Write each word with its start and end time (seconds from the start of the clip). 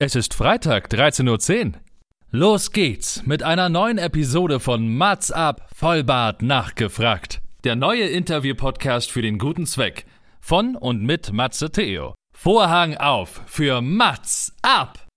Es 0.00 0.14
ist 0.14 0.32
Freitag, 0.32 0.92
13.10 0.92 1.66
Uhr. 1.66 1.72
Los 2.30 2.70
geht's 2.70 3.26
mit 3.26 3.42
einer 3.42 3.68
neuen 3.68 3.98
Episode 3.98 4.60
von 4.60 4.96
Mats 4.96 5.32
ab, 5.32 5.68
Vollbart 5.74 6.40
nachgefragt. 6.40 7.40
Der 7.64 7.74
neue 7.74 8.04
Interview-Podcast 8.04 9.10
für 9.10 9.22
den 9.22 9.38
guten 9.38 9.66
Zweck. 9.66 10.06
Von 10.40 10.76
und 10.76 11.02
mit 11.02 11.32
Matze 11.32 11.72
Theo. 11.72 12.14
Vorhang 12.32 12.96
auf 12.96 13.42
für 13.46 13.80
Mats 13.80 14.54
ab! 14.62 15.08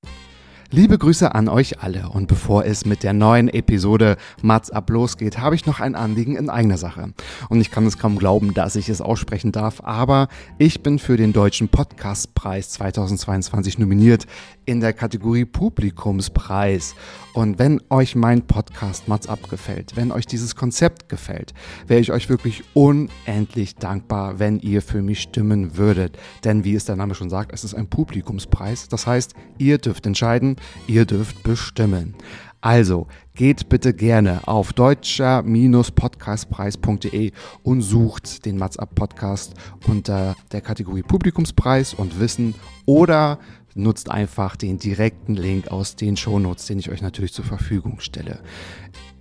Liebe 0.73 0.97
Grüße 0.97 1.35
an 1.35 1.49
euch 1.49 1.81
alle 1.81 2.07
und 2.07 2.29
bevor 2.29 2.63
es 2.63 2.85
mit 2.85 3.03
der 3.03 3.11
neuen 3.11 3.49
Episode 3.49 4.15
Mats 4.41 4.71
ab 4.71 4.89
losgeht, 4.89 5.37
habe 5.37 5.53
ich 5.53 5.65
noch 5.65 5.81
ein 5.81 5.95
Anliegen 5.95 6.37
in 6.37 6.49
eigener 6.49 6.77
Sache. 6.77 7.11
Und 7.49 7.59
ich 7.59 7.71
kann 7.71 7.85
es 7.85 7.97
kaum 7.97 8.17
glauben, 8.17 8.53
dass 8.53 8.77
ich 8.77 8.87
es 8.87 9.01
aussprechen 9.01 9.51
darf, 9.51 9.81
aber 9.83 10.29
ich 10.59 10.81
bin 10.81 10.97
für 10.97 11.17
den 11.17 11.33
Deutschen 11.33 11.67
Podcastpreis 11.67 12.69
2022 12.69 13.79
nominiert 13.79 14.27
in 14.71 14.79
der 14.79 14.93
Kategorie 14.93 15.43
Publikumspreis. 15.43 16.95
Und 17.33 17.59
wenn 17.59 17.81
euch 17.89 18.15
mein 18.15 18.47
Podcast 18.47 19.09
Mats 19.09 19.27
abgefällt, 19.27 19.97
wenn 19.97 20.13
euch 20.13 20.25
dieses 20.25 20.55
Konzept 20.55 21.09
gefällt, 21.09 21.53
wäre 21.87 21.99
ich 21.99 22.13
euch 22.13 22.29
wirklich 22.29 22.63
unendlich 22.73 23.75
dankbar, 23.75 24.39
wenn 24.39 24.59
ihr 24.59 24.81
für 24.81 25.01
mich 25.01 25.19
stimmen 25.19 25.75
würdet. 25.75 26.17
Denn 26.45 26.63
wie 26.63 26.75
es 26.75 26.85
der 26.85 26.95
Name 26.95 27.15
schon 27.15 27.29
sagt, 27.29 27.51
es 27.51 27.65
ist 27.65 27.73
ein 27.73 27.87
Publikumspreis. 27.87 28.87
Das 28.87 29.05
heißt, 29.05 29.33
ihr 29.57 29.77
dürft 29.77 30.05
entscheiden, 30.05 30.55
ihr 30.87 31.05
dürft 31.05 31.43
bestimmen. 31.43 32.15
Also 32.61 33.07
geht 33.33 33.67
bitte 33.69 33.93
gerne 33.93 34.47
auf 34.47 34.71
deutscher-podcastpreis.de 34.71 37.31
und 37.63 37.81
sucht 37.81 38.45
den 38.45 38.57
Mats 38.57 38.77
Up 38.77 38.93
Podcast 38.93 39.55
unter 39.87 40.35
der 40.51 40.61
Kategorie 40.61 41.01
Publikumspreis 41.01 41.95
und 41.95 42.19
Wissen 42.19 42.53
oder 42.85 43.39
nutzt 43.75 44.09
einfach 44.09 44.55
den 44.55 44.79
direkten 44.79 45.35
Link 45.35 45.69
aus 45.69 45.95
den 45.95 46.17
Shownotes, 46.17 46.65
den 46.65 46.79
ich 46.79 46.89
euch 46.89 47.01
natürlich 47.01 47.33
zur 47.33 47.45
Verfügung 47.45 47.99
stelle. 47.99 48.39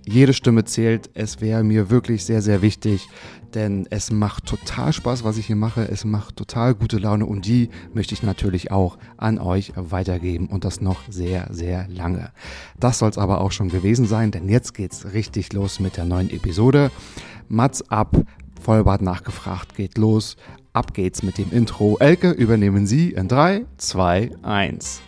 Jede 0.05 0.33
Stimme 0.33 0.65
zählt. 0.65 1.11
Es 1.13 1.41
wäre 1.41 1.63
mir 1.63 1.91
wirklich 1.91 2.25
sehr, 2.25 2.41
sehr 2.41 2.63
wichtig, 2.63 3.07
denn 3.53 3.87
es 3.91 4.11
macht 4.11 4.45
total 4.45 4.93
Spaß, 4.93 5.23
was 5.23 5.37
ich 5.37 5.45
hier 5.45 5.55
mache. 5.55 5.87
Es 5.87 6.05
macht 6.05 6.37
total 6.37 6.73
gute 6.73 6.97
Laune 6.97 7.25
und 7.27 7.45
die 7.45 7.69
möchte 7.93 8.15
ich 8.15 8.23
natürlich 8.23 8.71
auch 8.71 8.97
an 9.17 9.37
euch 9.37 9.73
weitergeben 9.75 10.47
und 10.47 10.65
das 10.65 10.81
noch 10.81 11.01
sehr, 11.07 11.47
sehr 11.51 11.87
lange. 11.87 12.31
Das 12.79 12.99
soll 12.99 13.11
es 13.11 13.19
aber 13.19 13.41
auch 13.41 13.51
schon 13.51 13.69
gewesen 13.69 14.07
sein, 14.07 14.31
denn 14.31 14.49
jetzt 14.49 14.73
geht's 14.73 15.13
richtig 15.13 15.53
los 15.53 15.79
mit 15.79 15.97
der 15.97 16.05
neuen 16.05 16.31
Episode. 16.31 16.89
Mats 17.47 17.87
ab, 17.91 18.17
Vollbart 18.59 19.01
nachgefragt, 19.01 19.75
geht 19.75 19.97
los. 19.97 20.35
Ab 20.73 20.93
geht's 20.93 21.21
mit 21.23 21.37
dem 21.37 21.51
Intro. 21.51 21.97
Elke, 21.99 22.31
übernehmen 22.31 22.87
Sie 22.87 23.11
in 23.11 23.27
3, 23.27 23.65
2, 23.77 24.31
1. 24.41 25.01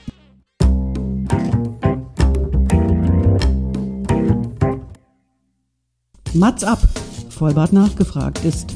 Mats 6.34 6.64
ab, 6.64 6.80
Vollbart 7.30 7.74
nachgefragt 7.74 8.44
ist 8.44 8.76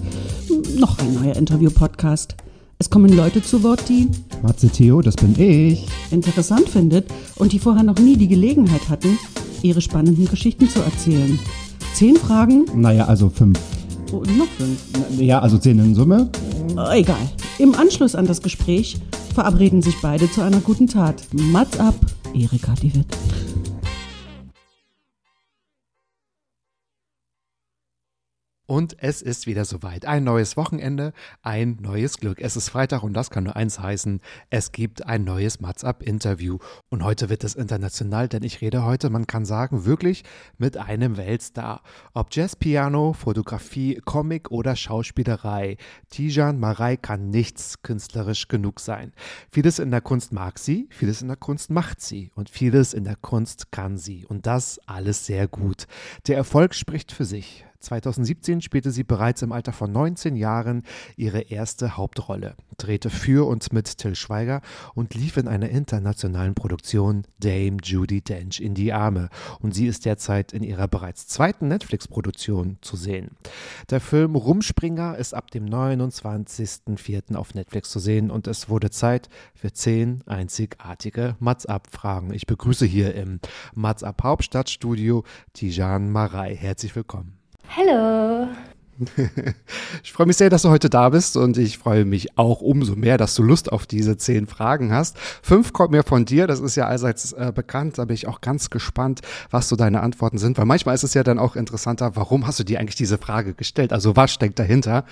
noch 0.78 1.00
ein 1.00 1.14
neuer 1.16 1.36
Interview-Podcast. 1.36 2.36
Es 2.80 2.90
kommen 2.90 3.12
Leute 3.16 3.42
zu 3.42 3.64
Wort, 3.64 3.90
die 3.90 4.08
Matze 4.44 4.70
Theo, 4.70 5.02
das 5.02 5.16
bin 5.16 5.34
ich. 5.40 5.88
interessant 6.12 6.70
findet 6.70 7.08
und 7.38 7.52
die 7.52 7.60
vorher 7.60 7.84
noch 7.84 7.98
nie 7.98 8.16
die 8.16 8.28
Gelegenheit 8.28 8.88
hatten, 8.90 9.18
ihre 9.64 9.82
spannenden 9.82 10.28
Geschichten 10.28 10.70
zu 10.70 10.80
erzählen. 10.82 11.40
Zehn 11.96 12.16
Fragen 12.16 12.66
Naja, 12.76 13.06
also 13.06 13.30
fünf. 13.30 13.60
und 14.12 14.38
noch 14.38 14.48
fünf. 14.58 14.80
Ja, 15.20 15.40
also 15.40 15.58
zehn 15.58 15.80
in 15.80 15.96
Summe. 15.96 16.30
Äh, 16.78 17.00
Egal. 17.00 17.30
Im 17.58 17.73
Anschluss 17.75 18.16
an 18.16 18.28
das 18.28 18.42
Gespräch 18.42 18.97
verabreden 19.33 19.81
sich 19.81 19.95
beide 20.02 20.30
zu 20.30 20.42
einer 20.42 20.59
guten 20.59 20.88
Tat. 20.88 21.23
Mats 21.33 21.80
ab, 21.80 21.95
Erika 22.33 22.73
die 22.81 22.94
Witt. 22.95 23.08
Und 28.68 29.02
es 29.02 29.22
ist 29.22 29.48
wieder 29.48 29.64
soweit. 29.64 30.05
Ein 30.05 30.26
neues 30.26 30.58
Wochenende, 30.58 31.14
ein 31.42 31.78
neues 31.80 32.17
Glück. 32.17 32.42
Es 32.42 32.58
ist 32.58 32.67
Freitag 32.67 33.02
und 33.02 33.14
das 33.14 33.30
kann 33.30 33.45
nur 33.45 33.55
eins 33.55 33.80
heißen. 33.80 34.20
Es 34.50 34.73
gibt 34.73 35.05
ein 35.05 35.23
neues 35.23 35.61
Mats 35.61 35.86
Up 35.86 36.04
Interview. 36.04 36.58
Und 36.89 37.02
heute 37.02 37.30
wird 37.30 37.45
es 37.45 37.55
international, 37.55 38.28
denn 38.28 38.44
ich 38.44 38.60
rede 38.60 38.83
heute, 38.83 39.10
man 39.10 39.26
kann 39.26 39.45
sagen, 39.45 39.86
wirklich 39.86 40.26
mit 40.58 40.76
einem 40.76 41.16
Weltstar. 41.16 41.82
Ob 42.14 42.28
Jazz, 42.32 42.58
Piano, 42.58 43.14
Fotografie, 43.14 44.02
Comic 44.04 44.52
oder 44.52 44.76
Schauspielerei. 44.76 45.78
Tijan 46.10 46.60
Marei 46.60 46.98
kann 46.98 47.30
nichts 47.30 47.82
künstlerisch 47.84 48.49
genug 48.49 48.82
sein. 48.82 49.14
Vieles 49.49 49.80
in 49.80 49.92
der 49.92 50.02
Kunst 50.02 50.34
mag 50.34 50.60
sie, 50.60 50.89
vieles 50.89 51.22
in 51.22 51.30
der 51.30 51.38
Kunst 51.38 51.70
macht 51.70 52.02
sie 52.02 52.32
und 52.36 52.49
vieles 52.49 52.94
in 52.94 53.05
der 53.05 53.16
Kunst 53.16 53.72
kann 53.72 53.98
sie. 53.98 54.26
Und 54.26 54.45
das 54.45 54.78
alles 54.88 55.26
sehr 55.26 55.48
gut. 55.48 55.88
Der 56.28 56.36
Erfolg 56.36 56.76
spricht 56.76 57.14
für 57.14 57.23
sich. 57.23 57.67
2017 57.80 58.61
spielte 58.61 58.92
sie 58.92 59.04
bereits 59.04 59.42
im 59.42 59.52
Alter 59.52 59.73
von 59.73 59.92
19 59.92 60.36
Jahren 60.36 60.83
ihre 61.15 61.42
erste 61.42 61.98
Hauptrolle, 61.98 62.55
drehte 62.77 63.10
für 63.10 63.48
und 63.48 63.71
mit 63.73 63.98
Till 63.98 64.15
Schweiger 64.15 64.61
und 64.95 65.14
lief 65.14 65.38
in 65.38 65.48
einer 65.48 65.70
internationalen 65.70 66.55
Produktion 66.55 67.23
Dame 67.39 67.77
Judy 67.83 68.21
Dench 68.21 68.60
in 68.60 68.73
die 68.73 68.93
Arme. 68.93 69.30
Und 69.60 69.73
sie 69.73 69.87
ist 69.87 70.05
derzeit 70.05 70.54
in 70.54 70.64
ihrer 70.64 70.87
bereits 70.87 71.27
zweiten 71.27 71.67
Netflix-Produktion 71.67 72.77
zu 72.82 72.95
sehen. 72.95 73.32
Der 73.89 73.99
Film 73.99 74.36
Rumspringer 74.36 75.17
ist 75.17 75.33
ab 75.33 75.52
dem 75.52 75.66
29.04. 75.66 77.36
auf 77.36 77.54
Netflix 77.54 77.89
zu 77.89 77.99
sehen 77.99 78.32
und 78.32 78.48
es 78.48 78.70
wurde 78.70 78.89
Zeit 78.89 79.30
für 79.54 79.71
zehn 79.71 80.23
einzigartige 80.26 81.36
Mats-Up-Fragen. 81.39 82.33
Ich 82.33 82.48
begrüße 82.48 82.86
hier 82.86 83.16
im 83.16 83.39
Mats-Up 83.76 84.23
Hauptstadtstudio 84.23 85.23
Tijan 85.54 86.11
Marei. 86.11 86.55
Herzlich 86.55 86.95
willkommen. 86.95 87.37
Hello. 87.70 88.50
Ich 90.04 90.14
freue 90.14 90.28
mich 90.28 90.38
sehr, 90.38 90.50
dass 90.50 90.62
du 90.62 90.70
heute 90.70 90.90
da 90.90 91.10
bist 91.10 91.38
und 91.38 91.58
ich 91.58 91.78
freue 91.78 92.06
mich 92.06 92.38
auch 92.38 92.62
umso 92.62 92.96
mehr, 92.96 93.18
dass 93.18 93.36
du 93.36 93.44
Lust 93.44 93.72
auf 93.72 93.86
diese 93.86 94.18
zehn 94.18 94.48
Fragen 94.48 94.92
hast. 94.92 95.18
Fünf 95.42 95.74
kommt 95.74 95.92
mir 95.92 96.04
von 96.04 96.26
dir, 96.26 96.48
das 96.48 96.60
ist 96.60 96.76
ja 96.76 96.88
allseits 96.88 97.34
äh, 97.34 97.52
bekannt, 97.54 97.98
da 97.98 98.06
bin 98.06 98.16
ich 98.16 98.28
auch 98.28 98.42
ganz 98.42 98.70
gespannt, 98.70 99.22
was 99.50 99.70
so 99.70 99.76
deine 99.76 100.02
Antworten 100.02 100.38
sind, 100.38 100.58
weil 100.58 100.66
manchmal 100.66 100.96
ist 100.96 101.04
es 101.04 101.14
ja 101.14 101.24
dann 101.24 101.40
auch 101.40 101.56
interessanter, 101.56 102.16
warum 102.16 102.48
hast 102.48 102.60
du 102.60 102.64
dir 102.64 102.80
eigentlich 102.80 102.96
diese 102.96 103.18
Frage 103.18 103.54
gestellt, 103.54 103.94
also 103.94 104.16
was 104.16 104.32
steckt 104.32 104.60
dahinter? 104.60 105.06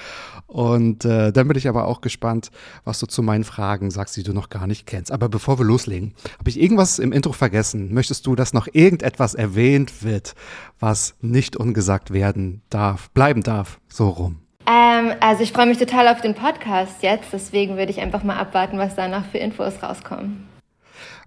Und 0.47 1.05
äh, 1.05 1.31
dann 1.31 1.47
bin 1.47 1.57
ich 1.57 1.67
aber 1.67 1.87
auch 1.87 2.01
gespannt, 2.01 2.51
was 2.83 2.99
du 2.99 3.07
zu 3.07 3.21
meinen 3.21 3.43
Fragen 3.43 3.91
sagst, 3.91 4.15
die 4.15 4.23
du 4.23 4.33
noch 4.33 4.49
gar 4.49 4.67
nicht 4.67 4.85
kennst. 4.87 5.11
Aber 5.11 5.29
bevor 5.29 5.59
wir 5.59 5.65
loslegen, 5.65 6.13
habe 6.39 6.49
ich 6.49 6.61
irgendwas 6.61 6.99
im 6.99 7.11
Intro 7.11 7.33
vergessen? 7.33 7.93
Möchtest 7.93 8.25
du, 8.25 8.35
dass 8.35 8.53
noch 8.53 8.67
irgendetwas 8.71 9.33
erwähnt 9.33 10.03
wird, 10.03 10.35
was 10.79 11.15
nicht 11.21 11.57
ungesagt 11.57 12.11
werden 12.13 12.61
darf, 12.69 13.09
bleiben 13.11 13.43
darf? 13.43 13.74
So 13.87 14.09
rum. 14.09 14.39
Ähm, 14.67 15.13
also 15.19 15.43
ich 15.43 15.51
freue 15.51 15.67
mich 15.67 15.77
total 15.77 16.07
auf 16.07 16.21
den 16.21 16.33
Podcast 16.33 17.01
jetzt, 17.01 17.31
deswegen 17.31 17.77
würde 17.77 17.91
ich 17.91 18.01
einfach 18.01 18.23
mal 18.23 18.37
abwarten, 18.37 18.77
was 18.77 18.95
da 18.95 19.07
noch 19.07 19.25
für 19.25 19.37
Infos 19.37 19.81
rauskommen. 19.83 20.47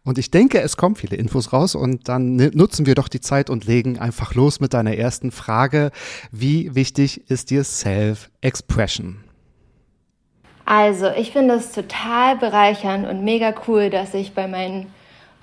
Und 0.05 0.19
ich 0.19 0.31
denke, 0.31 0.61
es 0.61 0.77
kommen 0.77 0.97
viele 0.97 1.17
Infos 1.17 1.53
raus 1.53 1.75
und 1.75 2.09
dann 2.09 2.37
nutzen 2.37 2.87
wir 2.87 2.95
doch 2.95 3.09
die 3.09 3.21
Zeit 3.21 3.51
und 3.51 3.67
legen 3.67 3.99
einfach 3.99 4.35
los 4.35 4.59
mit 4.59 4.73
deiner 4.73 4.97
ersten 4.97 5.31
Frage. 5.31 5.91
Wie 6.33 6.75
wichtig 6.75 7.31
ist 7.31 7.51
dir 7.51 7.63
Self-Expression? 7.63 9.23
Also 10.65 11.09
ich 11.09 11.33
finde 11.33 11.55
es 11.55 11.73
total 11.73 12.37
bereichernd 12.37 13.07
und 13.07 13.25
mega 13.25 13.55
cool, 13.67 13.91
dass 13.91 14.15
ich 14.15 14.33
bei 14.35 14.47
meinen 14.47 14.87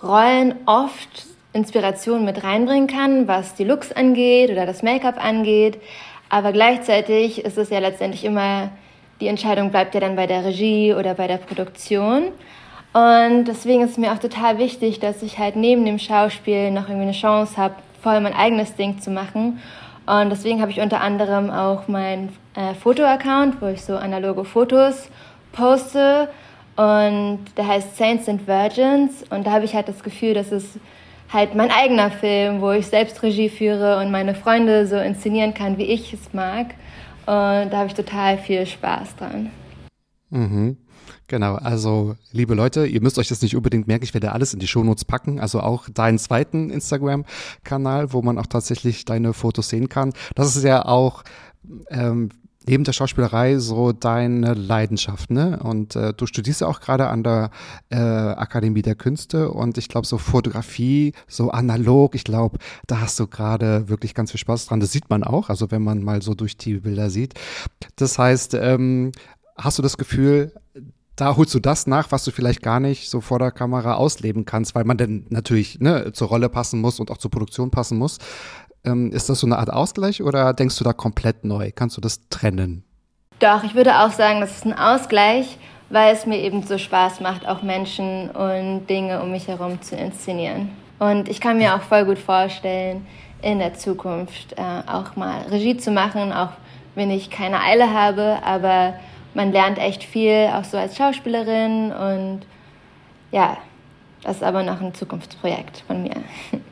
Rollen 0.02 0.56
oft 0.66 1.28
Inspiration 1.54 2.26
mit 2.26 2.44
reinbringen 2.44 2.88
kann, 2.88 3.28
was 3.28 3.56
die 3.56 3.64
Looks 3.64 3.92
angeht 3.92 4.52
oder 4.52 4.66
das 4.66 4.84
Make-up 4.84 5.24
angeht. 5.24 5.80
Aber 6.30 6.52
gleichzeitig 6.52 7.44
ist 7.44 7.58
es 7.58 7.70
ja 7.70 7.80
letztendlich 7.80 8.26
immer, 8.26 8.70
die 9.22 9.28
Entscheidung 9.28 9.72
bleibt 9.72 9.94
ja 9.94 10.02
dann 10.02 10.16
bei 10.16 10.28
der 10.28 10.44
Regie 10.46 10.94
oder 10.94 11.14
bei 11.14 11.28
der 11.28 11.38
Produktion. 11.38 12.32
Und 12.94 13.46
deswegen 13.46 13.82
ist 13.82 13.92
es 13.92 13.98
mir 13.98 14.14
auch 14.14 14.20
total 14.20 14.58
wichtig, 14.58 15.00
dass 15.00 15.22
ich 15.22 15.38
halt 15.38 15.56
neben 15.56 15.86
dem 15.86 16.00
Schauspiel 16.00 16.72
noch 16.72 16.84
irgendwie 16.84 17.04
eine 17.04 17.12
Chance 17.12 17.58
habe, 17.58 17.76
voll 18.02 18.20
mein 18.22 18.34
eigenes 18.34 18.76
Ding 18.76 19.00
zu 19.00 19.12
machen. 19.12 19.60
Und 20.06 20.30
deswegen 20.30 20.62
habe 20.62 20.72
ich 20.72 20.80
unter 20.80 21.02
anderem 21.02 21.50
auch 21.50 21.88
meinen 21.88 22.36
äh, 22.56 22.74
Foto-Account, 22.74 23.62
wo 23.62 23.68
ich 23.68 23.84
so 23.84 23.98
analoge 23.98 24.46
Fotos 24.46 25.10
poste. 25.52 26.30
Und 26.76 27.40
der 27.58 27.68
heißt 27.68 27.98
Saints 27.98 28.30
and 28.30 28.48
Virgins. 28.48 29.24
Und 29.30 29.48
da 29.48 29.52
habe 29.52 29.66
ich 29.66 29.74
halt 29.74 29.88
das 29.88 30.04
Gefühl, 30.04 30.34
dass 30.34 30.52
es 30.52 30.80
halt 31.36 31.54
mein 31.54 31.70
eigener 31.70 32.10
Film, 32.10 32.62
wo 32.62 32.72
ich 32.72 32.88
selbst 32.88 33.22
Regie 33.22 33.50
führe 33.50 34.00
und 34.00 34.10
meine 34.10 34.34
Freunde 34.34 34.88
so 34.88 34.96
inszenieren 34.96 35.54
kann, 35.54 35.78
wie 35.78 35.84
ich 35.84 36.14
es 36.14 36.34
mag. 36.34 36.74
Und 37.28 37.70
da 37.72 37.74
habe 37.74 37.88
ich 37.88 37.94
total 37.94 38.38
viel 38.38 38.66
Spaß 38.66 39.16
dran. 39.18 39.52
Mhm. 40.30 40.78
Genau, 41.28 41.56
also 41.56 42.16
liebe 42.32 42.54
Leute, 42.54 42.86
ihr 42.86 43.02
müsst 43.02 43.18
euch 43.18 43.28
das 43.28 43.42
nicht 43.42 43.56
unbedingt 43.56 43.88
merken, 43.88 44.04
ich 44.04 44.14
werde 44.14 44.32
alles 44.32 44.54
in 44.54 44.60
die 44.60 44.68
Shownotes 44.68 45.06
packen, 45.06 45.40
also 45.40 45.60
auch 45.60 45.90
deinen 45.90 46.20
zweiten 46.20 46.70
Instagram-Kanal, 46.70 48.14
wo 48.14 48.22
man 48.22 48.38
auch 48.38 48.46
tatsächlich 48.46 49.06
deine 49.06 49.34
Fotos 49.34 49.70
sehen 49.70 49.90
kann. 49.90 50.14
Das 50.36 50.56
ist 50.56 50.64
ja 50.64 50.86
auch 50.86 51.24
ähm, 51.90 52.30
neben 52.68 52.84
der 52.84 52.94
Schauspielerei 52.94 53.58
so 53.60 53.92
deine 53.92 54.54
Leidenschaft, 54.54 55.32
ne? 55.32 55.60
Und 55.62 55.96
äh, 55.96 56.14
du 56.14 56.26
studierst 56.26 56.62
ja 56.62 56.68
auch 56.68 56.80
gerade 56.80 57.08
an 57.08 57.24
der 57.24 57.52
äh, 57.90 57.98
Akademie 57.98 58.82
der 58.82 58.96
Künste 58.96 59.52
und 59.52 59.78
ich 59.78 59.90
glaube 59.90 60.08
so 60.08 60.18
Fotografie, 60.18 61.14
so 61.28 61.52
analog, 61.52 62.16
ich 62.16 62.24
glaube, 62.24 62.60
da 62.88 63.02
hast 63.02 63.20
du 63.20 63.28
gerade 63.28 63.90
wirklich 63.90 64.14
ganz 64.14 64.32
viel 64.32 64.40
Spaß 64.40 64.68
dran. 64.68 64.80
Das 64.80 64.92
sieht 64.92 65.10
man 65.10 65.24
auch, 65.24 65.50
also 65.50 65.72
wenn 65.72 65.84
man 65.84 66.04
mal 66.04 66.22
so 66.22 66.34
durch 66.34 66.58
die 66.58 66.76
Bilder 66.76 67.10
sieht. 67.10 67.34
Das 67.96 68.18
heißt, 68.18 68.54
ähm, 68.56 69.12
hast 69.58 69.78
du 69.78 69.82
das 69.82 69.98
Gefühl, 69.98 70.52
da 71.16 71.38
holst 71.38 71.54
du 71.54 71.60
das 71.60 71.88
nach, 71.88 72.12
was 72.12 72.26
du 72.26 72.32
vielleicht 72.32 72.62
gar 72.62 72.80
nicht 72.80 73.10
so 73.10 73.22
vor 73.22 73.40
der 73.40 73.52
Kamera 73.52 73.94
ausleben 73.96 74.46
kannst, 74.46 74.76
weil 74.76 74.84
man 74.84 74.98
dann 74.98 75.26
natürlich 75.30 75.80
ne, 75.80 76.12
zur 76.14 76.28
Rolle 76.28 76.50
passen 76.50 76.82
muss 76.82 77.00
und 77.00 77.10
auch 77.10 77.18
zur 77.18 77.32
Produktion 77.32 77.72
passen 77.72 77.98
muss. 77.98 78.18
Ähm, 78.86 79.12
ist 79.12 79.30
das 79.30 79.40
so 79.40 79.48
eine 79.48 79.58
Art 79.58 79.72
Ausgleich 79.72 80.22
oder 80.22 80.54
denkst 80.54 80.78
du 80.78 80.84
da 80.84 80.94
komplett 80.94 81.44
neu? 81.44 81.72
Kannst 81.74 81.98
du 81.98 82.02
das 82.02 82.28
trennen? 82.30 82.84
Doch, 83.40 83.64
ich 83.64 83.76
würde 83.76 84.00
auch 84.00 84.12
sagen, 84.12 84.40
das 84.40 84.58
ist 84.58 84.66
ein 84.66 84.78
Ausgleich, 84.78 85.58
weil 85.90 86.14
es 86.14 86.26
mir 86.26 86.40
eben 86.40 86.64
so 86.64 86.78
Spaß 86.78 87.20
macht, 87.20 87.48
auch 87.48 87.62
Menschen 87.64 88.30
und 88.30 88.88
Dinge 88.88 89.22
um 89.22 89.32
mich 89.32 89.48
herum 89.48 89.82
zu 89.82 89.96
inszenieren. 89.96 90.70
Und 91.00 91.28
ich 91.28 91.42
kann 91.42 91.58
mir 91.58 91.76
auch 91.76 91.82
voll 91.82 92.06
gut 92.06 92.20
vorstellen, 92.20 93.06
in 93.42 93.60
der 93.60 93.74
Zukunft 93.74 94.54
äh, 94.54 94.62
auch 94.88 95.16
mal 95.16 95.42
Regie 95.50 95.78
zu 95.78 95.92
machen, 95.92 96.32
auch 96.32 96.52
wenn 96.96 97.12
ich 97.12 97.30
keine 97.30 97.60
Eile 97.60 97.94
habe, 97.94 98.40
aber 98.44 98.96
man 99.34 99.52
lernt 99.52 99.78
echt 99.78 100.04
viel, 100.04 100.50
auch 100.54 100.64
so 100.64 100.78
als 100.78 100.96
Schauspielerin 100.96 101.92
und 101.92 102.42
ja, 103.32 103.58
das 104.24 104.38
ist 104.38 104.44
aber 104.44 104.64
noch 104.64 104.82
ein 104.82 104.94
Zukunftsprojekt 104.94 105.84
von 105.86 106.04
mir. 106.04 106.16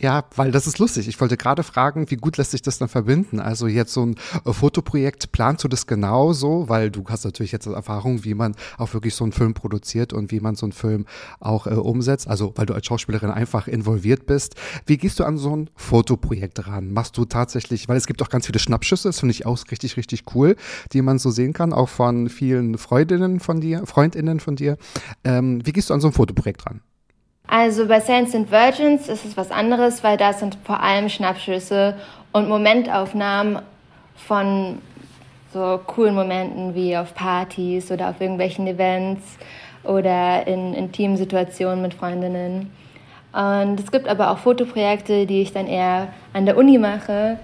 Ja, 0.00 0.24
weil 0.34 0.50
das 0.50 0.66
ist 0.66 0.78
lustig. 0.78 1.08
Ich 1.08 1.20
wollte 1.20 1.36
gerade 1.36 1.62
fragen, 1.62 2.10
wie 2.10 2.16
gut 2.16 2.38
lässt 2.38 2.52
sich 2.52 2.62
das 2.62 2.78
dann 2.78 2.88
verbinden? 2.88 3.38
Also 3.38 3.66
jetzt 3.66 3.92
so 3.92 4.06
ein 4.06 4.14
äh, 4.46 4.52
Fotoprojekt, 4.54 5.30
planst 5.30 5.62
du 5.62 5.68
das 5.68 5.86
genauso? 5.86 6.70
Weil 6.70 6.90
du 6.90 7.04
hast 7.06 7.26
natürlich 7.26 7.52
jetzt 7.52 7.66
Erfahrung, 7.66 8.24
wie 8.24 8.32
man 8.32 8.56
auch 8.78 8.94
wirklich 8.94 9.14
so 9.14 9.24
einen 9.24 9.32
Film 9.32 9.52
produziert 9.52 10.14
und 10.14 10.30
wie 10.30 10.40
man 10.40 10.54
so 10.54 10.64
einen 10.64 10.72
Film 10.72 11.04
auch 11.38 11.66
äh, 11.66 11.74
umsetzt. 11.74 12.28
Also 12.28 12.54
weil 12.56 12.64
du 12.64 12.72
als 12.72 12.86
Schauspielerin 12.86 13.30
einfach 13.30 13.68
involviert 13.68 14.24
bist. 14.24 14.54
Wie 14.86 14.96
gehst 14.96 15.20
du 15.20 15.24
an 15.24 15.36
so 15.36 15.54
ein 15.54 15.68
Fotoprojekt 15.76 16.66
ran? 16.66 16.94
Machst 16.94 17.18
du 17.18 17.26
tatsächlich, 17.26 17.86
weil 17.86 17.98
es 17.98 18.06
gibt 18.06 18.22
auch 18.22 18.30
ganz 18.30 18.46
viele 18.46 18.58
Schnappschüsse, 18.58 19.08
das 19.08 19.20
finde 19.20 19.32
ich 19.32 19.44
auch 19.44 19.58
richtig, 19.70 19.98
richtig 19.98 20.34
cool, 20.34 20.56
die 20.94 21.02
man 21.02 21.18
so 21.18 21.30
sehen 21.30 21.52
kann, 21.52 21.74
auch 21.74 21.90
von 21.90 22.30
vielen 22.30 22.78
Freundinnen 22.78 23.38
von 23.38 23.60
dir, 23.60 23.84
Freundinnen 23.84 24.40
von 24.40 24.56
dir. 24.56 24.78
Ähm, 25.24 25.60
wie 25.66 25.72
gehst 25.72 25.90
du 25.90 25.94
an 25.94 26.00
so 26.00 26.08
ein 26.08 26.14
Fotoprojekt 26.14 26.64
ran? 26.64 26.80
Also 27.52 27.88
bei 27.88 27.98
Saints 27.98 28.32
and 28.32 28.48
Virgins 28.52 29.08
ist 29.08 29.24
es 29.24 29.36
was 29.36 29.50
anderes, 29.50 30.04
weil 30.04 30.16
da 30.16 30.32
sind 30.32 30.56
vor 30.62 30.80
allem 30.80 31.08
Schnappschüsse 31.08 31.96
und 32.30 32.48
Momentaufnahmen 32.48 33.58
von 34.14 34.78
so 35.52 35.80
coolen 35.84 36.14
Momenten 36.14 36.76
wie 36.76 36.96
auf 36.96 37.12
Partys 37.12 37.90
oder 37.90 38.10
auf 38.10 38.20
irgendwelchen 38.20 38.68
Events 38.68 39.36
oder 39.82 40.46
in 40.46 40.74
intimen 40.74 41.16
Situationen 41.16 41.82
mit 41.82 41.92
Freundinnen. 41.92 42.70
Und 43.32 43.80
es 43.80 43.90
gibt 43.90 44.06
aber 44.06 44.30
auch 44.30 44.38
Fotoprojekte, 44.38 45.26
die 45.26 45.42
ich 45.42 45.52
dann 45.52 45.66
eher 45.66 46.12
an 46.32 46.46
der 46.46 46.56
Uni 46.56 46.78
mache, 46.78 47.40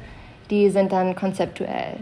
die 0.50 0.70
sind 0.70 0.93
dann 0.93 1.17
konzeptuell. 1.17 1.97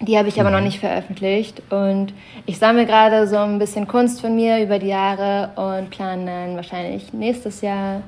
Die 0.00 0.16
habe 0.16 0.28
ich 0.28 0.40
aber 0.40 0.50
noch 0.50 0.60
mhm. 0.60 0.66
nicht 0.66 0.78
veröffentlicht 0.78 1.60
und 1.70 2.12
ich 2.46 2.58
sammle 2.58 2.86
gerade 2.86 3.26
so 3.26 3.36
ein 3.36 3.58
bisschen 3.58 3.88
Kunst 3.88 4.20
von 4.20 4.34
mir 4.34 4.62
über 4.62 4.78
die 4.78 4.86
Jahre 4.86 5.50
und 5.56 5.90
plane 5.90 6.24
dann 6.24 6.56
wahrscheinlich 6.56 7.12
nächstes 7.12 7.62
Jahr 7.62 8.02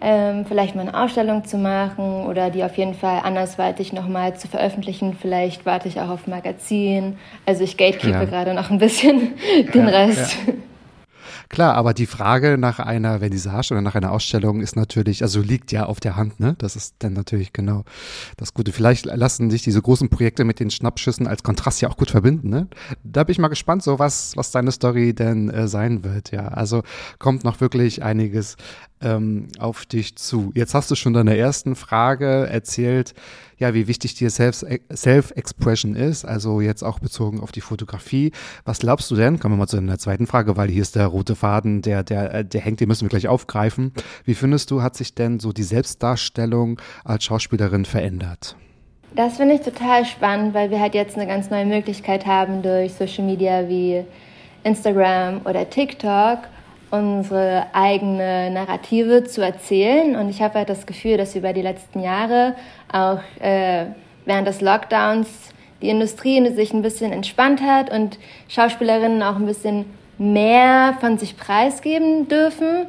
ähm, 0.00 0.46
vielleicht 0.46 0.74
mal 0.74 0.82
eine 0.82 0.98
Ausstellung 0.98 1.44
zu 1.44 1.58
machen 1.58 2.24
oder 2.24 2.48
die 2.48 2.64
auf 2.64 2.78
jeden 2.78 2.94
Fall 2.94 3.20
andersweitig 3.22 3.92
nochmal 3.92 4.34
zu 4.36 4.48
veröffentlichen. 4.48 5.14
Vielleicht 5.20 5.66
warte 5.66 5.88
ich 5.88 6.00
auch 6.00 6.08
auf 6.08 6.26
Magazin. 6.26 7.18
Also 7.44 7.64
ich 7.64 7.76
gatekeepe 7.76 8.12
ja. 8.12 8.24
gerade 8.24 8.54
noch 8.54 8.70
ein 8.70 8.78
bisschen 8.78 9.34
den 9.74 9.86
ja, 9.86 9.90
Rest. 9.90 10.36
Ja. 10.46 10.54
Klar, 11.50 11.74
aber 11.74 11.94
die 11.94 12.06
Frage 12.06 12.58
nach 12.58 12.78
einer 12.78 13.18
Vernissage 13.18 13.72
oder 13.72 13.80
nach 13.80 13.96
einer 13.96 14.12
Ausstellung 14.12 14.60
ist 14.60 14.76
natürlich, 14.76 15.24
also 15.24 15.40
liegt 15.40 15.72
ja 15.72 15.86
auf 15.86 15.98
der 15.98 16.14
Hand, 16.14 16.38
ne? 16.38 16.54
Das 16.58 16.76
ist 16.76 16.94
dann 17.00 17.12
natürlich 17.12 17.52
genau 17.52 17.82
das 18.36 18.54
Gute. 18.54 18.70
Vielleicht 18.70 19.06
lassen 19.06 19.50
sich 19.50 19.62
diese 19.62 19.82
großen 19.82 20.10
Projekte 20.10 20.44
mit 20.44 20.60
den 20.60 20.70
Schnappschüssen 20.70 21.26
als 21.26 21.42
Kontrast 21.42 21.80
ja 21.80 21.88
auch 21.88 21.96
gut 21.96 22.12
verbinden, 22.12 22.50
ne? 22.50 22.68
Da 23.02 23.24
bin 23.24 23.32
ich 23.32 23.40
mal 23.40 23.48
gespannt, 23.48 23.82
so 23.82 23.98
was, 23.98 24.36
was 24.36 24.52
deine 24.52 24.70
Story 24.70 25.12
denn 25.12 25.50
äh, 25.50 25.66
sein 25.66 26.04
wird, 26.04 26.30
ja. 26.30 26.46
Also 26.46 26.84
kommt 27.18 27.42
noch 27.42 27.60
wirklich 27.60 28.04
einiges 28.04 28.56
ähm, 29.02 29.48
auf 29.58 29.86
dich 29.86 30.16
zu. 30.16 30.52
Jetzt 30.54 30.74
hast 30.74 30.90
du 30.90 30.94
schon 30.94 31.12
deine 31.12 31.36
ersten 31.36 31.76
Frage 31.76 32.46
erzählt, 32.50 33.14
ja, 33.58 33.74
wie 33.74 33.86
wichtig 33.86 34.14
dir 34.14 34.30
Self-Expression 34.30 35.94
ist, 35.94 36.24
also 36.24 36.60
jetzt 36.60 36.82
auch 36.82 36.98
bezogen 36.98 37.40
auf 37.40 37.52
die 37.52 37.60
Fotografie. 37.60 38.32
Was 38.64 38.78
glaubst 38.78 39.10
du 39.10 39.16
denn? 39.16 39.38
Kommen 39.38 39.54
wir 39.54 39.58
mal 39.58 39.66
zu 39.66 39.76
einer 39.76 39.98
zweiten 39.98 40.26
Frage, 40.26 40.56
weil 40.56 40.70
hier 40.70 40.82
ist 40.82 40.96
der 40.96 41.06
rote 41.06 41.36
Faden, 41.36 41.82
der, 41.82 42.02
der, 42.02 42.34
äh, 42.34 42.44
der 42.44 42.60
hängt, 42.62 42.80
den 42.80 42.88
müssen 42.88 43.02
wir 43.02 43.10
gleich 43.10 43.28
aufgreifen. 43.28 43.92
Wie 44.24 44.34
findest 44.34 44.70
du, 44.70 44.82
hat 44.82 44.96
sich 44.96 45.14
denn 45.14 45.40
so 45.40 45.52
die 45.52 45.62
Selbstdarstellung 45.62 46.80
als 47.04 47.24
Schauspielerin 47.24 47.84
verändert? 47.84 48.56
Das 49.14 49.36
finde 49.36 49.56
ich 49.56 49.60
total 49.62 50.04
spannend, 50.04 50.54
weil 50.54 50.70
wir 50.70 50.80
halt 50.80 50.94
jetzt 50.94 51.16
eine 51.16 51.26
ganz 51.26 51.50
neue 51.50 51.66
Möglichkeit 51.66 52.26
haben 52.26 52.62
durch 52.62 52.94
Social 52.94 53.24
Media 53.24 53.68
wie 53.68 54.04
Instagram 54.62 55.40
oder 55.44 55.68
TikTok 55.68 56.38
unsere 56.90 57.66
eigene 57.72 58.50
Narrative 58.50 59.24
zu 59.24 59.42
erzählen. 59.42 60.16
Und 60.16 60.28
ich 60.28 60.42
habe 60.42 60.54
halt 60.54 60.68
das 60.68 60.86
Gefühl, 60.86 61.16
dass 61.16 61.36
über 61.36 61.52
die 61.52 61.62
letzten 61.62 62.00
Jahre, 62.00 62.54
auch 62.92 63.20
äh, 63.40 63.86
während 64.24 64.48
des 64.48 64.60
Lockdowns, 64.60 65.28
die 65.82 65.88
Industrie 65.88 66.46
sich 66.50 66.72
ein 66.72 66.82
bisschen 66.82 67.12
entspannt 67.12 67.62
hat 67.62 67.90
und 67.90 68.18
Schauspielerinnen 68.48 69.22
auch 69.22 69.36
ein 69.36 69.46
bisschen 69.46 69.86
mehr 70.18 70.96
von 71.00 71.16
sich 71.16 71.36
preisgeben 71.36 72.28
dürfen. 72.28 72.86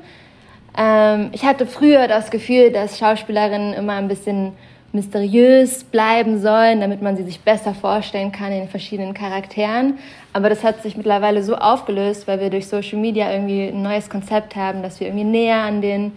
Ähm, 0.78 1.30
ich 1.32 1.46
hatte 1.46 1.66
früher 1.66 2.08
das 2.08 2.32
Gefühl, 2.32 2.72
dass 2.72 2.98
Schauspielerinnen 2.98 3.74
immer 3.74 3.94
ein 3.94 4.08
bisschen 4.08 4.54
mysteriös 4.94 5.84
bleiben 5.86 6.42
sollen, 6.42 6.82
damit 6.82 7.02
man 7.02 7.16
sie 7.16 7.24
sich 7.24 7.40
besser 7.42 7.74
vorstellen 7.74 8.32
kann 8.32 8.52
in 8.52 8.60
den 8.60 8.70
verschiedenen 8.70 9.14
Charakteren. 9.14 10.00
Aber 10.34 10.50
das 10.50 10.64
hat 10.64 10.84
sich 10.84 10.98
mittlerweile 10.98 11.44
so 11.44 11.56
aufgelöst, 11.56 12.28
weil 12.28 12.40
wir 12.40 12.50
durch 12.50 12.68
Social 12.68 13.00
Media 13.00 13.32
irgendwie 13.32 13.68
ein 13.68 13.82
neues 13.82 14.10
Konzept 14.10 14.56
haben, 14.56 14.84
dass 14.84 15.00
wir 15.00 15.08
irgendwie 15.08 15.26
näher 15.26 15.62
an 15.62 15.82
den 15.82 16.12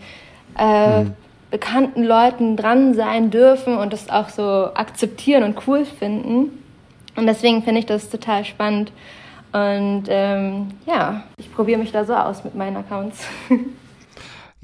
äh, 0.59 1.03
mhm. 1.03 1.15
bekannten 1.51 2.03
Leuten 2.03 2.57
dran 2.57 2.95
sein 2.95 3.31
dürfen 3.31 3.77
und 3.77 3.93
das 3.93 4.11
auch 4.11 4.29
so 4.29 4.43
akzeptieren 4.75 5.45
und 5.45 5.67
cool 5.67 5.85
finden. 5.85 6.51
Und 7.17 7.27
deswegen 7.27 7.63
finde 7.63 7.81
ich 7.81 7.87
das 7.87 8.11
total 8.11 8.45
spannend. 8.45 8.91
Und 9.53 10.05
ähm, 10.09 10.73
ja, 10.85 11.23
ich 11.37 11.53
probiere 11.55 11.79
mich 11.79 11.93
da 11.93 12.05
so 12.05 12.15
aus 12.15 12.43
mit 12.43 12.57
meinen 12.57 12.77
Accounts. 12.77 13.25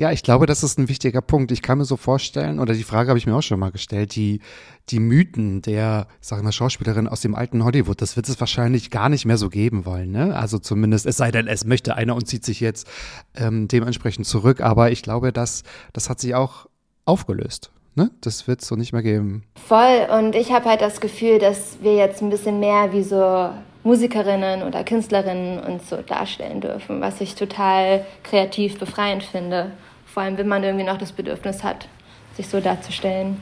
Ja, 0.00 0.10
ich 0.12 0.22
glaube, 0.22 0.46
das 0.46 0.62
ist 0.62 0.78
ein 0.78 0.88
wichtiger 0.88 1.20
Punkt. 1.20 1.52
Ich 1.52 1.60
kann 1.60 1.76
mir 1.76 1.84
so 1.84 1.98
vorstellen, 1.98 2.58
oder 2.58 2.72
die 2.72 2.84
Frage 2.84 3.10
habe 3.10 3.18
ich 3.18 3.26
mir 3.26 3.36
auch 3.36 3.42
schon 3.42 3.60
mal 3.60 3.70
gestellt, 3.70 4.16
die, 4.16 4.40
die 4.88 4.98
Mythen 4.98 5.60
der, 5.60 6.06
sagen 6.22 6.42
wir, 6.42 6.52
Schauspielerin 6.52 7.06
aus 7.06 7.20
dem 7.20 7.34
alten 7.34 7.64
Hollywood, 7.64 8.00
das 8.00 8.16
wird 8.16 8.26
es 8.26 8.40
wahrscheinlich 8.40 8.90
gar 8.90 9.10
nicht 9.10 9.26
mehr 9.26 9.36
so 9.36 9.50
geben 9.50 9.84
wollen. 9.84 10.10
Ne? 10.10 10.34
Also 10.34 10.58
zumindest, 10.58 11.04
es 11.04 11.18
sei 11.18 11.30
denn, 11.30 11.48
es 11.48 11.66
möchte 11.66 11.96
einer 11.96 12.14
und 12.14 12.26
zieht 12.26 12.46
sich 12.46 12.60
jetzt 12.60 12.88
ähm, 13.36 13.68
dementsprechend 13.68 14.26
zurück. 14.26 14.62
Aber 14.62 14.90
ich 14.90 15.02
glaube, 15.02 15.34
das, 15.34 15.64
das 15.92 16.08
hat 16.08 16.18
sich 16.18 16.34
auch 16.34 16.64
aufgelöst. 17.04 17.70
Ne? 17.94 18.10
Das 18.22 18.48
wird 18.48 18.62
es 18.62 18.68
so 18.68 18.76
nicht 18.76 18.94
mehr 18.94 19.02
geben. 19.02 19.42
Voll. 19.68 20.06
Und 20.18 20.34
ich 20.34 20.50
habe 20.50 20.64
halt 20.64 20.80
das 20.80 21.02
Gefühl, 21.02 21.38
dass 21.38 21.76
wir 21.82 21.94
jetzt 21.94 22.22
ein 22.22 22.30
bisschen 22.30 22.58
mehr 22.58 22.94
wie 22.94 23.02
so 23.02 23.50
Musikerinnen 23.82 24.62
oder 24.62 24.82
Künstlerinnen 24.82 25.58
uns 25.58 25.90
so 25.90 25.98
darstellen 25.98 26.62
dürfen, 26.62 27.02
was 27.02 27.20
ich 27.20 27.34
total 27.34 28.06
kreativ 28.22 28.78
befreiend 28.78 29.24
finde. 29.24 29.72
Vor 30.12 30.22
allem, 30.22 30.36
wenn 30.38 30.48
man 30.48 30.62
irgendwie 30.62 30.84
noch 30.84 30.98
das 30.98 31.12
Bedürfnis 31.12 31.62
hat, 31.62 31.88
sich 32.36 32.48
so 32.48 32.60
darzustellen. 32.60 33.40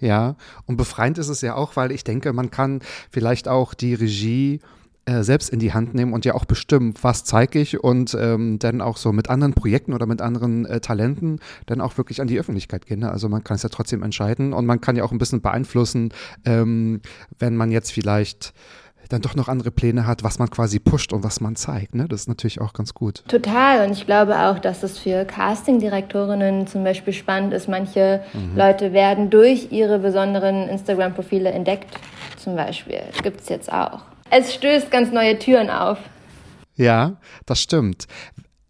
Ja, 0.00 0.36
und 0.66 0.76
befreiend 0.76 1.18
ist 1.18 1.28
es 1.28 1.40
ja 1.40 1.54
auch, 1.54 1.76
weil 1.76 1.92
ich 1.92 2.04
denke, 2.04 2.32
man 2.32 2.50
kann 2.50 2.80
vielleicht 3.10 3.48
auch 3.48 3.74
die 3.74 3.94
Regie 3.94 4.60
äh, 5.06 5.22
selbst 5.22 5.50
in 5.50 5.60
die 5.60 5.72
Hand 5.72 5.94
nehmen 5.94 6.12
und 6.12 6.24
ja 6.24 6.34
auch 6.34 6.46
bestimmen, 6.46 6.94
was 7.02 7.24
zeige 7.24 7.60
ich 7.60 7.82
und 7.82 8.16
ähm, 8.18 8.58
dann 8.58 8.80
auch 8.80 8.96
so 8.96 9.12
mit 9.12 9.28
anderen 9.28 9.52
Projekten 9.54 9.92
oder 9.92 10.06
mit 10.06 10.20
anderen 10.20 10.64
äh, 10.66 10.80
Talenten 10.80 11.40
dann 11.66 11.80
auch 11.80 11.96
wirklich 11.96 12.20
an 12.20 12.26
die 12.26 12.40
Öffentlichkeit 12.40 12.86
gehen. 12.86 13.00
Ne? 13.00 13.10
Also 13.10 13.28
man 13.28 13.44
kann 13.44 13.56
es 13.56 13.62
ja 13.62 13.68
trotzdem 13.68 14.02
entscheiden 14.02 14.52
und 14.52 14.66
man 14.66 14.80
kann 14.80 14.96
ja 14.96 15.04
auch 15.04 15.12
ein 15.12 15.18
bisschen 15.18 15.42
beeinflussen, 15.42 16.12
ähm, 16.44 17.02
wenn 17.38 17.54
man 17.56 17.70
jetzt 17.70 17.92
vielleicht 17.92 18.54
dann 19.08 19.22
doch 19.22 19.34
noch 19.34 19.48
andere 19.48 19.70
Pläne 19.70 20.06
hat, 20.06 20.22
was 20.22 20.38
man 20.38 20.50
quasi 20.50 20.78
pusht 20.78 21.12
und 21.12 21.24
was 21.24 21.40
man 21.40 21.56
zeigt. 21.56 21.94
Ne? 21.94 22.08
Das 22.08 22.22
ist 22.22 22.28
natürlich 22.28 22.60
auch 22.60 22.72
ganz 22.72 22.94
gut. 22.94 23.24
Total. 23.28 23.86
Und 23.86 23.92
ich 23.92 24.06
glaube 24.06 24.38
auch, 24.38 24.58
dass 24.58 24.82
es 24.82 24.98
für 24.98 25.24
Casting-Direktorinnen 25.24 26.66
zum 26.66 26.84
Beispiel 26.84 27.12
spannend 27.12 27.52
ist. 27.52 27.68
Manche 27.68 28.22
mhm. 28.32 28.56
Leute 28.56 28.92
werden 28.92 29.30
durch 29.30 29.72
ihre 29.72 29.98
besonderen 29.98 30.68
Instagram-Profile 30.68 31.50
entdeckt. 31.50 31.98
Zum 32.36 32.56
Beispiel. 32.56 33.00
Gibt 33.22 33.40
es 33.40 33.48
jetzt 33.48 33.72
auch. 33.72 34.02
Es 34.30 34.54
stößt 34.54 34.90
ganz 34.90 35.12
neue 35.12 35.38
Türen 35.38 35.70
auf. 35.70 35.98
Ja, 36.74 37.16
das 37.46 37.60
stimmt. 37.60 38.06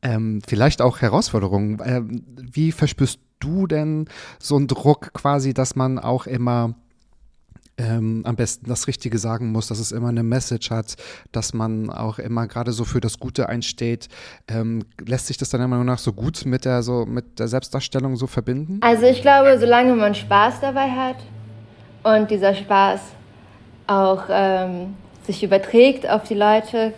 Ähm, 0.02 0.42
vielleicht 0.46 0.82
auch 0.82 1.00
Herausforderungen. 1.00 1.80
Ähm, 1.84 2.22
wie 2.36 2.72
verspürst 2.72 3.18
du 3.40 3.66
denn 3.66 4.06
so 4.38 4.56
einen 4.56 4.66
Druck 4.66 5.12
quasi, 5.14 5.54
dass 5.54 5.76
man 5.76 5.98
auch 5.98 6.26
immer 6.26 6.74
ähm, 7.78 8.22
am 8.24 8.36
besten 8.36 8.68
das 8.68 8.86
Richtige 8.86 9.18
sagen 9.18 9.50
muss, 9.52 9.68
dass 9.68 9.78
es 9.78 9.92
immer 9.92 10.08
eine 10.08 10.22
Message 10.22 10.70
hat, 10.70 10.94
dass 11.32 11.54
man 11.54 11.90
auch 11.90 12.18
immer 12.18 12.46
gerade 12.46 12.72
so 12.72 12.84
für 12.84 13.00
das 13.00 13.18
Gute 13.18 13.48
einsteht. 13.48 14.08
Ähm, 14.48 14.84
lässt 15.04 15.26
sich 15.26 15.38
das 15.38 15.50
dann 15.50 15.60
immer 15.60 15.82
nach 15.82 15.98
so 15.98 16.12
gut 16.12 16.44
mit 16.44 16.64
der, 16.64 16.82
so, 16.82 17.04
mit 17.06 17.38
der 17.38 17.48
Selbstdarstellung 17.48 18.16
so 18.16 18.26
verbinden? 18.26 18.80
Also 18.82 19.06
ich 19.06 19.22
glaube, 19.22 19.58
solange 19.58 19.94
man 19.94 20.14
Spaß 20.14 20.60
dabei 20.60 20.90
hat 20.90 21.16
und 22.02 22.30
dieser 22.30 22.54
Spaß 22.54 23.00
auch 23.86 24.24
ähm, 24.30 24.94
sich 25.26 25.42
überträgt 25.42 26.08
auf 26.08 26.24
die 26.24 26.34
Leute, 26.34 26.94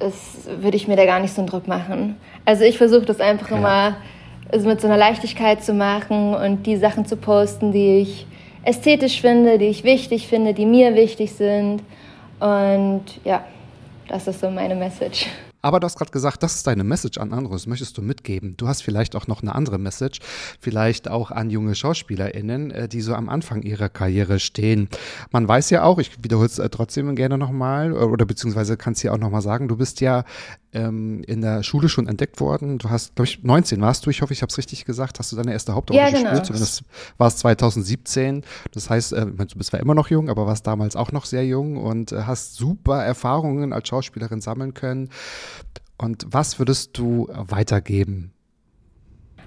ist, 0.00 0.46
würde 0.62 0.76
ich 0.76 0.88
mir 0.88 0.96
da 0.96 1.06
gar 1.06 1.20
nicht 1.20 1.34
so 1.34 1.40
einen 1.40 1.48
Druck 1.48 1.68
machen. 1.68 2.16
Also 2.44 2.64
ich 2.64 2.76
versuche 2.76 3.06
das 3.06 3.20
einfach 3.20 3.50
ja. 3.50 3.56
immer 3.56 3.96
also 4.52 4.68
mit 4.68 4.80
so 4.80 4.86
einer 4.86 4.96
Leichtigkeit 4.96 5.64
zu 5.64 5.72
machen 5.72 6.34
und 6.34 6.66
die 6.66 6.76
Sachen 6.76 7.06
zu 7.06 7.16
posten, 7.16 7.72
die 7.72 7.98
ich 7.98 8.26
ästhetisch 8.66 9.20
finde, 9.20 9.58
die 9.58 9.66
ich 9.66 9.84
wichtig 9.84 10.26
finde, 10.26 10.52
die 10.52 10.66
mir 10.66 10.94
wichtig 10.94 11.32
sind. 11.32 11.82
Und 12.40 13.04
ja, 13.24 13.44
das 14.08 14.26
ist 14.26 14.40
so 14.40 14.50
meine 14.50 14.74
Message. 14.74 15.26
Aber 15.62 15.80
du 15.80 15.86
hast 15.86 15.98
gerade 15.98 16.12
gesagt, 16.12 16.44
das 16.44 16.54
ist 16.54 16.66
deine 16.68 16.84
Message 16.84 17.18
an 17.18 17.32
andere, 17.32 17.54
das 17.54 17.66
möchtest 17.66 17.98
du 17.98 18.02
mitgeben. 18.02 18.56
Du 18.56 18.68
hast 18.68 18.82
vielleicht 18.82 19.16
auch 19.16 19.26
noch 19.26 19.42
eine 19.42 19.52
andere 19.52 19.78
Message, 19.78 20.20
vielleicht 20.60 21.08
auch 21.08 21.32
an 21.32 21.50
junge 21.50 21.74
SchauspielerInnen, 21.74 22.70
äh, 22.70 22.88
die 22.88 23.00
so 23.00 23.14
am 23.14 23.28
Anfang 23.28 23.62
ihrer 23.62 23.88
Karriere 23.88 24.38
stehen. 24.38 24.88
Man 25.32 25.48
weiß 25.48 25.70
ja 25.70 25.82
auch, 25.82 25.98
ich 25.98 26.22
wiederhole 26.22 26.46
es 26.46 26.60
äh, 26.60 26.68
trotzdem 26.68 27.16
gerne 27.16 27.36
nochmal, 27.36 27.90
äh, 27.90 27.94
oder 27.96 28.26
beziehungsweise 28.26 28.76
kannst 28.76 29.02
du 29.02 29.08
ja 29.08 29.14
auch 29.14 29.18
nochmal 29.18 29.42
sagen, 29.42 29.66
du 29.66 29.76
bist 29.76 30.00
ja 30.00 30.24
ähm, 30.76 31.22
in 31.26 31.40
der 31.40 31.62
Schule 31.62 31.88
schon 31.88 32.06
entdeckt 32.06 32.40
worden. 32.40 32.78
Du 32.78 32.90
hast, 32.90 33.16
glaube 33.16 33.26
ich, 33.26 33.42
19 33.42 33.80
warst 33.80 34.04
du, 34.04 34.10
ich 34.10 34.20
hoffe, 34.20 34.32
ich 34.32 34.42
habe 34.42 34.50
es 34.50 34.58
richtig 34.58 34.84
gesagt, 34.84 35.18
hast 35.18 35.32
du 35.32 35.36
deine 35.36 35.52
erste 35.52 35.74
Hauptrolle 35.74 36.00
ja, 36.00 36.10
genau. 36.10 36.22
gespielt, 36.22 36.46
zumindest 36.46 36.82
war 37.16 37.28
es 37.28 37.38
2017. 37.38 38.44
Das 38.72 38.90
heißt, 38.90 39.14
äh, 39.14 39.26
du 39.26 39.56
bist 39.56 39.70
zwar 39.70 39.80
immer 39.80 39.94
noch 39.94 40.08
jung, 40.10 40.28
aber 40.28 40.46
warst 40.46 40.66
damals 40.66 40.94
auch 40.94 41.12
noch 41.12 41.24
sehr 41.24 41.46
jung 41.46 41.78
und 41.78 42.12
äh, 42.12 42.22
hast 42.22 42.56
super 42.56 43.02
Erfahrungen 43.02 43.72
als 43.72 43.88
Schauspielerin 43.88 44.40
sammeln 44.40 44.74
können. 44.74 45.08
Und 45.96 46.26
was 46.28 46.58
würdest 46.58 46.98
du 46.98 47.28
weitergeben? 47.32 48.32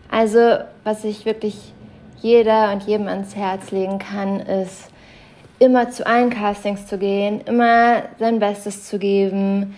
Also, 0.10 0.58
was 0.84 1.04
ich 1.04 1.26
wirklich 1.26 1.74
jeder 2.22 2.74
und 2.74 2.84
jedem 2.84 3.08
ans 3.08 3.36
Herz 3.36 3.70
legen 3.70 4.00
kann, 4.00 4.40
ist, 4.40 4.90
immer 5.60 5.92
zu 5.92 6.08
allen 6.08 6.30
Castings 6.30 6.88
zu 6.88 6.98
gehen, 6.98 7.42
immer 7.42 8.04
sein 8.18 8.40
Bestes 8.40 8.86
zu 8.86 8.98
geben, 8.98 9.76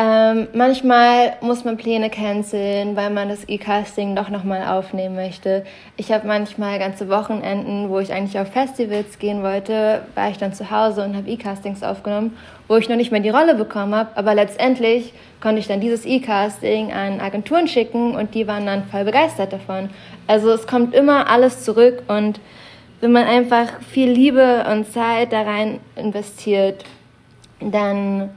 ähm, 0.00 0.46
manchmal 0.52 1.32
muss 1.40 1.64
man 1.64 1.76
Pläne 1.76 2.08
canceln, 2.08 2.94
weil 2.94 3.10
man 3.10 3.28
das 3.28 3.48
E-Casting 3.48 4.14
doch 4.14 4.28
nochmal 4.28 4.64
aufnehmen 4.68 5.16
möchte. 5.16 5.64
Ich 5.96 6.12
habe 6.12 6.24
manchmal 6.24 6.78
ganze 6.78 7.08
Wochenenden, 7.08 7.88
wo 7.88 7.98
ich 7.98 8.12
eigentlich 8.12 8.38
auf 8.38 8.46
Festivals 8.52 9.18
gehen 9.18 9.42
wollte, 9.42 10.02
war 10.14 10.30
ich 10.30 10.38
dann 10.38 10.52
zu 10.52 10.70
Hause 10.70 11.02
und 11.02 11.16
habe 11.16 11.28
E-Castings 11.28 11.82
aufgenommen, 11.82 12.36
wo 12.68 12.76
ich 12.76 12.88
noch 12.88 12.94
nicht 12.94 13.10
mehr 13.10 13.20
die 13.20 13.28
Rolle 13.28 13.56
bekommen 13.56 13.92
habe. 13.92 14.10
Aber 14.14 14.36
letztendlich 14.36 15.12
konnte 15.40 15.58
ich 15.58 15.66
dann 15.66 15.80
dieses 15.80 16.06
E-Casting 16.06 16.92
an 16.92 17.20
Agenturen 17.20 17.66
schicken 17.66 18.14
und 18.14 18.36
die 18.36 18.46
waren 18.46 18.66
dann 18.66 18.84
voll 18.84 19.02
begeistert 19.02 19.52
davon. 19.52 19.90
Also 20.28 20.52
es 20.52 20.68
kommt 20.68 20.94
immer 20.94 21.28
alles 21.28 21.64
zurück 21.64 22.04
und 22.06 22.38
wenn 23.00 23.10
man 23.10 23.24
einfach 23.24 23.80
viel 23.80 24.12
Liebe 24.12 24.64
und 24.70 24.92
Zeit 24.92 25.32
da 25.32 25.42
rein 25.42 25.80
investiert, 25.96 26.84
dann 27.60 28.30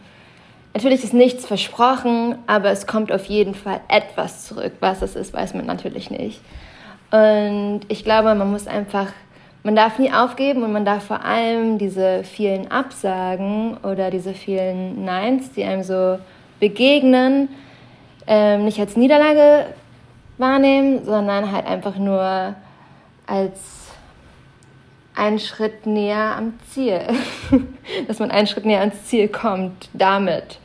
Natürlich 0.74 1.04
ist 1.04 1.14
nichts 1.14 1.46
versprochen, 1.46 2.36
aber 2.48 2.70
es 2.70 2.88
kommt 2.88 3.12
auf 3.12 3.26
jeden 3.26 3.56
Fall 3.56 3.82
etwas 3.90 4.46
zurück. 4.46 4.74
Was 4.80 5.02
es 5.02 5.16
ist, 5.16 5.34
weiß 5.34 5.54
man 5.54 5.66
natürlich 5.66 6.10
nicht. 6.10 6.42
Und 7.12 7.82
ich 7.90 8.06
glaube, 8.06 8.34
man 8.36 8.50
muss 8.52 8.68
einfach, 8.68 9.08
man 9.64 9.76
darf 9.76 10.00
nie 10.00 10.14
aufgeben 10.14 10.64
und 10.64 10.72
man 10.72 10.86
darf 10.86 11.04
vor 11.04 11.26
allem 11.26 11.78
diese 11.78 12.24
vielen 12.24 12.72
Absagen 12.72 13.78
oder 13.84 14.10
diese 14.12 14.34
vielen 14.34 15.04
Neins, 15.04 15.52
die 15.52 15.66
einem 15.66 15.84
so 15.84 16.20
begegnen, 16.62 17.50
ähm, 18.28 18.64
nicht 18.64 18.80
als 18.80 18.96
Niederlage 18.96 19.66
wahrnehmen, 20.38 21.04
sondern 21.04 21.52
halt 21.52 21.66
einfach 21.66 21.98
nur 21.98 22.56
als 23.28 23.81
einen 25.16 25.40
Schritt 25.40 25.86
näher 25.86 26.36
am 26.38 26.54
Ziel, 26.70 27.02
dass 28.08 28.20
man 28.20 28.32
einen 28.32 28.48
Schritt 28.48 28.66
näher 28.66 28.80
ans 28.80 29.06
Ziel 29.06 29.28
kommt 29.28 29.90
damit. 29.94 30.60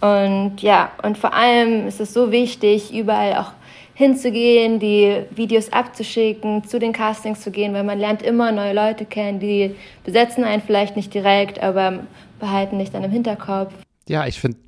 Und 0.00 0.62
ja, 0.62 0.92
und 1.02 1.18
vor 1.18 1.32
allem 1.32 1.86
ist 1.86 2.00
es 2.00 2.14
so 2.14 2.30
wichtig, 2.30 2.94
überall 2.94 3.34
auch 3.34 3.52
hinzugehen, 3.94 4.78
die 4.78 5.24
Videos 5.30 5.72
abzuschicken, 5.72 6.62
zu 6.62 6.78
den 6.78 6.92
Castings 6.92 7.40
zu 7.40 7.50
gehen, 7.50 7.74
weil 7.74 7.82
man 7.82 7.98
lernt 7.98 8.22
immer 8.22 8.52
neue 8.52 8.72
Leute 8.72 9.04
kennen, 9.04 9.40
die 9.40 9.74
besetzen 10.04 10.44
einen 10.44 10.62
vielleicht 10.62 10.94
nicht 10.94 11.12
direkt, 11.12 11.60
aber 11.60 12.00
behalten 12.38 12.78
dich 12.78 12.92
dann 12.92 13.02
im 13.02 13.10
Hinterkopf. 13.10 13.74
Ja, 14.08 14.24
ich 14.26 14.38
finde, 14.38 14.58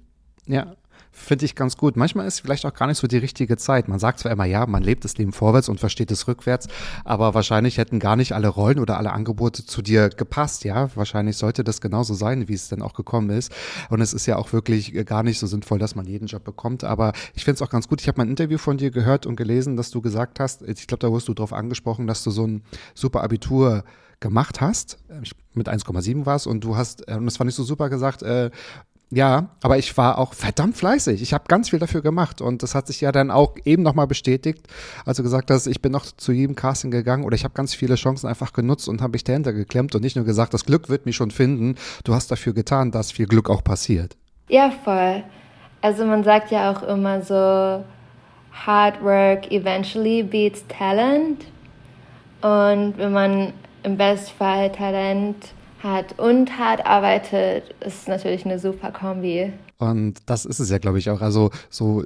ja, 0.46 0.66
finde 1.20 1.44
ich 1.44 1.54
ganz 1.54 1.76
gut. 1.76 1.96
Manchmal 1.96 2.26
ist 2.26 2.40
vielleicht 2.40 2.66
auch 2.66 2.74
gar 2.74 2.86
nicht 2.86 2.98
so 2.98 3.06
die 3.06 3.18
richtige 3.18 3.56
Zeit. 3.56 3.88
Man 3.88 3.98
sagt 3.98 4.18
zwar 4.18 4.32
immer, 4.32 4.44
ja, 4.44 4.66
man 4.66 4.82
lebt 4.82 5.04
das 5.04 5.16
Leben 5.18 5.32
vorwärts 5.32 5.68
und 5.68 5.78
versteht 5.78 6.10
es 6.10 6.26
rückwärts, 6.26 6.68
aber 7.04 7.34
wahrscheinlich 7.34 7.78
hätten 7.78 7.98
gar 7.98 8.16
nicht 8.16 8.32
alle 8.32 8.48
Rollen 8.48 8.78
oder 8.78 8.98
alle 8.98 9.12
Angebote 9.12 9.64
zu 9.64 9.82
dir 9.82 10.08
gepasst, 10.08 10.64
ja. 10.64 10.94
Wahrscheinlich 10.96 11.36
sollte 11.36 11.64
das 11.64 11.80
genauso 11.80 12.14
sein, 12.14 12.48
wie 12.48 12.54
es 12.54 12.68
dann 12.68 12.82
auch 12.82 12.94
gekommen 12.94 13.30
ist. 13.30 13.52
Und 13.90 14.00
es 14.00 14.12
ist 14.12 14.26
ja 14.26 14.36
auch 14.36 14.52
wirklich 14.52 14.94
gar 15.06 15.22
nicht 15.22 15.38
so 15.38 15.46
sinnvoll, 15.46 15.78
dass 15.78 15.94
man 15.94 16.06
jeden 16.06 16.26
Job 16.26 16.44
bekommt. 16.44 16.84
Aber 16.84 17.12
ich 17.34 17.44
finde 17.44 17.56
es 17.56 17.62
auch 17.62 17.70
ganz 17.70 17.88
gut. 17.88 18.00
Ich 18.00 18.08
habe 18.08 18.18
mal 18.18 18.24
ein 18.24 18.30
Interview 18.30 18.58
von 18.58 18.78
dir 18.78 18.90
gehört 18.90 19.26
und 19.26 19.36
gelesen, 19.36 19.76
dass 19.76 19.90
du 19.90 20.00
gesagt 20.00 20.40
hast, 20.40 20.62
ich 20.62 20.86
glaube, 20.86 21.00
da 21.00 21.10
wurdest 21.10 21.28
du 21.28 21.34
drauf 21.34 21.52
angesprochen, 21.52 22.06
dass 22.06 22.24
du 22.24 22.30
so 22.30 22.46
ein 22.46 22.62
super 22.94 23.22
Abitur 23.22 23.84
gemacht 24.20 24.60
hast, 24.60 24.98
mit 25.54 25.68
1,7 25.68 26.26
warst 26.26 26.46
und 26.46 26.62
du 26.62 26.76
hast, 26.76 27.08
äh, 27.08 27.14
und 27.14 27.24
das 27.24 27.38
fand 27.38 27.50
ich 27.50 27.56
so 27.56 27.64
super 27.64 27.88
gesagt, 27.88 28.22
äh, 28.22 28.50
ja, 29.10 29.48
aber 29.60 29.76
ich 29.76 29.96
war 29.96 30.18
auch 30.18 30.34
verdammt 30.34 30.76
fleißig. 30.76 31.20
Ich 31.20 31.32
habe 31.32 31.44
ganz 31.48 31.70
viel 31.70 31.80
dafür 31.80 32.00
gemacht 32.00 32.40
und 32.40 32.62
das 32.62 32.76
hat 32.76 32.86
sich 32.86 33.00
ja 33.00 33.10
dann 33.10 33.32
auch 33.32 33.56
eben 33.64 33.82
nochmal 33.82 34.06
bestätigt, 34.06 34.68
als 35.04 35.16
du 35.16 35.24
gesagt 35.24 35.50
hast, 35.50 35.66
ich 35.66 35.82
bin 35.82 35.90
noch 35.90 36.06
zu 36.06 36.30
jedem 36.30 36.54
Casting 36.54 36.92
gegangen 36.92 37.24
oder 37.24 37.34
ich 37.34 37.42
habe 37.42 37.54
ganz 37.54 37.74
viele 37.74 37.96
Chancen 37.96 38.28
einfach 38.28 38.52
genutzt 38.52 38.88
und 38.88 39.02
habe 39.02 39.12
mich 39.12 39.24
dahinter 39.24 39.52
geklemmt 39.52 39.96
und 39.96 40.02
nicht 40.02 40.14
nur 40.14 40.24
gesagt, 40.24 40.54
das 40.54 40.64
Glück 40.64 40.88
wird 40.88 41.06
mich 41.06 41.16
schon 41.16 41.32
finden. 41.32 41.74
Du 42.04 42.14
hast 42.14 42.30
dafür 42.30 42.52
getan, 42.52 42.92
dass 42.92 43.10
viel 43.10 43.26
Glück 43.26 43.50
auch 43.50 43.64
passiert. 43.64 44.16
Ja, 44.48 44.70
voll. 44.84 45.24
Also 45.80 46.04
man 46.04 46.22
sagt 46.22 46.52
ja 46.52 46.70
auch 46.70 46.82
immer 46.84 47.22
so, 47.22 47.84
Hard 48.52 49.02
work 49.02 49.50
eventually 49.50 50.22
beats 50.22 50.64
talent. 50.68 51.46
Und 52.42 52.96
wenn 52.96 53.12
man 53.12 53.52
im 53.82 53.96
Bestfall 53.96 54.70
Talent 54.70 55.36
hat 55.82 56.18
und 56.18 56.58
hart 56.58 56.86
arbeitet, 56.86 57.74
ist 57.80 58.08
natürlich 58.08 58.44
eine 58.44 58.58
super 58.58 58.92
Kombi. 58.92 59.52
Und 59.78 60.18
das 60.26 60.44
ist 60.44 60.60
es 60.60 60.70
ja, 60.70 60.78
glaube 60.78 60.98
ich, 60.98 61.10
auch. 61.10 61.22
Also 61.22 61.50
so 61.70 62.04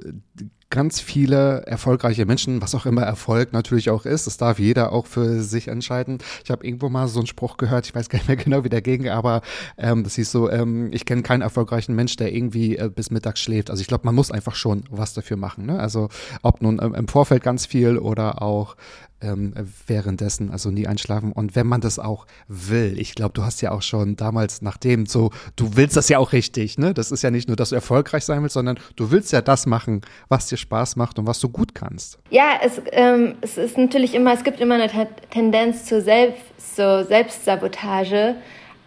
ganz 0.69 0.99
viele 0.99 1.61
erfolgreiche 1.67 2.25
Menschen, 2.25 2.61
was 2.61 2.75
auch 2.75 2.85
immer 2.85 3.03
Erfolg 3.03 3.53
natürlich 3.53 3.89
auch 3.89 4.05
ist, 4.05 4.27
das 4.27 4.37
darf 4.37 4.59
jeder 4.59 4.91
auch 4.91 5.05
für 5.05 5.41
sich 5.41 5.67
entscheiden. 5.67 6.17
Ich 6.43 6.51
habe 6.51 6.65
irgendwo 6.65 6.89
mal 6.89 7.07
so 7.07 7.19
einen 7.19 7.27
Spruch 7.27 7.57
gehört, 7.57 7.85
ich 7.85 7.95
weiß 7.95 8.09
gar 8.09 8.17
nicht 8.19 8.27
mehr 8.27 8.35
genau, 8.43 8.63
wie 8.63 8.69
der 8.69 8.81
ging, 8.81 9.07
aber 9.07 9.41
ähm, 9.77 10.03
das 10.03 10.15
hieß 10.15 10.31
so, 10.31 10.49
ähm, 10.49 10.89
ich 10.91 11.05
kenne 11.05 11.21
keinen 11.21 11.41
erfolgreichen 11.41 11.95
Mensch, 11.95 12.15
der 12.17 12.33
irgendwie 12.33 12.77
äh, 12.77 12.89
bis 12.93 13.11
mittags 13.11 13.39
schläft. 13.39 13.69
Also 13.69 13.81
ich 13.81 13.87
glaube, 13.87 14.05
man 14.05 14.15
muss 14.15 14.31
einfach 14.31 14.55
schon 14.55 14.83
was 14.89 15.13
dafür 15.13 15.37
machen. 15.37 15.65
Ne? 15.65 15.79
Also 15.79 16.09
ob 16.41 16.61
nun 16.61 16.79
ähm, 16.81 16.95
im 16.95 17.07
Vorfeld 17.07 17.43
ganz 17.43 17.65
viel 17.65 17.97
oder 17.97 18.41
auch 18.41 18.75
ähm, 19.21 19.53
währenddessen, 19.87 20.51
also 20.51 20.71
nie 20.71 20.87
einschlafen. 20.87 21.31
Und 21.31 21.55
wenn 21.55 21.67
man 21.67 21.81
das 21.81 21.99
auch 21.99 22.27
will, 22.47 22.95
ich 22.99 23.15
glaube, 23.15 23.33
du 23.33 23.43
hast 23.43 23.61
ja 23.61 23.71
auch 23.71 23.81
schon 23.81 24.15
damals 24.15 24.61
nachdem 24.61 25.05
so, 25.05 25.31
du 25.55 25.75
willst 25.75 25.97
das 25.97 26.09
ja 26.09 26.19
auch 26.19 26.33
richtig, 26.33 26.77
ne? 26.77 26.93
Das 26.93 27.11
ist 27.11 27.21
ja 27.21 27.31
nicht 27.31 27.47
nur, 27.47 27.55
dass 27.55 27.69
du 27.69 27.75
erfolgreich 27.75 28.25
sein 28.25 28.41
willst, 28.41 28.53
sondern 28.53 28.79
du 28.95 29.11
willst 29.11 29.31
ja 29.31 29.41
das 29.41 29.65
machen, 29.65 30.01
was 30.29 30.47
dir 30.47 30.57
Spaß 30.57 30.95
macht 30.95 31.19
und 31.19 31.27
was 31.27 31.39
du 31.39 31.49
gut 31.49 31.75
kannst. 31.75 32.19
Ja, 32.29 32.59
es, 32.63 32.81
ähm, 32.91 33.35
es 33.41 33.57
ist 33.57 33.77
natürlich 33.77 34.13
immer, 34.13 34.33
es 34.33 34.43
gibt 34.43 34.59
immer 34.59 34.75
eine 34.75 34.89
Tendenz 35.29 35.85
zur 35.85 36.01
Selbst, 36.01 36.43
so 36.75 37.03
Selbstsabotage. 37.03 38.35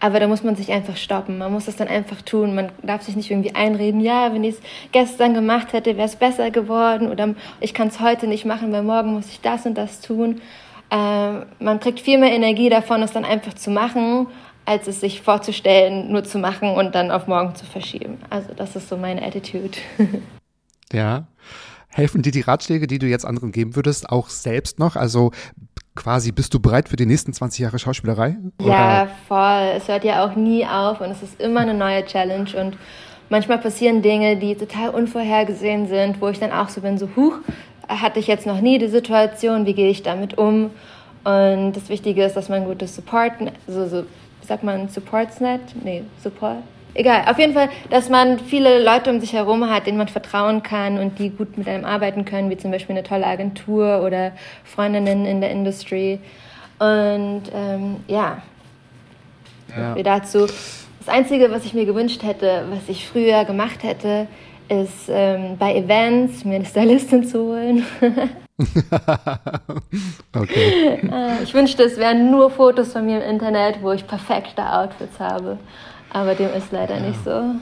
Aber 0.01 0.21
da 0.21 0.29
muss 0.29 0.45
man 0.45 0.55
sich 0.55 0.71
einfach 0.71 0.97
stoppen. 0.97 1.39
Man 1.39 1.53
muss 1.53 1.67
das 1.67 1.77
dann 1.77 1.89
einfach 1.89 2.23
tun. 2.23 2.55
Man 2.55 2.71
darf 2.83 3.03
sich 3.03 3.17
nicht 3.17 3.31
irgendwie 3.31 3.55
einreden, 3.55 4.01
ja, 4.01 4.33
wenn 4.33 4.45
ich 4.45 4.55
es 4.57 4.61
gestern 4.93 5.35
gemacht 5.35 5.73
hätte, 5.73 5.97
wäre 5.97 6.07
es 6.07 6.17
besser 6.17 6.51
geworden. 6.51 7.11
Oder 7.11 7.35
ich 7.61 7.75
kann 7.75 7.89
es 7.89 8.01
heute 8.01 8.27
nicht 8.29 8.45
machen, 8.45 8.71
weil 8.73 8.85
morgen 8.85 9.15
muss 9.15 9.29
ich 9.29 9.41
das 9.41 9.67
und 9.67 9.75
das 9.77 10.01
tun. 10.01 10.41
Ähm, 10.91 11.47
man 11.59 11.81
kriegt 11.81 12.01
viel 12.01 12.19
mehr 12.19 12.33
Energie 12.33 12.71
davon, 12.71 13.03
es 13.03 13.13
dann 13.13 13.25
einfach 13.25 13.55
zu 13.55 13.71
machen, 13.71 14.29
als 14.65 14.87
es 14.87 15.01
sich 15.01 15.23
vorzustellen, 15.23 16.13
nur 16.13 16.25
zu 16.25 16.39
machen 16.39 16.71
und 16.71 16.95
dann 16.95 17.11
auf 17.11 17.27
morgen 17.27 17.55
zu 17.55 17.67
verschieben. 17.67 18.19
Also 18.31 18.55
das 18.55 18.77
ist 18.77 18.89
so 18.89 18.97
meine 18.97 19.23
Attitude. 19.23 19.79
ja. 20.93 21.27
Helfen 21.91 22.23
dir 22.23 22.33
die 22.33 22.43
Ratschläge, 22.43 22.87
die 22.87 22.99
du 22.99 23.07
jetzt 23.07 23.25
anderen 23.25 23.51
geben 23.51 23.75
würdest, 23.75 24.11
auch 24.11 24.29
selbst 24.29 24.79
noch? 24.79 24.95
Also 24.95 25.33
quasi, 25.99 26.33
bist 26.33 26.55
du 26.55 26.61
bereit 26.61 26.89
für 26.89 26.97
die 26.97 27.07
nächsten 27.07 27.33
20 27.33 27.61
Jahre 27.61 27.79
Schauspielerei? 27.79 28.37
Oder? 28.63 28.69
Ja, 28.69 29.09
voll. 29.27 29.77
Es 29.77 29.89
hört 29.89 30.05
ja 30.05 30.25
auch 30.25 30.37
nie 30.37 30.65
auf 30.65 31.01
und 31.01 31.11
es 31.11 31.23
ist 31.23 31.41
immer 31.41 31.61
eine 31.61 31.75
neue 31.75 32.05
Challenge 32.07 32.49
und 32.59 32.79
manchmal 33.29 33.59
passieren 33.59 34.01
Dinge, 34.01 34.37
die 34.37 34.55
total 34.55 34.91
unvorhergesehen 34.91 35.89
sind, 35.89 36.21
wo 36.21 36.29
ich 36.29 36.39
dann 36.39 36.53
auch 36.53 36.69
so 36.69 36.81
bin, 36.81 36.99
so, 36.99 37.09
huch, 37.17 37.39
hatte 37.89 38.21
ich 38.21 38.29
jetzt 38.29 38.47
noch 38.47 38.61
nie 38.61 38.79
die 38.79 38.89
Situation, 38.89 39.67
wie 39.67 39.75
gehe 39.75 39.91
ich 39.91 40.03
damit 40.03 40.39
um? 40.39 40.71
Und 41.25 41.73
das 41.73 41.89
Wichtige 41.89 42.25
ist, 42.25 42.37
dass 42.37 42.49
man 42.49 42.65
gutes 42.65 42.95
Support, 42.95 43.33
also 43.67 43.87
so 43.89 44.05
sagt 44.43 44.63
man 44.63 44.89
Supportsnet? 44.89 45.61
Nee, 45.83 46.05
Support. 46.23 46.63
Egal, 46.95 47.25
auf 47.27 47.39
jeden 47.39 47.55
Fall, 47.55 47.69
dass 47.91 48.09
man 48.09 48.39
viele 48.39 48.83
Leute 48.83 49.11
um 49.11 49.21
sich 49.21 49.33
herum 49.33 49.69
hat, 49.71 49.87
denen 49.87 49.99
man 49.99 50.09
vertrauen 50.09 50.63
kann 50.63 50.99
und 50.99 51.19
die 51.19 51.31
gut 51.31 51.57
mit 51.57 51.69
einem 51.69 51.85
arbeiten 51.85 52.25
können, 52.25 52.51
wie 52.51 52.57
zum 52.57 52.71
Beispiel 52.71 52.97
eine 52.97 53.05
tolle 53.05 53.27
Agentur 53.27 54.03
oder 54.05 54.33
Freundinnen 54.65 55.25
in 55.27 55.41
der 55.41 55.51
Industrie. 55.51 56.19
Und 56.79 57.43
ähm, 57.55 57.97
ja, 58.07 58.43
ja. 59.77 60.03
dazu. 60.03 60.47
Das 60.47 61.09
Einzige, 61.09 61.51
was 61.51 61.65
ich 61.65 61.75
mir 61.75 61.87
gewünscht 61.87 62.23
hätte, 62.23 62.65
was 62.71 62.89
ich 62.89 63.07
früher 63.07 63.45
gemacht 63.45 63.83
hätte, 63.83 64.27
ist 64.69 65.09
ähm, 65.09 65.57
bei 65.59 65.75
Events 65.75 66.45
mir 66.45 66.57
eine 66.57 66.67
Stylistin 66.67 67.25
zu 67.25 67.39
holen. 67.41 67.87
okay. 70.37 71.01
Äh, 71.11 71.43
ich 71.43 71.55
wünschte, 71.55 71.85
es 71.85 71.97
wären 71.97 72.31
nur 72.31 72.51
Fotos 72.51 72.93
von 72.93 73.07
mir 73.07 73.23
im 73.23 73.31
Internet, 73.31 73.83
wo 73.83 73.93
ich 73.93 74.07
perfekte 74.07 74.63
Outfits 74.71 75.19
habe. 75.19 75.59
Aber 76.11 76.35
dem 76.35 76.53
ist 76.55 76.73
leider 76.73 76.97
ja. 76.97 77.01
nicht 77.01 77.25
so. 77.25 77.55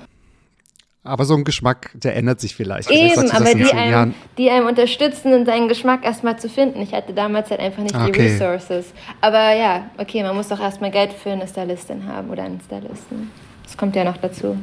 Aber 1.06 1.24
so 1.24 1.34
ein 1.34 1.44
Geschmack, 1.44 1.90
der 1.94 2.16
ändert 2.16 2.40
sich 2.40 2.56
vielleicht. 2.56 2.90
Eben, 2.90 3.30
aber 3.30 3.54
die 3.54 3.72
einem, 3.72 4.14
die 4.38 4.50
einem 4.50 4.66
unterstützen, 4.66 5.32
in 5.32 5.46
seinen 5.46 5.68
Geschmack 5.68 6.04
erstmal 6.04 6.36
zu 6.38 6.48
finden. 6.48 6.80
Ich 6.82 6.92
hatte 6.92 7.12
damals 7.12 7.50
halt 7.50 7.60
einfach 7.60 7.82
nicht 7.82 7.94
okay. 7.94 8.10
die 8.12 8.20
Resources. 8.22 8.92
Aber 9.20 9.54
ja, 9.54 9.88
okay, 9.98 10.22
man 10.24 10.34
muss 10.34 10.48
doch 10.48 10.60
erstmal 10.60 10.90
Geld 10.90 11.12
für 11.12 11.30
eine 11.30 11.46
Stylistin 11.46 12.08
haben 12.08 12.28
oder 12.30 12.42
einen 12.42 12.60
Stylisten. 12.60 13.30
Das 13.62 13.76
kommt 13.76 13.94
ja 13.94 14.02
noch 14.02 14.16
dazu. 14.16 14.56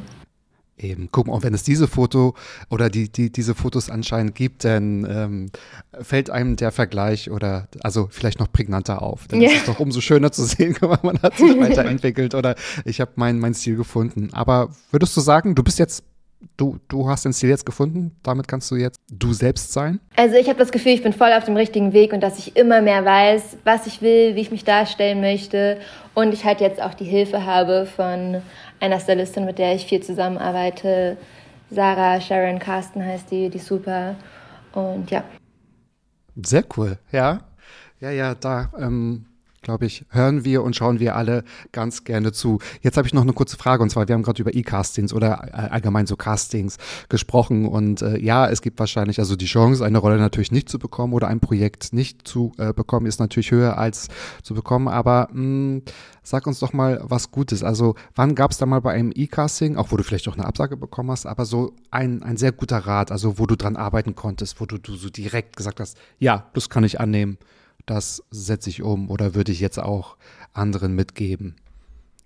Eben, 0.78 1.10
guck 1.12 1.28
mal, 1.28 1.44
wenn 1.44 1.54
es 1.54 1.64
diese 1.64 1.88
Foto 1.88 2.34
oder 2.70 2.90
die, 2.90 3.08
die, 3.10 3.32
diese 3.32 3.54
Fotos 3.54 3.92
anscheinend 3.92 4.34
gibt, 4.34 4.66
dann 4.66 5.06
ähm, 5.10 5.52
fällt 6.02 6.32
einem 6.32 6.56
der 6.56 6.72
Vergleich 6.72 7.30
oder 7.30 7.68
also 7.82 8.08
vielleicht 8.10 8.40
noch 8.40 8.52
prägnanter 8.52 9.04
auf. 9.04 9.28
Dann 9.28 9.40
yeah. 9.40 9.52
ist 9.52 9.60
es 9.60 9.66
doch 9.66 9.80
umso 9.80 10.02
schöner 10.02 10.32
zu 10.32 10.44
sehen, 10.46 10.76
man 10.82 11.22
hat 11.22 11.38
sich 11.38 11.58
weiterentwickelt 11.60 12.34
oder 12.34 12.56
ich 12.86 13.00
habe 13.02 13.12
mein, 13.16 13.40
mein 13.40 13.54
Stil 13.54 13.76
gefunden. 13.76 14.30
Aber 14.34 14.70
würdest 14.92 15.16
du 15.16 15.22
sagen, 15.22 15.54
du 15.54 15.64
bist 15.64 15.78
jetzt 15.78 16.04
du, 16.58 16.78
du 16.88 17.08
hast 17.08 17.26
den 17.26 17.34
Stil 17.34 17.50
jetzt 17.50 17.66
gefunden, 17.66 18.16
damit 18.24 18.48
kannst 18.48 18.70
du 18.72 18.76
jetzt 18.76 19.00
du 19.10 19.34
selbst 19.34 19.72
sein? 19.74 20.00
Also 20.16 20.36
ich 20.36 20.48
habe 20.48 20.60
das 20.60 20.72
Gefühl, 20.72 20.94
ich 20.94 21.04
bin 21.04 21.14
voll 21.14 21.32
auf 21.34 21.46
dem 21.46 21.56
richtigen 21.56 21.94
Weg 21.94 22.14
und 22.14 22.22
dass 22.22 22.40
ich 22.40 22.56
immer 22.56 22.82
mehr 22.82 23.06
weiß, 23.06 23.58
was 23.64 23.88
ich 23.88 24.02
will, 24.02 24.36
wie 24.36 24.42
ich 24.42 24.52
mich 24.52 24.64
darstellen 24.64 25.22
möchte 25.22 25.78
und 26.14 26.34
ich 26.34 26.46
halt 26.46 26.62
jetzt 26.62 26.82
auch 26.82 26.94
die 26.94 27.06
Hilfe 27.06 27.46
habe 27.46 27.86
von 27.86 28.42
einer 28.80 29.00
Stylistin, 29.00 29.46
mit 29.46 29.58
der 29.60 29.76
ich 29.76 29.86
viel 29.86 30.02
zusammenarbeite. 30.02 31.18
Sarah 31.70 32.20
Sharon 32.22 32.60
Carsten 32.60 33.04
heißt 33.04 33.32
die, 33.32 33.50
die 33.50 33.60
super 33.60 34.16
und 34.74 35.10
ja. 35.10 35.24
Sehr 36.36 36.64
cool, 36.78 36.98
ja. 37.12 37.40
Ja, 38.00 38.12
ja, 38.12 38.36
da 38.36 38.72
ähm, 38.78 39.26
glaube 39.64 39.86
ich, 39.86 40.06
hören 40.10 40.46
wir 40.46 40.64
und 40.64 40.76
schauen 40.76 41.00
wir 41.00 41.16
alle 41.16 41.44
ganz 41.72 42.04
gerne 42.04 42.32
zu. 42.32 42.60
Jetzt 42.82 42.98
habe 42.98 43.08
ich 43.08 43.14
noch 43.14 43.24
eine 43.24 43.34
kurze 43.34 43.58
Frage 43.58 43.82
und 43.82 43.90
zwar, 43.90 44.08
wir 44.08 44.14
haben 44.14 44.24
gerade 44.24 44.42
über 44.42 44.54
E-Castings 44.54 45.14
oder 45.14 45.48
äh, 45.48 45.70
allgemein 45.72 46.06
so 46.06 46.16
Castings 46.16 46.78
gesprochen 47.10 47.66
und 47.68 48.02
äh, 48.02 48.20
ja, 48.20 48.48
es 48.48 48.62
gibt 48.62 48.80
wahrscheinlich, 48.80 49.20
also 49.20 49.36
die 49.36 49.46
Chance, 49.46 49.84
eine 49.84 49.98
Rolle 49.98 50.18
natürlich 50.18 50.52
nicht 50.52 50.70
zu 50.70 50.78
bekommen 50.78 51.14
oder 51.14 51.28
ein 51.28 51.40
Projekt 51.40 51.94
nicht 51.94 52.28
zu 52.28 52.52
äh, 52.58 52.74
bekommen, 52.74 53.06
ist 53.06 53.20
natürlich 53.20 53.52
höher 53.52 53.78
als 53.78 54.10
zu 54.44 54.54
bekommen, 54.54 54.88
aber 54.88 55.30
mh, 55.32 55.34
hm, 55.34 55.82
sag 56.24 56.48
uns 56.48 56.60
doch 56.60 56.74
mal 56.74 57.02
was 57.04 57.32
Gutes. 57.32 57.64
Also 57.64 57.96
wann 58.16 58.36
gab 58.36 58.52
es 58.52 58.58
da 58.58 58.66
mal 58.66 58.80
bei 58.80 58.94
einem 58.94 59.12
E-Casting, 59.14 59.76
auch 59.76 59.92
wo 59.92 59.98
du 59.98 60.04
vielleicht 60.04 60.28
auch 60.28 60.36
eine 60.36 60.46
Absage 60.46 60.78
bekommen 60.78 61.12
hast, 61.12 61.26
aber 61.26 61.46
so 61.46 61.74
ein, 61.92 62.24
ein 62.24 62.38
sehr 62.38 62.52
guter 62.52 62.80
Rat, 62.80 63.12
also 63.12 63.40
wo 63.40 63.46
du 63.46 63.56
dran 63.56 63.76
arbeiten 63.76 64.16
konntest, 64.16 64.60
wo 64.60 64.66
du, 64.66 64.78
du 64.78 64.96
so 64.96 65.10
direkt 65.10 65.56
gesagt 65.56 65.80
hast, 65.80 65.98
ja, 66.20 66.50
das 66.54 66.70
kann 66.70 66.84
ich 66.84 67.00
annehmen 67.00 67.38
das 67.86 68.24
setze 68.32 68.70
ich 68.70 68.82
um 68.82 69.10
oder 69.10 69.36
würde 69.36 69.52
ich 69.52 69.60
jetzt 69.60 69.80
auch 69.80 70.18
anderen 70.54 70.96
mitgeben? 70.96 71.56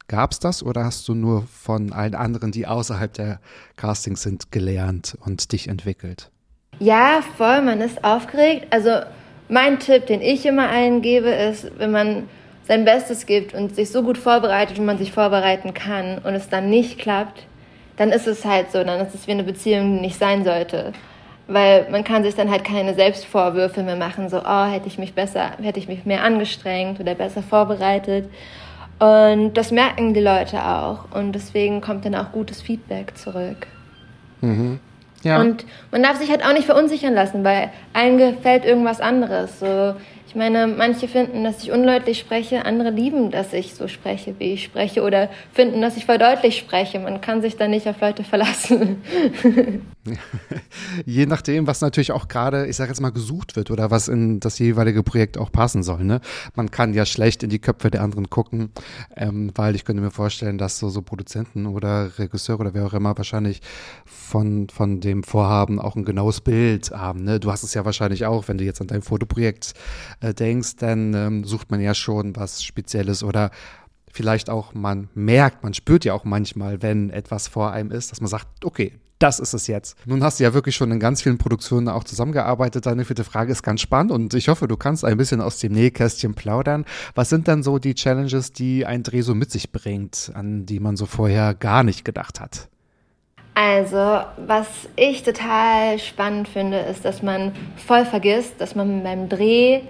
Gab 0.08 0.32
es 0.32 0.40
das 0.40 0.64
oder 0.64 0.86
hast 0.86 1.08
du 1.08 1.14
nur 1.14 1.44
von 1.48 1.92
allen 1.92 2.16
anderen, 2.16 2.52
die 2.52 2.66
außerhalb 2.66 3.14
der 3.14 3.40
Castings 3.76 4.22
sind, 4.22 4.52
gelernt 4.52 5.18
und 5.26 5.52
dich 5.52 5.68
entwickelt? 5.68 6.32
Ja, 6.80 7.22
voll, 7.38 7.62
man 7.62 7.82
ist 7.82 8.04
aufgeregt. 8.04 8.68
Also 8.70 9.02
mein 9.50 9.80
Tipp, 9.80 10.06
den 10.06 10.22
ich 10.22 10.46
immer 10.46 10.70
allen 10.70 11.02
gebe, 11.02 11.30
ist, 11.30 11.72
wenn 11.78 11.92
man 11.92 12.30
sein 12.68 12.86
Bestes 12.86 13.26
gibt 13.26 13.54
und 13.54 13.76
sich 13.76 13.89
so 13.89 14.04
gut 14.04 14.17
vorbereitet, 14.17 14.78
wie 14.78 14.82
man 14.82 14.98
sich 14.98 15.12
vorbereiten 15.12 15.74
kann 15.74 16.20
und 16.20 16.34
es 16.36 16.50
dann 16.50 16.70
nicht 16.70 17.00
klappt, 17.00 17.48
dann 17.98 18.12
ist 18.12 18.28
es 18.28 18.46
halt 18.46 18.72
so, 18.72 18.84
dann 18.84 19.06
ist 19.06 19.15
es 19.15 19.28
wie 19.28 19.32
eine 19.32 19.43
Beziehung, 19.43 19.96
die 19.96 20.02
nicht 20.02 20.20
sein 20.20 20.43
sollte 20.43 20.93
weil 21.47 21.88
man 21.89 22.03
kann 22.03 22.23
sich 22.23 22.36
dann 22.36 22.51
halt 22.51 22.63
keine 22.63 22.93
Selbstvorwürfe 22.93 23.83
mehr 23.83 23.95
machen, 23.95 24.29
so, 24.29 24.41
oh, 24.45 24.65
hätte 24.65 24.88
ich 24.88 24.97
mich 24.97 25.13
besser, 25.13 25.51
hätte 25.62 25.79
ich 25.79 25.88
mich 25.88 26.05
mehr 26.05 26.23
angestrengt 26.23 26.99
oder 26.99 27.15
besser 27.15 27.41
vorbereitet. 27.41 28.29
Und 28.99 29.53
das 29.53 29.71
merken 29.71 30.13
die 30.13 30.21
Leute 30.21 30.63
auch. 30.63 31.05
Und 31.13 31.33
deswegen 31.33 31.81
kommt 31.81 32.05
dann 32.05 32.15
auch 32.15 32.31
gutes 32.31 32.62
Feedback 32.62 33.17
zurück. 33.17 33.67
Mhm. 34.41 34.79
Ja. 35.23 35.39
Und 35.39 35.65
man 35.91 36.03
darf 36.03 36.17
sich 36.17 36.29
halt 36.29 36.43
auch 36.45 36.53
nicht 36.53 36.65
verunsichern 36.65 37.13
lassen, 37.13 37.43
weil 37.43 37.69
allen 37.93 38.17
gefällt 38.17 38.65
irgendwas 38.65 39.01
anderes. 39.01 39.60
So, 39.60 39.95
meine, 40.38 40.67
manche 40.67 41.08
finden, 41.08 41.43
dass 41.43 41.63
ich 41.63 41.71
undeutlich 41.71 42.19
spreche, 42.19 42.65
andere 42.65 42.91
lieben, 42.91 43.32
dass 43.32 43.54
ich 43.54 43.73
so 43.73 43.88
spreche, 43.88 44.36
wie 44.39 44.54
ich 44.54 44.63
spreche, 44.63 45.02
oder 45.02 45.30
finden, 45.52 45.82
dass 45.82 45.97
ich 45.97 46.06
voll 46.06 46.17
deutlich 46.17 46.58
spreche. 46.58 47.00
Man 47.00 47.19
kann 47.21 47.41
sich 47.41 47.58
da 47.58 47.67
nicht 47.67 47.88
auf 47.88 48.00
Leute 48.00 48.23
verlassen. 48.23 49.02
Je 51.06 51.26
nachdem, 51.26 51.67
was 51.67 51.82
natürlich 51.82 52.12
auch 52.12 52.28
gerade, 52.28 52.67
ich 52.67 52.76
sage 52.76 52.89
jetzt 52.89 53.02
mal, 53.02 53.12
gesucht 53.12 53.56
wird 53.56 53.71
oder 53.71 53.91
was 53.91 54.08
in 54.08 54.39
das 54.39 54.60
jeweilige 54.60 55.04
Projekt 55.04 55.38
auch 55.38 55.52
passen 55.52 55.84
soll. 55.84 56.04
Ne? 56.04 56.21
Man 56.56 56.71
kann 56.71 56.93
ja 56.93 57.06
schlecht 57.06 57.43
in 57.43 57.50
die 57.50 57.60
Köpfe 57.60 57.91
der 57.91 58.02
anderen 58.02 58.30
gucken, 58.30 58.71
ähm, 59.15 59.52
weil 59.56 59.76
ich 59.76 59.86
könnte 59.86 60.02
mir 60.02 60.12
vorstellen, 60.12 60.58
dass 60.58 60.80
so, 60.80 60.89
so 60.89 61.02
Produzenten 61.02 61.65
oder 61.65 62.17
Regisseure 62.17 62.60
oder 62.60 62.73
wer 62.73 62.86
auch 62.86 62.93
immer 62.93 63.17
wahrscheinlich 63.17 63.62
von, 64.06 64.69
von 64.69 65.02
dem 65.02 65.23
Vorhaben 65.23 65.80
auch 65.80 65.95
ein 65.95 66.06
genaues 66.06 66.41
Bild 66.41 66.91
haben. 66.91 67.23
Ne? 67.23 67.39
Du 67.39 67.52
hast 67.52 67.63
es 67.63 67.73
ja 67.73 67.86
wahrscheinlich 67.86 68.26
auch, 68.26 68.47
wenn 68.47 68.58
du 68.58 68.63
jetzt 68.63 68.82
an 68.82 68.88
dein 68.88 69.02
Fotoprojekt 69.02 69.73
äh, 70.21 70.27
denkst, 70.34 70.78
dann 70.78 71.13
ähm, 71.13 71.44
sucht 71.44 71.72
man 71.72 71.82
ja 71.82 71.94
schon 71.94 72.36
was 72.36 72.63
Spezielles 72.63 73.24
oder 73.24 73.52
vielleicht 74.12 74.50
auch 74.50 74.74
man 74.74 75.10
merkt, 75.13 75.63
man 75.63 75.74
spürt 75.74 76.06
ja 76.06 76.13
auch 76.13 76.24
manchmal, 76.24 76.82
wenn 76.82 77.10
etwas 77.10 77.48
vor 77.48 77.72
einem 77.72 77.92
ist, 77.92 78.12
dass 78.12 78.22
man 78.22 78.30
sagt, 78.30 78.48
okay, 78.66 78.94
das 79.20 79.40
ist 79.40 79.54
es 79.54 79.68
jetzt. 79.68 79.96
Nun 80.06 80.24
hast 80.24 80.40
du 80.40 80.44
ja 80.44 80.54
wirklich 80.54 80.76
schon 80.76 80.92
in 80.92 81.00
ganz 81.00 81.22
vielen 81.22 81.38
Produktionen 81.38 81.90
auch 81.90 82.04
zusammengearbeitet. 82.04 82.86
Deine 82.86 83.06
vierte 83.06 83.24
Frage 83.24 83.52
ist 83.52 83.63
ganz 83.63 83.82
spannend 83.82 84.12
und 84.12 84.34
ich 84.34 84.48
hoffe, 84.48 84.68
du 84.68 84.78
kannst 84.78 85.04
ein 85.04 85.18
bisschen 85.18 85.42
aus 85.42 85.60
dem 85.60 85.74
Nähkästchen 85.74 86.36
plaudern. 86.36 86.86
Was 87.16 87.30
sind 87.30 87.48
dann 87.48 87.63
so 87.63 87.80
die 87.80 87.96
Challenges, 87.96 88.54
die 88.54 88.86
ein 88.86 89.04
Dreh 89.04 89.22
so 89.22 89.34
mit 89.34 89.52
sich 89.52 89.72
bringt, 89.72 90.32
an 90.34 90.66
die 90.66 90.80
man 90.80 90.98
so 90.98 91.06
vorher 91.06 91.56
gar 91.56 91.84
nicht 91.84 92.06
gedacht 92.06 92.40
hat? 92.40 92.70
Also, 93.56 94.22
was 94.46 94.68
ich 94.96 95.24
total 95.24 95.98
spannend 95.98 96.48
finde, 96.48 96.78
ist, 96.78 97.04
dass 97.06 97.24
man 97.24 97.54
voll 97.76 98.06
vergisst, 98.06 98.62
dass 98.62 98.76
man 98.76 99.02
beim 99.02 99.30
Dreh 99.30 99.82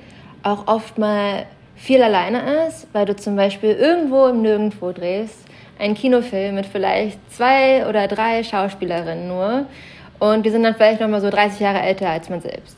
auch 0.47 0.67
oft 0.67 0.97
mal 0.97 1.45
viel 1.75 2.01
alleine 2.01 2.67
ist, 2.67 2.87
weil 2.93 3.05
du 3.05 3.15
zum 3.15 3.35
Beispiel 3.35 3.71
irgendwo 3.71 4.27
im 4.27 4.41
Nirgendwo 4.41 4.91
drehst, 4.91 5.45
einen 5.77 5.93
Kinofilm 5.93 6.55
mit 6.55 6.65
vielleicht 6.65 7.19
zwei 7.31 7.87
oder 7.87 8.07
drei 8.07 8.43
Schauspielerinnen 8.43 9.27
nur 9.27 9.65
und 10.19 10.45
die 10.45 10.49
sind 10.49 10.63
dann 10.63 10.75
vielleicht 10.75 11.01
noch 11.01 11.07
mal 11.07 11.21
so 11.21 11.29
30 11.29 11.59
Jahre 11.59 11.81
älter 11.81 12.09
als 12.09 12.29
man 12.29 12.41
selbst. 12.41 12.77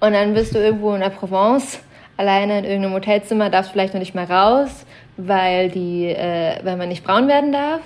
Und 0.00 0.14
dann 0.14 0.34
bist 0.34 0.54
du 0.54 0.58
irgendwo 0.58 0.94
in 0.94 1.00
der 1.00 1.10
Provence 1.10 1.80
alleine 2.16 2.58
in 2.58 2.64
irgendeinem 2.64 2.94
Hotelzimmer, 2.94 3.50
darfst 3.50 3.70
vielleicht 3.70 3.94
noch 3.94 4.00
nicht 4.00 4.14
mal 4.14 4.24
raus, 4.24 4.84
weil, 5.16 5.70
die, 5.70 6.06
äh, 6.06 6.56
weil 6.64 6.76
man 6.76 6.88
nicht 6.88 7.04
braun 7.04 7.28
werden 7.28 7.52
darf 7.52 7.80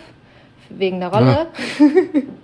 wegen 0.70 1.00
der 1.00 1.08
Rolle. 1.10 1.30
Ja. 1.30 1.46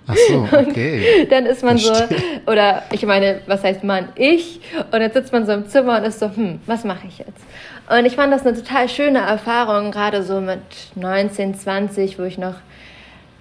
Ach 0.07 0.15
so, 0.15 0.47
okay. 0.57 1.27
dann 1.29 1.45
ist 1.45 1.63
man 1.63 1.77
Verstehe. 1.77 2.17
so, 2.45 2.51
oder 2.51 2.83
ich 2.91 3.05
meine, 3.05 3.41
was 3.47 3.63
heißt 3.63 3.83
man? 3.83 4.09
Ich. 4.15 4.61
Und 4.91 4.99
dann 4.99 5.11
sitzt 5.11 5.31
man 5.31 5.45
so 5.45 5.51
im 5.53 5.67
Zimmer 5.67 5.97
und 5.97 6.03
ist 6.03 6.19
so, 6.19 6.27
hm, 6.27 6.59
was 6.65 6.83
mache 6.83 7.07
ich 7.07 7.19
jetzt? 7.19 7.43
Und 7.89 8.05
ich 8.05 8.15
fand 8.15 8.31
das 8.31 8.45
eine 8.45 8.55
total 8.55 8.87
schöne 8.87 9.19
Erfahrung, 9.19 9.91
gerade 9.91 10.23
so 10.23 10.39
mit 10.39 10.59
19, 10.95 11.55
20, 11.55 12.19
wo 12.19 12.23
ich 12.23 12.37
noch 12.37 12.55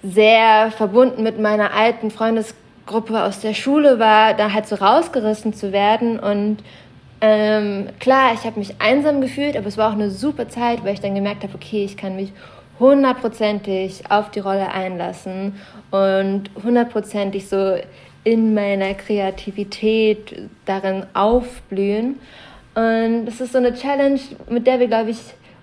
sehr 0.03 0.71
verbunden 0.71 1.23
mit 1.23 1.39
meiner 1.39 1.73
alten 1.75 2.11
Freundesgruppe 2.11 3.23
aus 3.23 3.41
der 3.41 3.55
Schule 3.55 3.99
war, 3.99 4.35
da 4.35 4.53
halt 4.53 4.67
so 4.67 4.77
rausgerissen 4.77 5.53
zu 5.55 5.73
werden. 5.73 6.19
Und 6.19 6.59
ähm, 7.21 7.89
klar, 8.01 8.33
ich 8.35 8.45
habe 8.45 8.59
mich 8.59 8.81
einsam 8.81 9.21
gefühlt, 9.21 9.57
aber 9.57 9.67
es 9.67 9.77
war 9.77 9.91
auch 9.91 9.95
eine 9.95 10.11
super 10.11 10.49
Zeit, 10.49 10.85
weil 10.85 10.95
ich 10.95 11.01
dann 11.01 11.15
gemerkt 11.15 11.43
habe, 11.43 11.55
okay, 11.55 11.85
ich 11.85 11.97
kann 11.97 12.17
mich 12.17 12.33
hundertprozentig 12.81 14.11
auf 14.11 14.31
die 14.31 14.41
Rolle 14.41 14.73
einlassen 14.73 15.55
und 15.91 16.51
hundertprozentig 16.63 17.49
so 17.49 17.77
in 18.25 18.55
meiner 18.55 18.95
Kreativität 18.95 20.49
darin 20.65 21.07
aufblühen. 21.15 22.19
Und 22.75 23.27
das 23.27 23.41
ist 23.41 23.53
so 23.53 23.59
eine 23.59 23.75
Challenge, 23.75 24.21
mit 24.49 24.67
der 24.67 24.81
wir, 24.81 24.89
glaube 24.89 25.11
ich, 25.11 25.19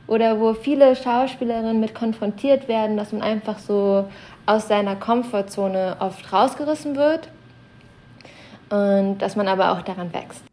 oder 0.07 0.39
wo 0.39 0.53
viele 0.53 0.95
Schauspielerinnen 0.95 1.79
mit 1.79 1.93
konfrontiert 1.93 2.67
werden, 2.67 2.95
dass 2.95 3.11
man 3.11 3.21
einfach 3.21 3.59
so 3.59 4.07
aus 4.45 4.67
seiner 4.67 4.95
Komfortzone 4.95 5.97
oft 5.99 6.31
rausgerissen 6.31 6.95
wird 6.95 7.27
und 8.69 9.17
dass 9.19 9.35
man 9.35 9.47
aber 9.47 9.73
auch 9.73 9.81
daran 9.81 10.13
wächst. 10.13 10.43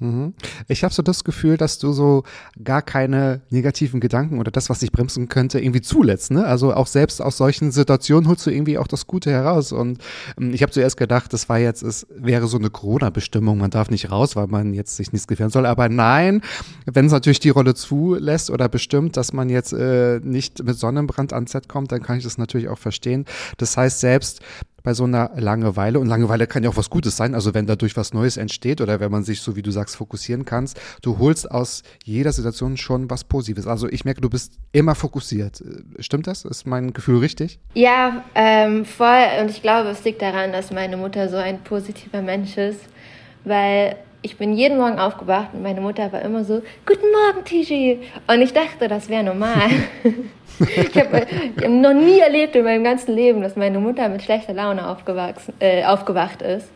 Mhm. 0.00 0.32
Ich 0.66 0.82
habe 0.82 0.94
so 0.94 1.02
das 1.02 1.24
Gefühl, 1.24 1.58
dass 1.58 1.78
du 1.78 1.92
so 1.92 2.24
gar 2.62 2.80
keine 2.80 3.42
negativen 3.50 4.00
Gedanken 4.00 4.38
oder 4.38 4.50
das, 4.50 4.70
was 4.70 4.80
dich 4.80 4.92
bremsen 4.92 5.28
könnte, 5.28 5.60
irgendwie 5.60 5.82
zulässt. 5.82 6.30
Ne? 6.30 6.44
Also 6.44 6.74
auch 6.74 6.86
selbst 6.86 7.20
aus 7.20 7.36
solchen 7.36 7.70
Situationen 7.70 8.28
holst 8.28 8.46
du 8.46 8.50
irgendwie 8.50 8.78
auch 8.78 8.86
das 8.86 9.06
Gute 9.06 9.30
heraus. 9.30 9.72
Und 9.72 9.98
ähm, 10.40 10.54
ich 10.54 10.62
habe 10.62 10.72
zuerst 10.72 10.96
gedacht, 10.96 11.32
das 11.32 11.48
war 11.48 11.58
jetzt, 11.58 11.82
es 11.82 12.06
wäre 12.10 12.46
so 12.48 12.56
eine 12.56 12.70
Corona-Bestimmung, 12.70 13.58
man 13.58 13.70
darf 13.70 13.90
nicht 13.90 14.10
raus, 14.10 14.36
weil 14.36 14.46
man 14.46 14.72
jetzt 14.72 14.96
sich 14.96 15.12
nichts 15.12 15.28
gefährden 15.28 15.52
soll. 15.52 15.66
Aber 15.66 15.88
nein, 15.88 16.40
wenn 16.86 17.06
es 17.06 17.12
natürlich 17.12 17.40
die 17.40 17.50
Rolle 17.50 17.74
zulässt 17.74 18.50
oder 18.50 18.68
bestimmt, 18.68 19.18
dass 19.18 19.34
man 19.34 19.50
jetzt 19.50 19.74
äh, 19.74 20.20
nicht 20.22 20.64
mit 20.64 20.78
Sonnenbrand 20.78 21.34
ans 21.34 21.52
Set 21.52 21.68
kommt, 21.68 21.92
dann 21.92 22.02
kann 22.02 22.16
ich 22.16 22.24
das 22.24 22.38
natürlich 22.38 22.68
auch 22.68 22.78
verstehen. 22.78 23.26
Das 23.58 23.76
heißt, 23.76 24.00
selbst 24.00 24.40
bei 24.82 24.94
so 24.94 25.04
einer 25.04 25.30
Langeweile. 25.36 25.98
Und 25.98 26.06
Langeweile 26.06 26.46
kann 26.46 26.62
ja 26.62 26.70
auch 26.70 26.76
was 26.76 26.90
Gutes 26.90 27.16
sein. 27.16 27.34
Also 27.34 27.54
wenn 27.54 27.66
dadurch 27.66 27.96
was 27.96 28.12
Neues 28.12 28.36
entsteht 28.36 28.80
oder 28.80 29.00
wenn 29.00 29.10
man 29.10 29.24
sich, 29.24 29.40
so 29.40 29.56
wie 29.56 29.62
du 29.62 29.70
sagst, 29.70 29.96
fokussieren 29.96 30.44
kannst, 30.44 30.80
du 31.02 31.18
holst 31.18 31.50
aus 31.50 31.82
jeder 32.04 32.32
Situation 32.32 32.76
schon 32.76 33.10
was 33.10 33.24
Positives. 33.24 33.66
Also 33.66 33.88
ich 33.88 34.04
merke, 34.04 34.20
du 34.20 34.30
bist 34.30 34.58
immer 34.72 34.94
fokussiert. 34.94 35.62
Stimmt 35.98 36.26
das? 36.26 36.44
Ist 36.44 36.66
mein 36.66 36.92
Gefühl 36.92 37.18
richtig? 37.18 37.58
Ja, 37.74 38.24
ähm, 38.34 38.84
voll. 38.84 39.26
Und 39.40 39.50
ich 39.50 39.62
glaube, 39.62 39.90
es 39.90 40.04
liegt 40.04 40.22
daran, 40.22 40.52
dass 40.52 40.70
meine 40.70 40.96
Mutter 40.96 41.28
so 41.28 41.36
ein 41.36 41.62
positiver 41.62 42.22
Mensch 42.22 42.56
ist, 42.56 42.80
weil 43.44 43.96
ich 44.22 44.36
bin 44.36 44.52
jeden 44.52 44.76
Morgen 44.76 44.98
aufgewacht 44.98 45.54
und 45.54 45.62
meine 45.62 45.80
Mutter 45.80 46.12
war 46.12 46.20
immer 46.22 46.44
so, 46.44 46.62
Guten 46.84 47.06
Morgen, 47.10 47.44
Tiji. 47.44 48.00
Und 48.26 48.42
ich 48.42 48.52
dachte, 48.52 48.88
das 48.88 49.08
wäre 49.08 49.24
normal. 49.24 49.70
ich 50.60 50.96
habe 50.96 51.26
hab 51.26 51.68
noch 51.68 51.94
nie 51.94 52.20
erlebt 52.20 52.54
in 52.56 52.64
meinem 52.64 52.84
ganzen 52.84 53.14
Leben, 53.14 53.42
dass 53.42 53.56
meine 53.56 53.78
Mutter 53.78 54.08
mit 54.08 54.22
schlechter 54.22 54.52
Laune 54.52 54.88
aufgewachsen, 54.88 55.54
äh, 55.60 55.84
aufgewacht 55.84 56.42
ist. 56.42 56.68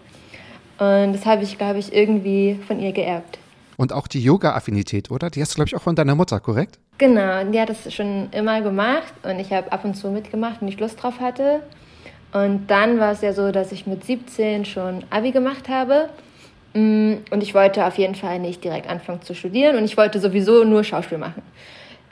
Und 0.78 1.12
das 1.12 1.24
habe 1.24 1.42
ich, 1.42 1.56
glaube 1.56 1.78
ich, 1.78 1.92
irgendwie 1.92 2.58
von 2.66 2.80
ihr 2.80 2.92
geerbt. 2.92 3.38
Und 3.76 3.92
auch 3.92 4.06
die 4.06 4.22
Yoga-Affinität, 4.22 5.10
oder? 5.10 5.30
Die 5.30 5.40
hast 5.40 5.52
du, 5.52 5.56
glaube 5.56 5.68
ich, 5.68 5.76
auch 5.76 5.82
von 5.82 5.96
deiner 5.96 6.14
Mutter, 6.14 6.40
korrekt? 6.40 6.78
Genau, 6.98 7.44
die 7.44 7.60
hat 7.60 7.70
das 7.70 7.92
schon 7.92 8.28
immer 8.30 8.60
gemacht 8.62 9.12
und 9.24 9.40
ich 9.40 9.52
habe 9.52 9.72
ab 9.72 9.84
und 9.84 9.94
zu 9.94 10.10
mitgemacht, 10.10 10.60
wenn 10.60 10.68
ich 10.68 10.78
Lust 10.78 11.02
drauf 11.02 11.20
hatte. 11.20 11.60
Und 12.32 12.68
dann 12.68 12.98
war 12.98 13.12
es 13.12 13.20
ja 13.20 13.32
so, 13.32 13.50
dass 13.50 13.72
ich 13.72 13.86
mit 13.86 14.04
17 14.04 14.64
schon 14.64 15.04
Abi 15.10 15.32
gemacht 15.32 15.68
habe. 15.68 16.08
Mm, 16.74 17.14
und 17.30 17.42
ich 17.42 17.54
wollte 17.54 17.86
auf 17.86 17.96
jeden 17.98 18.14
Fall 18.14 18.38
nicht 18.38 18.62
direkt 18.62 18.88
anfangen 18.88 19.22
zu 19.22 19.34
studieren 19.34 19.76
und 19.76 19.84
ich 19.84 19.96
wollte 19.96 20.18
sowieso 20.18 20.64
nur 20.64 20.82
Schauspiel 20.82 21.18
machen. 21.18 21.42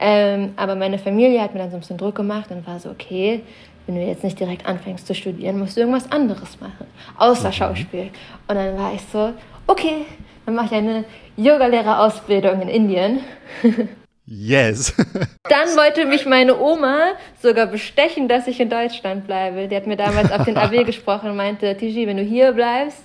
Ähm, 0.04 0.54
aber 0.56 0.74
meine 0.74 0.98
Familie 0.98 1.40
hat 1.40 1.54
mir 1.54 1.60
dann 1.60 1.70
so 1.70 1.76
ein 1.76 1.80
bisschen 1.80 1.96
Druck 1.96 2.16
gemacht 2.16 2.50
und 2.50 2.66
war 2.66 2.80
so, 2.80 2.90
okay, 2.90 3.42
wenn 3.86 3.94
du 3.94 4.02
jetzt 4.02 4.24
nicht 4.24 4.38
direkt 4.38 4.66
anfängst 4.66 5.06
zu 5.06 5.14
studieren, 5.14 5.60
musst 5.60 5.76
du 5.76 5.80
irgendwas 5.80 6.10
anderes 6.10 6.60
machen, 6.60 6.86
außer 7.18 7.48
mhm. 7.48 7.52
Schauspiel. 7.52 8.10
Und 8.48 8.56
dann 8.56 8.76
war 8.76 8.92
ich 8.92 9.02
so, 9.12 9.32
okay, 9.68 10.06
dann 10.44 10.56
mache 10.56 10.66
ich 10.66 10.72
eine 10.72 11.04
Yogalehrerausbildung 11.36 12.62
in 12.62 12.68
Indien. 12.68 13.20
Yes. 14.24 14.94
Dann 15.42 15.68
wollte 15.76 16.06
mich 16.06 16.26
meine 16.26 16.58
Oma 16.58 17.14
sogar 17.42 17.66
bestechen, 17.66 18.28
dass 18.28 18.46
ich 18.46 18.60
in 18.60 18.70
Deutschland 18.70 19.26
bleibe. 19.26 19.66
Die 19.66 19.74
hat 19.74 19.88
mir 19.88 19.96
damals 19.96 20.30
auf 20.30 20.44
den 20.44 20.56
AB 20.56 20.84
gesprochen 20.86 21.30
und 21.30 21.36
meinte, 21.36 21.76
Tiji, 21.76 22.06
wenn 22.06 22.18
du 22.18 22.22
hier 22.22 22.52
bleibst, 22.52 23.02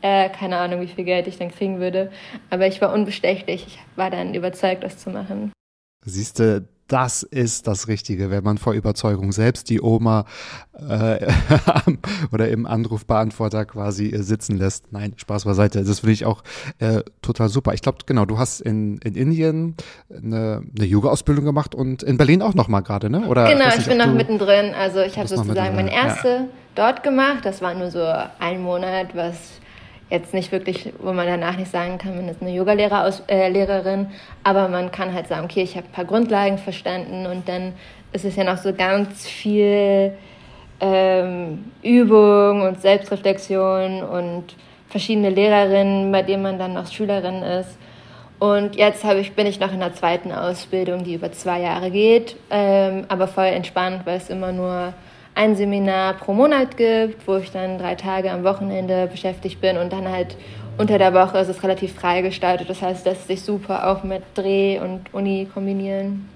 äh, 0.00 0.28
keine 0.28 0.58
Ahnung, 0.58 0.80
wie 0.80 0.86
viel 0.86 1.04
Geld 1.04 1.26
ich 1.26 1.38
dann 1.38 1.50
kriegen 1.50 1.80
würde. 1.80 2.10
Aber 2.50 2.68
ich 2.68 2.80
war 2.80 2.94
unbestechlich. 2.94 3.66
Ich 3.66 3.78
war 3.96 4.10
dann 4.10 4.32
überzeugt, 4.32 4.84
das 4.84 4.96
zu 4.96 5.10
machen. 5.10 5.52
Siehst 6.04 6.38
du, 6.38 6.66
das 6.88 7.22
ist 7.22 7.66
das 7.66 7.88
Richtige, 7.88 8.30
wenn 8.30 8.44
man 8.44 8.58
vor 8.58 8.74
Überzeugung 8.74 9.32
selbst 9.32 9.70
die 9.70 9.80
Oma 9.80 10.26
äh, 10.74 11.26
oder 12.32 12.48
im 12.48 12.66
Anrufbeantworter 12.66 13.64
quasi 13.64 14.08
äh, 14.08 14.22
sitzen 14.22 14.58
lässt. 14.58 14.92
Nein, 14.92 15.14
Spaß 15.16 15.44
beiseite. 15.44 15.82
Das 15.82 16.00
finde 16.00 16.12
ich 16.12 16.26
auch 16.26 16.42
äh, 16.78 17.00
total 17.22 17.48
super. 17.48 17.72
Ich 17.72 17.80
glaube, 17.80 17.98
genau, 18.04 18.26
du 18.26 18.38
hast 18.38 18.60
in, 18.60 18.98
in 18.98 19.14
Indien 19.14 19.76
eine, 20.10 20.62
eine 20.76 20.86
Yoga-Ausbildung 20.86 21.44
gemacht 21.44 21.74
und 21.74 22.02
in 22.02 22.18
Berlin 22.18 22.42
auch 22.42 22.54
nochmal 22.54 22.82
gerade, 22.82 23.08
ne? 23.08 23.26
Oder 23.28 23.48
genau, 23.48 23.68
ich, 23.68 23.78
ich 23.78 23.86
bin 23.86 23.98
noch 23.98 24.12
mittendrin. 24.12 24.74
Also 24.74 25.00
ich 25.00 25.16
habe 25.16 25.26
sozusagen 25.26 25.74
meine 25.74 25.92
erste 25.92 26.28
ja. 26.28 26.48
dort 26.74 27.02
gemacht. 27.02 27.44
Das 27.44 27.62
war 27.62 27.74
nur 27.74 27.90
so 27.90 28.04
ein 28.38 28.60
Monat, 28.60 29.16
was 29.16 29.36
jetzt 30.10 30.34
nicht 30.34 30.52
wirklich, 30.52 30.92
wo 31.00 31.12
man 31.12 31.26
danach 31.26 31.56
nicht 31.56 31.70
sagen 31.70 31.98
kann, 31.98 32.16
man 32.16 32.28
ist 32.28 32.42
eine 32.42 32.52
Yoga-Lehrerin, 32.52 34.00
äh, 34.00 34.06
aber 34.44 34.68
man 34.68 34.90
kann 34.90 35.12
halt 35.12 35.28
sagen, 35.28 35.44
okay, 35.44 35.62
ich 35.62 35.76
habe 35.76 35.86
ein 35.86 35.92
paar 35.92 36.04
Grundlagen 36.04 36.58
verstanden 36.58 37.26
und 37.26 37.48
dann 37.48 37.72
ist 38.12 38.24
es 38.24 38.36
ja 38.36 38.44
noch 38.44 38.58
so 38.58 38.72
ganz 38.72 39.26
viel 39.26 40.12
ähm, 40.80 41.64
Übung 41.82 42.62
und 42.62 42.80
Selbstreflexion 42.80 44.02
und 44.02 44.54
verschiedene 44.88 45.30
Lehrerinnen, 45.30 46.12
bei 46.12 46.22
denen 46.22 46.42
man 46.42 46.58
dann 46.58 46.74
noch 46.74 46.90
Schülerin 46.90 47.42
ist. 47.42 47.78
Und 48.38 48.76
jetzt 48.76 49.04
ich, 49.04 49.32
bin 49.32 49.46
ich 49.46 49.58
noch 49.58 49.72
in 49.72 49.80
der 49.80 49.94
zweiten 49.94 50.30
Ausbildung, 50.30 51.04
die 51.04 51.14
über 51.14 51.32
zwei 51.32 51.60
Jahre 51.60 51.90
geht, 51.90 52.36
ähm, 52.50 53.04
aber 53.08 53.26
voll 53.26 53.46
entspannt, 53.46 54.02
weil 54.04 54.18
es 54.18 54.28
immer 54.28 54.52
nur 54.52 54.92
ein 55.34 55.56
Seminar 55.56 56.14
pro 56.14 56.32
Monat 56.32 56.76
gibt, 56.76 57.26
wo 57.26 57.36
ich 57.36 57.50
dann 57.50 57.78
drei 57.78 57.94
Tage 57.94 58.30
am 58.30 58.44
Wochenende 58.44 59.08
beschäftigt 59.08 59.60
bin 59.60 59.76
und 59.76 59.92
dann 59.92 60.08
halt 60.08 60.36
unter 60.76 60.98
der 60.98 61.14
Woche 61.14 61.38
ist 61.38 61.48
es 61.48 61.62
relativ 61.62 61.94
frei 61.94 62.22
gestaltet. 62.22 62.68
Das 62.68 62.82
heißt, 62.82 63.06
lässt 63.06 63.28
sich 63.28 63.42
super 63.42 63.88
auch 63.88 64.02
mit 64.02 64.22
Dreh 64.34 64.80
und 64.80 65.12
Uni 65.12 65.48
kombinieren. 65.52 66.28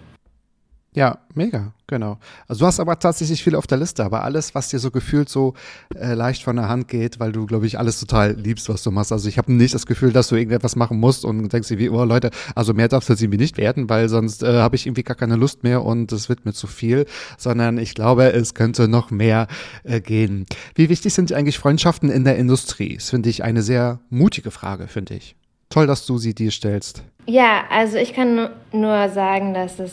Ja, 0.95 1.19
mega, 1.35 1.75
genau. 1.87 2.19
Also 2.49 2.61
du 2.61 2.67
hast 2.67 2.81
aber 2.81 2.99
tatsächlich 2.99 3.45
viel 3.45 3.55
auf 3.55 3.67
der 3.67 3.79
Liste, 3.79 4.05
aber 4.05 4.25
alles, 4.25 4.55
was 4.55 4.69
dir 4.69 4.79
so 4.79 4.91
gefühlt 4.91 5.29
so 5.29 5.53
äh, 5.95 6.15
leicht 6.15 6.43
von 6.43 6.57
der 6.57 6.69
Hand 6.69 6.89
geht, 6.89 7.21
weil 7.21 7.31
du, 7.31 7.45
glaube 7.45 7.67
ich, 7.67 7.79
alles 7.79 8.01
total 8.01 8.33
liebst, 8.33 8.69
was 8.71 8.83
du 8.83 8.91
machst. 8.91 9.13
Also 9.13 9.29
ich 9.29 9.37
habe 9.37 9.53
nicht 9.53 9.75
das 9.75 9.85
Gefühl, 9.85 10.13
dass 10.13 10.29
du 10.29 10.37
irgendetwas 10.37 10.77
machen 10.77 10.99
musst 10.99 11.27
und 11.27 11.53
denkst 11.53 11.69
dir 11.69 11.79
wie, 11.79 11.91
oh 11.91 12.05
Leute, 12.05 12.31
also 12.55 12.73
mehr 12.73 12.89
darf 12.89 13.03
es 13.03 13.09
jetzt 13.09 13.23
irgendwie 13.23 13.39
nicht 13.39 13.59
werden, 13.59 13.91
weil 13.91 14.09
sonst 14.09 14.43
äh, 14.43 14.61
habe 14.61 14.77
ich 14.77 14.87
irgendwie 14.87 15.03
gar 15.03 15.15
keine 15.15 15.37
Lust 15.37 15.63
mehr 15.63 15.85
und 15.85 16.11
es 16.11 16.31
wird 16.31 16.47
mir 16.47 16.55
zu 16.55 16.67
viel, 16.67 17.05
sondern 17.37 17.77
ich 17.77 17.95
glaube, 17.95 18.33
es 18.33 18.55
könnte 18.55 18.89
noch 18.89 19.11
mehr 19.11 19.47
äh, 19.85 20.01
gehen. 20.01 20.47
Wie 20.75 20.89
wichtig 20.89 21.13
sind 21.13 21.33
eigentlich 21.33 21.59
Freundschaften 21.59 22.11
in 22.11 22.25
der 22.25 22.39
Industrie? 22.39 22.97
Das 22.97 23.11
finde 23.11 23.29
ich 23.29 23.45
eine 23.45 23.63
sehr 23.63 24.01
mutige 24.09 24.51
Frage, 24.51 24.89
finde 24.89 25.15
ich. 25.15 25.37
Toll, 25.69 25.87
dass 25.87 26.07
du 26.07 26.17
sie 26.17 26.35
dir 26.35 26.51
stellst. 26.51 27.05
Ja, 27.27 27.65
also 27.71 27.99
ich 27.99 28.15
kann 28.15 28.49
nur 28.73 29.11
sagen, 29.11 29.53
dass 29.53 29.79
es 29.79 29.93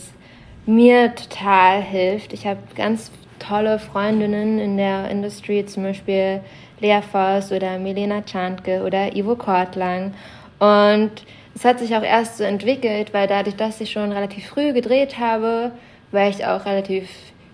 mir 0.66 1.14
total 1.14 1.80
hilft. 1.80 2.32
Ich 2.32 2.46
habe 2.46 2.58
ganz 2.74 3.10
tolle 3.38 3.78
Freundinnen 3.78 4.58
in 4.58 4.76
der 4.76 5.10
Industrie, 5.10 5.64
zum 5.64 5.84
Beispiel 5.84 6.40
Lea 6.80 7.00
Voss 7.00 7.52
oder 7.52 7.78
Milena 7.78 8.22
Chantke 8.22 8.82
oder 8.82 9.14
Ivo 9.14 9.36
Kortlang. 9.36 10.14
Und 10.58 11.10
es 11.54 11.64
hat 11.64 11.78
sich 11.78 11.96
auch 11.96 12.02
erst 12.02 12.38
so 12.38 12.44
entwickelt, 12.44 13.14
weil 13.14 13.28
dadurch, 13.28 13.56
dass 13.56 13.80
ich 13.80 13.90
schon 13.90 14.12
relativ 14.12 14.48
früh 14.48 14.72
gedreht 14.72 15.18
habe, 15.18 15.72
war 16.12 16.28
ich 16.28 16.44
auch 16.44 16.66
relativ 16.66 17.08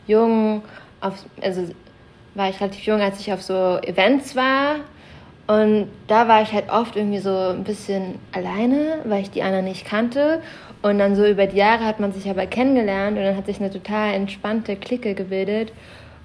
jung, 0.07 0.62
auf, 1.01 1.25
also 1.40 1.68
war 2.35 2.48
ich 2.48 2.61
relativ 2.61 2.85
jung, 2.85 3.01
als 3.01 3.20
ich 3.20 3.33
auf 3.33 3.42
so 3.42 3.79
Events 3.83 4.35
war. 4.35 4.77
Und 5.46 5.88
da 6.07 6.28
war 6.28 6.42
ich 6.42 6.52
halt 6.52 6.70
oft 6.70 6.96
irgendwie 6.96 7.18
so 7.18 7.37
ein 7.37 7.64
bisschen 7.64 8.18
alleine, 8.33 9.00
weil 9.05 9.22
ich 9.22 9.31
die 9.31 9.42
anderen 9.42 9.64
nicht 9.64 9.85
kannte. 9.85 10.40
Und 10.83 10.98
dann 10.98 11.14
so 11.14 11.24
über 11.26 11.46
die 11.46 11.57
Jahre 11.57 11.85
hat 11.85 12.00
man 12.00 12.12
sich 12.12 12.28
aber 12.28 12.46
kennengelernt 12.46 13.16
und 13.16 13.24
dann 13.24 13.37
hat 13.37 13.46
sich 13.46 13.61
eine 13.61 13.70
total 13.70 14.14
entspannte 14.14 14.76
Clique 14.76 15.14
gebildet 15.14 15.72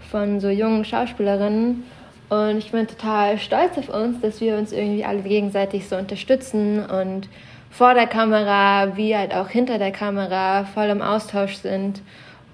von 0.09 0.39
so 0.39 0.49
jungen 0.49 0.85
Schauspielerinnen. 0.85 1.83
Und 2.29 2.57
ich 2.57 2.71
bin 2.71 2.87
total 2.87 3.37
stolz 3.37 3.77
auf 3.77 3.89
uns, 3.89 4.19
dass 4.21 4.41
wir 4.41 4.57
uns 4.57 4.71
irgendwie 4.71 5.05
alle 5.05 5.21
gegenseitig 5.21 5.87
so 5.87 5.95
unterstützen 5.95 6.85
und 6.85 7.29
vor 7.69 7.93
der 7.93 8.07
Kamera 8.07 8.97
wie 8.97 9.15
halt 9.15 9.33
auch 9.33 9.49
hinter 9.49 9.77
der 9.77 9.91
Kamera 9.91 10.65
voll 10.65 10.87
im 10.87 11.01
Austausch 11.01 11.55
sind 11.55 12.01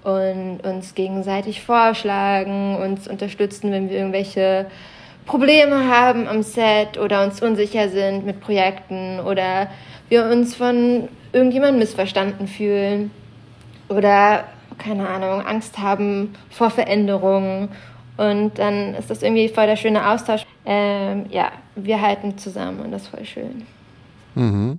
und 0.04 0.60
uns 0.62 0.94
gegenseitig 0.94 1.62
vorschlagen, 1.62 2.76
uns 2.76 3.08
unterstützen, 3.08 3.72
wenn 3.72 3.88
wir 3.88 3.96
irgendwelche 3.96 4.66
Probleme 5.26 5.88
haben 5.88 6.28
am 6.28 6.42
Set 6.42 6.98
oder 6.98 7.24
uns 7.24 7.40
unsicher 7.42 7.88
sind 7.88 8.26
mit 8.26 8.40
Projekten 8.40 9.20
oder 9.20 9.68
wir 10.08 10.26
uns 10.26 10.54
von 10.54 11.08
irgendjemandem 11.32 11.78
missverstanden 11.78 12.46
fühlen 12.46 13.10
oder, 13.88 14.44
keine 14.78 15.08
Ahnung, 15.08 15.40
Angst 15.46 15.78
haben 15.78 16.34
vor 16.50 16.70
Veränderungen. 16.70 17.68
Und 18.16 18.58
dann 18.58 18.94
ist 18.94 19.10
das 19.10 19.22
irgendwie 19.22 19.48
voll 19.48 19.66
der 19.66 19.76
schöne 19.76 20.08
Austausch. 20.08 20.46
Ähm, 20.64 21.26
ja, 21.30 21.50
wir 21.74 22.00
halten 22.00 22.38
zusammen 22.38 22.80
und 22.80 22.92
das 22.92 23.02
ist 23.02 23.08
voll 23.08 23.24
schön. 23.24 23.66
Mhm. 24.34 24.78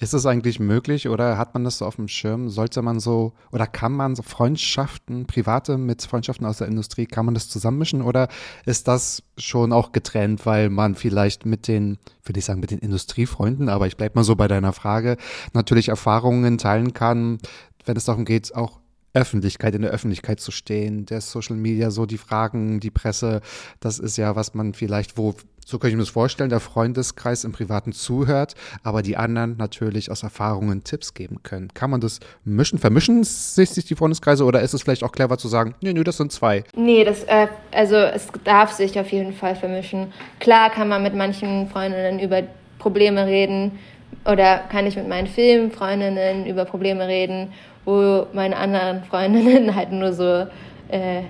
Ist 0.00 0.14
es 0.14 0.26
eigentlich 0.26 0.60
möglich 0.60 1.08
oder 1.08 1.38
hat 1.38 1.54
man 1.54 1.64
das 1.64 1.78
so 1.78 1.86
auf 1.86 1.96
dem 1.96 2.08
Schirm? 2.08 2.48
Sollte 2.48 2.82
man 2.82 3.00
so 3.00 3.32
oder 3.52 3.66
kann 3.66 3.92
man 3.92 4.14
so 4.14 4.22
Freundschaften, 4.22 5.26
private 5.26 5.78
mit 5.78 6.02
Freundschaften 6.02 6.46
aus 6.46 6.58
der 6.58 6.68
Industrie, 6.68 7.06
kann 7.06 7.24
man 7.24 7.34
das 7.34 7.48
zusammenmischen 7.48 8.02
oder 8.02 8.28
ist 8.66 8.88
das 8.88 9.22
schon 9.38 9.72
auch 9.72 9.92
getrennt, 9.92 10.46
weil 10.46 10.70
man 10.70 10.94
vielleicht 10.94 11.46
mit 11.46 11.68
den, 11.68 11.98
würde 12.24 12.38
ich 12.38 12.44
sagen, 12.44 12.60
mit 12.60 12.70
den 12.70 12.78
Industriefreunden, 12.78 13.68
aber 13.68 13.86
ich 13.86 13.96
bleibe 13.96 14.18
mal 14.18 14.24
so 14.24 14.36
bei 14.36 14.48
deiner 14.48 14.72
Frage, 14.72 15.16
natürlich 15.52 15.88
Erfahrungen 15.88 16.58
teilen 16.58 16.92
kann, 16.92 17.38
wenn 17.84 17.96
es 17.96 18.04
darum 18.04 18.24
geht, 18.24 18.54
auch 18.54 18.80
Öffentlichkeit, 19.14 19.76
in 19.76 19.82
der 19.82 19.92
Öffentlichkeit 19.92 20.40
zu 20.40 20.50
stehen, 20.50 21.06
der 21.06 21.20
Social 21.20 21.56
Media, 21.56 21.90
so 21.92 22.04
die 22.04 22.18
Fragen, 22.18 22.80
die 22.80 22.90
Presse, 22.90 23.40
das 23.78 24.00
ist 24.00 24.16
ja, 24.16 24.34
was 24.34 24.54
man 24.54 24.74
vielleicht, 24.74 25.16
wo 25.16 25.34
So 25.66 25.78
kann 25.78 25.90
ich 25.90 25.96
mir 25.96 26.02
das 26.02 26.10
vorstellen, 26.10 26.50
der 26.50 26.60
Freundeskreis 26.60 27.44
im 27.44 27.52
Privaten 27.52 27.92
zuhört, 27.92 28.54
aber 28.82 29.02
die 29.02 29.16
anderen 29.16 29.56
natürlich 29.56 30.10
aus 30.10 30.22
Erfahrungen 30.22 30.84
Tipps 30.84 31.14
geben 31.14 31.42
können. 31.42 31.68
Kann 31.72 31.90
man 31.90 32.00
das 32.00 32.20
mischen? 32.44 32.78
Vermischen 32.78 33.24
sich, 33.24 33.72
die 33.72 33.94
Freundeskreise 33.94 34.44
oder 34.44 34.60
ist 34.60 34.74
es 34.74 34.82
vielleicht 34.82 35.02
auch 35.02 35.12
clever 35.12 35.38
zu 35.38 35.48
sagen, 35.48 35.74
nee, 35.80 35.92
nee, 35.92 36.04
das 36.04 36.18
sind 36.18 36.32
zwei? 36.32 36.64
Nee, 36.76 37.04
das, 37.04 37.24
äh, 37.24 37.46
also 37.72 37.96
es 37.96 38.28
darf 38.44 38.72
sich 38.72 38.98
auf 39.00 39.10
jeden 39.10 39.32
Fall 39.32 39.56
vermischen. 39.56 40.12
Klar 40.38 40.70
kann 40.70 40.88
man 40.88 41.02
mit 41.02 41.14
manchen 41.14 41.68
Freundinnen 41.68 42.20
über 42.20 42.42
Probleme 42.78 43.26
reden 43.26 43.78
oder 44.26 44.58
kann 44.70 44.86
ich 44.86 44.96
mit 44.96 45.08
meinen 45.08 45.26
Filmfreundinnen 45.26 46.46
über 46.46 46.64
Probleme 46.64 47.08
reden, 47.08 47.52
wo 47.84 48.26
meine 48.32 48.56
anderen 48.56 49.04
Freundinnen 49.04 49.74
halt 49.74 49.92
nur 49.92 50.12
so 50.12 50.46
äh, 50.88 51.22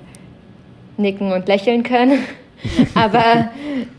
nicken 0.96 1.32
und 1.32 1.46
lächeln 1.46 1.82
können. 1.82 2.18
Aber 2.94 3.50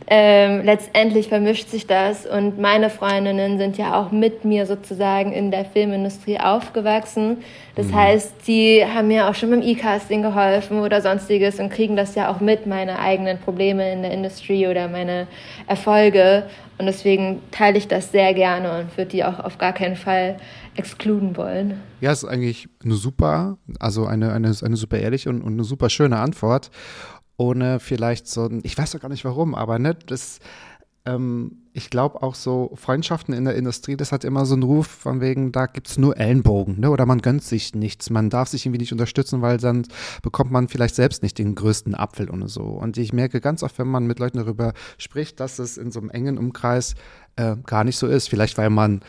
ähm, 0.07 0.63
letztendlich 0.63 1.29
vermischt 1.29 1.69
sich 1.69 1.87
das 1.87 2.25
und 2.25 2.59
meine 2.59 2.89
Freundinnen 2.89 3.57
sind 3.57 3.77
ja 3.77 3.99
auch 3.99 4.11
mit 4.11 4.45
mir 4.45 4.65
sozusagen 4.65 5.31
in 5.31 5.49
der 5.49 5.65
Filmindustrie 5.65 6.39
aufgewachsen. 6.39 7.37
Das 7.75 7.87
mhm. 7.87 7.95
heißt, 7.95 8.45
sie 8.45 8.85
haben 8.85 9.07
mir 9.07 9.27
auch 9.27 9.35
schon 9.35 9.49
beim 9.49 9.61
E-Casting 9.61 10.21
geholfen 10.21 10.79
oder 10.79 11.01
sonstiges 11.01 11.59
und 11.59 11.71
kriegen 11.71 11.95
das 11.95 12.15
ja 12.15 12.31
auch 12.31 12.39
mit, 12.39 12.67
meine 12.67 12.99
eigenen 12.99 13.39
Probleme 13.39 13.91
in 13.91 14.03
der 14.03 14.11
Industrie 14.11 14.67
oder 14.67 14.87
meine 14.87 15.27
Erfolge. 15.67 16.43
Und 16.77 16.87
deswegen 16.87 17.41
teile 17.51 17.77
ich 17.77 17.87
das 17.87 18.11
sehr 18.11 18.33
gerne 18.33 18.79
und 18.79 18.97
würde 18.97 19.09
die 19.09 19.23
auch 19.23 19.39
auf 19.39 19.57
gar 19.57 19.73
keinen 19.73 19.95
Fall 19.95 20.37
exkluden 20.75 21.37
wollen. 21.37 21.81
Ja, 22.01 22.11
ist 22.11 22.25
eigentlich 22.25 22.67
eine 22.83 22.95
super, 22.95 23.57
also 23.79 24.05
eine, 24.05 24.33
eine, 24.33 24.53
eine 24.61 24.75
super 24.75 24.97
ehrliche 24.97 25.29
und, 25.29 25.41
und 25.41 25.53
eine 25.53 25.63
super 25.63 25.89
schöne 25.89 26.17
Antwort 26.17 26.69
ohne 27.37 27.79
vielleicht 27.79 28.27
so 28.27 28.45
ein, 28.45 28.61
ich 28.63 28.77
weiß 28.77 28.91
doch 28.91 29.01
gar 29.01 29.09
nicht 29.09 29.25
warum, 29.25 29.55
aber 29.55 29.79
ne, 29.79 29.95
das, 29.95 30.39
ähm, 31.05 31.63
ich 31.73 31.89
glaube 31.89 32.23
auch 32.23 32.35
so 32.35 32.71
Freundschaften 32.75 33.33
in 33.33 33.45
der 33.45 33.55
Industrie, 33.55 33.97
das 33.97 34.11
hat 34.11 34.23
immer 34.23 34.45
so 34.45 34.53
einen 34.53 34.63
Ruf 34.63 34.87
von 34.87 35.21
wegen, 35.21 35.51
da 35.51 35.65
gibt 35.65 35.87
es 35.87 35.97
nur 35.97 36.17
Ellenbogen, 36.17 36.79
ne? 36.79 36.89
Oder 36.89 37.05
man 37.05 37.21
gönnt 37.21 37.43
sich 37.43 37.75
nichts, 37.75 38.09
man 38.09 38.29
darf 38.29 38.47
sich 38.49 38.65
irgendwie 38.65 38.79
nicht 38.79 38.93
unterstützen, 38.93 39.41
weil 39.41 39.57
dann 39.57 39.85
bekommt 40.23 40.51
man 40.51 40.67
vielleicht 40.67 40.95
selbst 40.95 41.21
nicht 41.21 41.37
den 41.37 41.53
größten 41.53 41.93
Apfel 41.93 42.29
und 42.29 42.47
so. 42.47 42.63
Und 42.63 42.97
ich 42.97 43.13
merke 43.13 43.41
ganz 43.41 43.61
oft, 43.61 43.77
wenn 43.77 43.87
man 43.87 44.07
mit 44.07 44.19
Leuten 44.19 44.37
darüber 44.37 44.73
spricht, 44.97 45.39
dass 45.39 45.59
es 45.59 45.77
in 45.77 45.91
so 45.91 45.99
einem 45.99 46.09
engen 46.09 46.37
Umkreis 46.37 46.95
äh, 47.35 47.57
gar 47.65 47.83
nicht 47.83 47.97
so 47.97 48.07
ist. 48.07 48.29
Vielleicht, 48.29 48.57
weil 48.57 48.69
man 48.69 49.01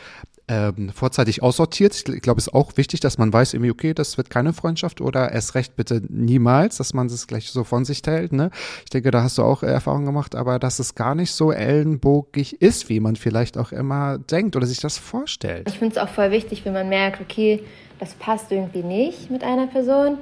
ähm, 0.49 0.89
vorzeitig 0.89 1.43
aussortiert. 1.43 1.93
Ich 2.07 2.21
glaube, 2.21 2.39
es 2.39 2.47
ist 2.47 2.53
auch 2.53 2.77
wichtig, 2.77 3.01
dass 3.01 3.17
man 3.17 3.33
weiß, 3.33 3.53
irgendwie, 3.53 3.71
okay, 3.71 3.93
das 3.93 4.17
wird 4.17 4.29
keine 4.29 4.53
Freundschaft 4.53 5.01
oder 5.01 5.31
erst 5.31 5.55
recht 5.55 5.75
bitte 5.75 6.01
niemals, 6.07 6.77
dass 6.77 6.93
man 6.93 7.09
das 7.09 7.27
gleich 7.27 7.49
so 7.49 7.63
von 7.63 7.83
sich 7.83 8.01
hält. 8.05 8.31
Ne? 8.31 8.51
Ich 8.83 8.89
denke, 8.89 9.11
da 9.11 9.23
hast 9.23 9.37
du 9.37 9.43
auch 9.43 9.63
Erfahrung 9.63 10.05
gemacht, 10.05 10.35
aber 10.35 10.59
dass 10.59 10.79
es 10.79 10.95
gar 10.95 11.15
nicht 11.15 11.31
so 11.31 11.51
ellenbogig 11.51 12.61
ist, 12.61 12.87
wie 12.87 12.99
man 12.99 13.17
vielleicht 13.17 13.57
auch 13.57 13.71
immer 13.71 14.17
denkt 14.17 14.55
oder 14.55 14.65
sich 14.65 14.79
das 14.79 14.97
vorstellt. 14.97 15.67
Ich 15.69 15.79
finde 15.79 15.95
es 15.95 16.01
auch 16.01 16.09
voll 16.09 16.31
wichtig, 16.31 16.63
wenn 16.63 16.73
man 16.73 16.87
merkt, 16.87 17.19
okay, 17.19 17.63
das 17.99 18.13
passt 18.13 18.51
irgendwie 18.51 18.83
nicht 18.83 19.29
mit 19.29 19.43
einer 19.43 19.67
Person, 19.67 20.19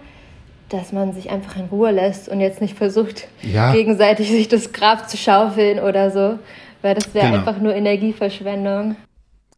dass 0.69 0.91
man 0.91 1.13
sich 1.13 1.29
einfach 1.29 1.57
in 1.57 1.65
Ruhe 1.65 1.91
lässt 1.91 2.29
und 2.29 2.39
jetzt 2.39 2.61
nicht 2.61 2.75
versucht, 2.75 3.27
ja. 3.43 3.71
gegenseitig 3.73 4.29
sich 4.31 4.47
das 4.47 4.73
Grab 4.73 5.07
zu 5.07 5.17
schaufeln 5.17 5.79
oder 5.79 6.09
so, 6.09 6.39
weil 6.81 6.95
das 6.95 7.13
wäre 7.13 7.27
genau. 7.27 7.37
einfach 7.39 7.61
nur 7.61 7.75
Energieverschwendung. 7.75 8.95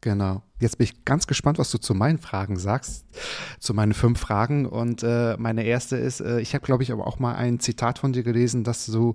Genau. 0.01 0.41
Jetzt 0.59 0.77
bin 0.77 0.85
ich 0.85 1.05
ganz 1.05 1.27
gespannt, 1.27 1.59
was 1.59 1.69
du 1.69 1.77
zu 1.77 1.93
meinen 1.93 2.17
Fragen 2.17 2.57
sagst, 2.57 3.05
zu 3.59 3.73
meinen 3.73 3.93
fünf 3.93 4.19
Fragen. 4.19 4.65
Und 4.65 5.03
äh, 5.03 5.35
meine 5.37 5.63
erste 5.63 5.97
ist, 5.97 6.19
äh, 6.19 6.39
ich 6.39 6.53
habe, 6.55 6.65
glaube 6.65 6.83
ich, 6.83 6.91
aber 6.91 7.05
auch 7.05 7.19
mal 7.19 7.35
ein 7.35 7.59
Zitat 7.59 7.99
von 7.99 8.13
dir 8.13 8.23
gelesen, 8.23 8.63
dass 8.63 8.87
du 8.87 9.13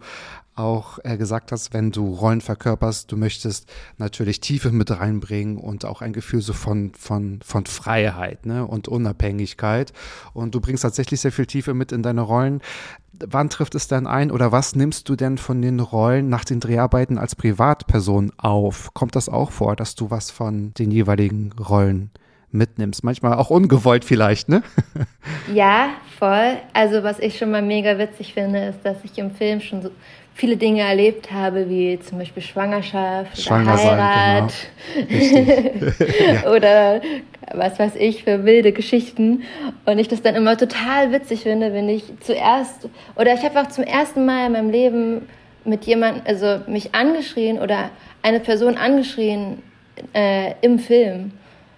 auch 0.54 0.98
äh, 1.02 1.16
gesagt 1.16 1.50
hast, 1.52 1.72
wenn 1.72 1.92
du 1.92 2.12
Rollen 2.12 2.40
verkörperst, 2.40 3.10
du 3.10 3.16
möchtest 3.16 3.70
natürlich 3.96 4.40
Tiefe 4.40 4.70
mit 4.70 4.90
reinbringen 4.90 5.56
und 5.56 5.84
auch 5.84 6.02
ein 6.02 6.12
Gefühl 6.12 6.42
so 6.42 6.52
von, 6.52 6.92
von, 6.94 7.40
von 7.42 7.66
Freiheit 7.66 8.44
ne, 8.44 8.66
und 8.66 8.88
Unabhängigkeit. 8.88 9.92
Und 10.34 10.54
du 10.54 10.60
bringst 10.60 10.82
tatsächlich 10.82 11.20
sehr 11.20 11.32
viel 11.32 11.46
Tiefe 11.46 11.74
mit 11.74 11.92
in 11.92 12.02
deine 12.02 12.20
Rollen. 12.20 12.60
Wann 13.24 13.50
trifft 13.50 13.74
es 13.74 13.88
denn 13.88 14.06
ein 14.06 14.30
oder 14.30 14.52
was 14.52 14.74
nimmst 14.74 15.08
du 15.08 15.16
denn 15.16 15.38
von 15.38 15.62
den 15.62 15.80
Rollen 15.80 16.28
nach 16.28 16.44
den 16.44 16.60
Dreharbeiten 16.60 17.18
als 17.18 17.36
Privatperson 17.36 18.32
auf? 18.36 18.92
Kommt 18.94 19.16
das 19.16 19.28
auch 19.28 19.52
vor, 19.52 19.76
dass 19.76 19.94
du 19.94 20.10
was 20.10 20.30
von 20.30 20.74
den 20.74 20.90
jeweiligen 20.90 21.31
Rollen 21.58 22.10
mitnimmst? 22.50 23.04
Manchmal 23.04 23.34
auch 23.34 23.50
ungewollt 23.50 24.04
vielleicht, 24.04 24.48
ne? 24.48 24.62
Ja, 25.52 25.90
voll. 26.18 26.56
Also 26.72 27.02
was 27.02 27.18
ich 27.18 27.38
schon 27.38 27.50
mal 27.50 27.62
mega 27.62 27.98
witzig 27.98 28.34
finde, 28.34 28.66
ist, 28.66 28.80
dass 28.84 28.96
ich 29.04 29.18
im 29.18 29.30
Film 29.30 29.60
schon 29.60 29.82
so 29.82 29.90
viele 30.34 30.56
Dinge 30.56 30.82
erlebt 30.82 31.30
habe, 31.30 31.68
wie 31.68 31.98
zum 32.00 32.18
Beispiel 32.18 32.42
Schwangerschaft, 32.42 33.40
Schwanger 33.40 33.76
Heirat 33.76 34.52
sein, 34.94 35.08
genau. 35.08 36.52
oder 36.54 37.00
was 37.54 37.78
weiß 37.78 37.96
ich 37.96 38.24
für 38.24 38.44
wilde 38.44 38.72
Geschichten 38.72 39.42
und 39.84 39.98
ich 39.98 40.08
das 40.08 40.22
dann 40.22 40.34
immer 40.34 40.56
total 40.56 41.12
witzig 41.12 41.42
finde, 41.42 41.74
wenn 41.74 41.88
ich 41.88 42.04
zuerst 42.20 42.88
oder 43.16 43.34
ich 43.34 43.42
habe 43.44 43.60
auch 43.60 43.68
zum 43.68 43.84
ersten 43.84 44.24
Mal 44.24 44.46
in 44.46 44.52
meinem 44.52 44.70
Leben 44.70 45.28
mit 45.64 45.84
jemandem, 45.84 46.22
also 46.26 46.60
mich 46.66 46.94
angeschrien 46.94 47.58
oder 47.58 47.90
eine 48.22 48.40
Person 48.40 48.76
angeschrien 48.76 49.62
äh, 50.14 50.54
im 50.60 50.78
Film, 50.78 51.32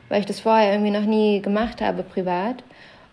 weil 0.08 0.20
ich 0.20 0.26
das 0.26 0.40
vorher 0.40 0.72
irgendwie 0.72 0.90
noch 0.90 1.04
nie 1.04 1.40
gemacht 1.40 1.80
habe 1.80 2.02
privat. 2.02 2.62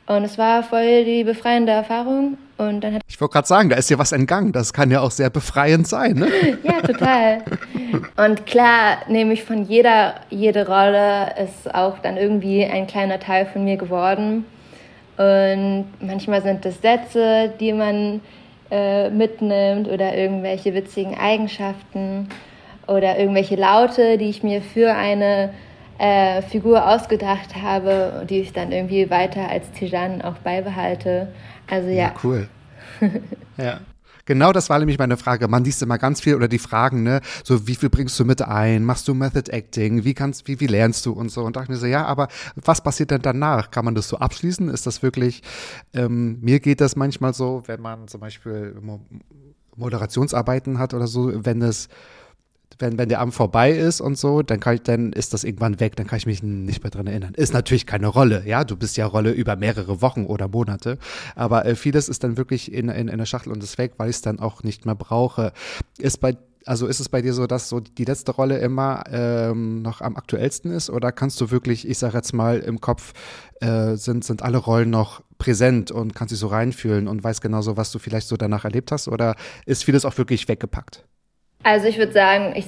Und 0.08 0.24
es 0.24 0.38
war 0.38 0.64
voll 0.64 1.06
die 1.06 1.24
befreiende 1.24 1.72
Erfahrung. 1.72 2.38
Und 2.58 2.82
dann 2.82 3.00
ich 3.08 3.20
wollte 3.20 3.34
gerade 3.34 3.48
sagen, 3.48 3.70
da 3.70 3.76
ist 3.78 3.90
dir 3.90 3.98
was 3.98 4.12
entgangen. 4.12 4.52
Das 4.52 4.74
kann 4.74 4.92
ja 4.92 5.02
auch 5.02 5.12
sehr 5.12 5.30
befreiend 5.30 5.88
sein, 5.88 6.14
ne? 6.14 6.28
ja, 6.64 6.82
total. 6.82 7.44
Und 8.18 8.46
klar 8.46 8.98
nehme 9.08 9.34
ich 9.34 9.44
von 9.44 9.64
jeder, 9.66 10.16
jede 10.30 10.68
Rolle 10.68 11.34
ist 11.44 11.74
auch 11.74 12.00
dann 12.00 12.18
irgendwie 12.18 12.66
ein 12.66 12.88
kleiner 12.88 13.20
Teil 13.20 13.46
von 13.46 13.64
mir 13.64 13.78
geworden. 13.78 14.46
Und 15.18 15.86
manchmal 16.02 16.42
sind 16.42 16.66
es 16.66 16.82
Sätze, 16.82 17.54
die 17.60 17.74
man 17.74 18.22
äh, 18.70 19.10
mitnimmt 19.10 19.88
oder 19.88 20.16
irgendwelche 20.16 20.74
witzigen 20.74 21.18
Eigenschaften 21.18 22.30
oder 22.88 23.18
irgendwelche 23.18 23.56
Laute, 23.56 24.18
die 24.18 24.30
ich 24.30 24.44
mir 24.44 24.62
für 24.62 24.94
eine 24.94 25.54
äh, 25.98 26.42
Figur 26.42 26.88
ausgedacht 26.88 27.56
habe, 27.56 28.26
die 28.30 28.40
ich 28.40 28.54
dann 28.54 28.72
irgendwie 28.72 29.10
weiter 29.10 29.50
als 29.50 29.70
Tijan 29.72 30.22
auch 30.22 30.38
beibehalte. 30.38 31.28
Also 31.70 31.90
ja. 31.90 31.96
ja 31.96 32.14
cool. 32.24 32.48
ja. 33.58 33.80
Genau 34.26 34.52
das 34.52 34.70
war 34.70 34.80
nämlich 34.80 34.98
meine 34.98 35.18
Frage. 35.18 35.48
Man 35.48 35.64
liest 35.64 35.82
immer 35.82 35.98
ganz 35.98 36.22
viel 36.22 36.36
oder 36.36 36.48
die 36.48 36.60
Fragen, 36.60 37.04
ne, 37.04 37.22
so 37.44 37.68
wie 37.68 37.76
viel 37.76 37.90
bringst 37.90 38.20
du 38.20 38.26
mit 38.26 38.42
ein? 38.42 38.84
Machst 38.84 39.08
du 39.08 39.14
Method 39.14 39.52
Acting? 39.52 40.04
Wie 40.04 40.14
kannst, 40.14 40.48
wie, 40.48 40.60
wie 40.60 40.68
lernst 40.68 41.06
du 41.06 41.12
und 41.12 41.30
so? 41.30 41.44
Und 41.44 41.56
dachte 41.56 41.72
mir 41.72 41.78
so, 41.78 41.86
ja, 41.86 42.06
aber 42.06 42.28
was 42.56 42.82
passiert 42.82 43.12
denn 43.12 43.22
danach? 43.22 43.72
Kann 43.72 43.86
man 43.86 43.96
das 43.96 44.08
so 44.08 44.18
abschließen? 44.18 44.70
Ist 44.70 44.88
das 44.88 45.04
wirklich, 45.04 45.42
ähm, 45.94 46.40
mir 46.42 46.60
geht 46.60 46.82
das 46.82 46.96
manchmal 46.96 47.34
so, 47.34 47.64
wenn 47.66 47.82
man 47.82 48.08
zum 48.08 48.22
Beispiel 48.22 48.76
Moderationsarbeiten 49.76 50.80
hat 50.80 50.94
oder 50.94 51.08
so, 51.08 51.32
wenn 51.46 51.62
es 51.62 51.90
wenn, 52.82 52.98
wenn 52.98 53.10
der 53.10 53.20
Abend 53.20 53.34
vorbei 53.34 53.72
ist 53.72 54.02
und 54.02 54.18
so, 54.18 54.42
dann 54.42 54.60
ich, 54.74 54.82
dann 54.84 55.14
ist 55.14 55.34
das 55.34 55.44
irgendwann 55.44 55.80
weg, 55.80 55.96
dann 55.96 56.08
kann 56.08 56.18
ich 56.18 56.26
mich 56.26 56.44
nicht 56.44 56.84
mehr 56.84 56.92
dran 56.92 57.08
erinnern. 57.08 57.34
Ist 57.36 57.54
natürlich 57.54 57.86
keine 57.86 58.08
Rolle, 58.08 58.44
ja, 58.46 58.64
du 58.64 58.76
bist 58.76 58.98
ja 58.98 59.06
Rolle 59.06 59.32
über 59.32 59.56
mehrere 59.56 60.02
Wochen 60.02 60.26
oder 60.26 60.48
Monate, 60.48 60.98
aber 61.36 61.66
äh, 61.66 61.76
vieles 61.76 62.10
ist 62.10 62.24
dann 62.24 62.38
wirklich 62.38 62.72
in, 62.72 62.90
in, 62.90 63.08
in 63.08 63.18
der 63.18 63.26
Schachtel 63.26 63.52
und 63.52 63.64
ist 63.64 63.78
weg, 63.78 63.94
weil 63.98 64.10
ich 64.10 64.18
es 64.18 64.22
dann 64.22 64.40
auch 64.40 64.64
nicht 64.64 64.86
mehr 64.86 64.96
brauche. 64.96 65.54
Ist 65.98 66.20
bei 66.20 66.36
also 66.66 66.88
ist 66.88 67.00
es 67.00 67.10
bei 67.10 67.22
dir 67.22 67.34
so, 67.34 67.48
dass 67.48 67.70
so 67.70 67.80
die 67.80 68.06
letzte 68.06 68.32
Rolle 68.32 68.60
immer 68.60 69.04
ähm, 69.10 69.82
noch 69.82 70.02
am 70.02 70.16
aktuellsten 70.16 70.72
ist 70.72 70.90
oder 70.90 71.12
kannst 71.12 71.42
du 71.42 71.52
wirklich, 71.52 71.88
ich 71.88 71.98
sage 71.98 72.18
jetzt 72.18 72.34
mal, 72.34 72.60
im 72.60 72.80
Kopf 72.80 73.14
äh, 73.62 73.96
sind, 73.96 74.24
sind 74.24 74.44
alle 74.44 74.58
Rollen 74.58 74.90
noch 74.90 75.24
präsent 75.38 75.92
und 75.92 76.14
kannst 76.14 76.32
dich 76.32 76.40
so 76.40 76.48
reinfühlen 76.48 77.08
und 77.08 77.24
weißt 77.24 77.42
genauso, 77.42 77.78
was 77.78 77.92
du 77.92 78.00
vielleicht 78.00 78.28
so 78.28 78.38
danach 78.38 78.64
erlebt 78.64 78.92
hast 78.92 79.08
oder 79.08 79.36
ist 79.66 79.84
vieles 79.84 80.06
auch 80.06 80.18
wirklich 80.18 80.48
weggepackt? 80.48 81.04
Also 81.64 81.88
ich 81.88 81.98
würde 81.98 82.12
sagen, 82.12 82.54
ich 82.56 82.66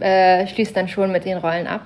äh, 0.00 0.46
schließe 0.46 0.72
dann 0.72 0.88
schon 0.88 1.12
mit 1.12 1.24
den 1.24 1.38
Rollen 1.38 1.66
ab. 1.66 1.82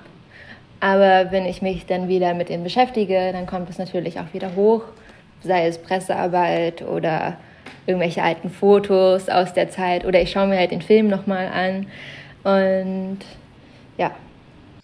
Aber 0.79 1.31
wenn 1.31 1.45
ich 1.45 1.61
mich 1.61 1.85
dann 1.85 2.07
wieder 2.07 2.33
mit 2.33 2.49
denen 2.49 2.63
beschäftige, 2.63 3.31
dann 3.31 3.45
kommt 3.45 3.69
es 3.69 3.77
natürlich 3.77 4.19
auch 4.19 4.33
wieder 4.33 4.55
hoch, 4.55 4.83
sei 5.43 5.67
es 5.67 5.77
Pressearbeit 5.77 6.81
oder 6.81 7.37
irgendwelche 7.85 8.21
alten 8.21 8.49
Fotos 8.49 9.29
aus 9.29 9.53
der 9.53 9.69
Zeit 9.69 10.05
oder 10.05 10.21
ich 10.21 10.31
schaue 10.31 10.47
mir 10.47 10.57
halt 10.57 10.71
den 10.71 10.81
Film 10.81 11.07
nochmal 11.07 11.47
an 11.47 11.87
und 12.43 13.19
ja. 13.97 14.11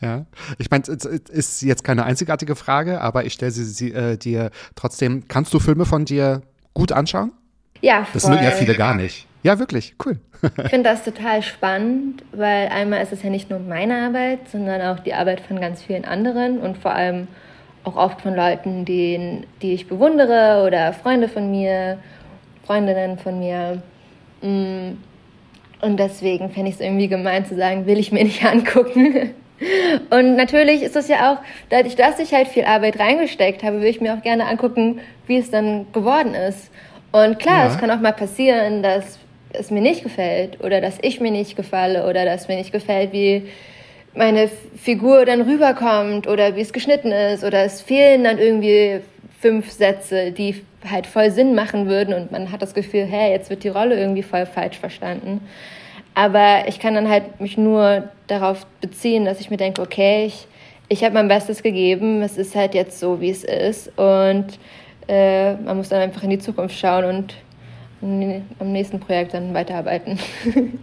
Ja, 0.02 0.26
ich 0.58 0.72
meine, 0.72 0.84
es 0.88 1.06
ist 1.06 1.62
jetzt 1.62 1.84
keine 1.84 2.06
einzigartige 2.06 2.56
Frage, 2.56 3.02
aber 3.02 3.26
ich 3.26 3.34
stelle 3.34 3.52
sie, 3.52 3.66
sie 3.66 3.92
äh, 3.92 4.18
dir 4.18 4.50
trotzdem. 4.76 5.28
Kannst 5.28 5.54
du 5.54 5.60
Filme 5.60 5.86
von 5.86 6.06
dir 6.06 6.42
gut 6.74 6.92
anschauen? 6.92 7.34
Ja, 7.82 8.04
voll. 8.04 8.14
Das 8.14 8.28
mögen 8.28 8.44
ja 8.44 8.52
viele 8.52 8.76
gar 8.76 8.96
nicht. 8.96 9.28
Ja, 9.44 9.58
wirklich, 9.58 9.96
cool. 10.06 10.18
ich 10.44 10.70
finde 10.70 10.90
das 10.90 11.04
total 11.04 11.42
spannend, 11.42 12.24
weil 12.32 12.68
einmal 12.68 13.02
ist 13.02 13.12
es 13.12 13.24
ja 13.24 13.30
nicht 13.30 13.50
nur 13.50 13.60
meine 13.60 13.96
Arbeit, 14.06 14.50
sondern 14.52 14.82
auch 14.82 15.00
die 15.00 15.14
Arbeit 15.14 15.42
von 15.42 15.60
ganz 15.60 15.82
vielen 15.82 16.06
anderen 16.06 16.60
und 16.60 16.78
vor 16.78 16.94
allem 16.94 17.28
auch 17.84 17.96
oft 17.96 18.22
von 18.22 18.36
Leuten, 18.36 18.86
die, 18.86 19.42
die 19.62 19.74
ich 19.74 19.88
bewundere 19.88 20.64
oder 20.66 20.94
Freunde 20.94 21.28
von 21.28 21.50
mir, 21.50 21.98
Freundinnen 22.66 23.18
von 23.18 23.40
mir. 23.40 23.82
Mm. 24.42 24.98
Und 25.82 26.00
deswegen 26.00 26.52
fände 26.52 26.70
ich 26.70 26.76
es 26.76 26.82
irgendwie 26.82 27.08
gemein 27.08 27.46
zu 27.48 27.56
sagen, 27.56 27.88
will 27.88 27.98
ich 27.98 28.12
mir 28.12 28.24
nicht 28.24 28.46
angucken. 28.46 29.32
Und 30.10 30.36
natürlich 30.36 30.84
ist 30.84 30.96
es 30.96 31.08
ja 31.08 31.34
auch, 31.34 31.38
dadurch, 31.70 31.96
dass 31.96 32.20
ich 32.20 32.34
halt 32.34 32.48
viel 32.48 32.66
Arbeit 32.66 33.00
reingesteckt 33.00 33.64
habe, 33.64 33.82
will 33.82 33.88
ich 33.88 34.02
mir 34.02 34.14
auch 34.16 34.22
gerne 34.22 34.46
angucken, 34.46 35.00
wie 35.28 35.38
es 35.38 35.50
dann 35.50 35.92
geworden 35.92 36.36
ist. 36.36 36.72
Und 37.12 37.40
klar, 37.40 37.66
ja. 37.66 37.72
es 37.72 37.78
kann 37.78 37.92
auch 37.92 38.00
mal 38.00 38.14
passieren, 38.14 38.84
dass 38.84 39.20
es 39.54 39.70
mir 39.70 39.82
nicht 39.82 40.04
gefällt 40.04 40.64
oder 40.64 40.82
dass 40.82 40.98
ich 41.02 41.20
mir 41.20 41.32
nicht 41.32 41.56
gefalle 41.56 42.08
oder 42.08 42.26
dass 42.26 42.48
mir 42.48 42.56
nicht 42.56 42.72
gefällt, 42.72 43.12
wie 43.12 43.50
meine 44.14 44.50
Figur 44.78 45.26
dann 45.26 45.42
rüberkommt 45.42 46.28
oder 46.28 46.56
wie 46.56 46.62
es 46.62 46.74
geschnitten 46.74 47.12
ist 47.12 47.44
oder 47.44 47.64
es 47.64 47.82
fehlen 47.82 48.24
dann 48.24 48.38
irgendwie 48.38 49.02
fünf 49.40 49.72
Sätze, 49.72 50.32
die 50.32 50.64
halt 50.90 51.08
voll 51.08 51.32
Sinn 51.32 51.56
machen 51.56 51.88
würden 51.88 52.14
und 52.14 52.32
man 52.32 52.52
hat 52.52 52.62
das 52.62 52.74
Gefühl, 52.74 53.06
hey, 53.06 53.32
jetzt 53.32 53.50
wird 53.50 53.64
die 53.64 53.70
Rolle 53.70 54.00
irgendwie 54.00 54.24
voll 54.24 54.46
falsch 54.46 54.78
verstanden. 54.78 55.42
Aber 56.14 56.66
ich 56.68 56.80
kann 56.80 56.94
dann 56.94 57.10
halt 57.10 57.40
mich 57.40 57.58
nur 57.58 58.10
darauf 58.28 58.66
beziehen, 58.82 59.26
dass 59.26 59.40
ich 59.40 59.50
mir 59.50 59.58
denke, 59.58 59.82
okay, 59.82 60.26
ich, 60.26 60.48
ich 60.90 61.04
habe 61.04 61.14
mein 61.14 61.28
Bestes 61.28 61.64
gegeben, 61.64 62.22
es 62.22 62.38
ist 62.38 62.56
halt 62.56 62.74
jetzt 62.74 63.00
so, 63.00 63.22
wie 63.22 63.30
es 63.30 63.44
ist 63.44 63.98
und 63.98 64.60
äh, 65.08 65.56
man 65.56 65.78
muss 65.78 65.90
dann 65.90 66.02
einfach 66.02 66.24
in 66.24 66.30
die 66.30 66.40
Zukunft 66.40 66.78
schauen 66.78 67.06
und 67.06 67.36
am 68.60 68.72
nächsten 68.72 69.00
Projekt 69.00 69.34
dann 69.34 69.54
weiterarbeiten. 69.54 70.20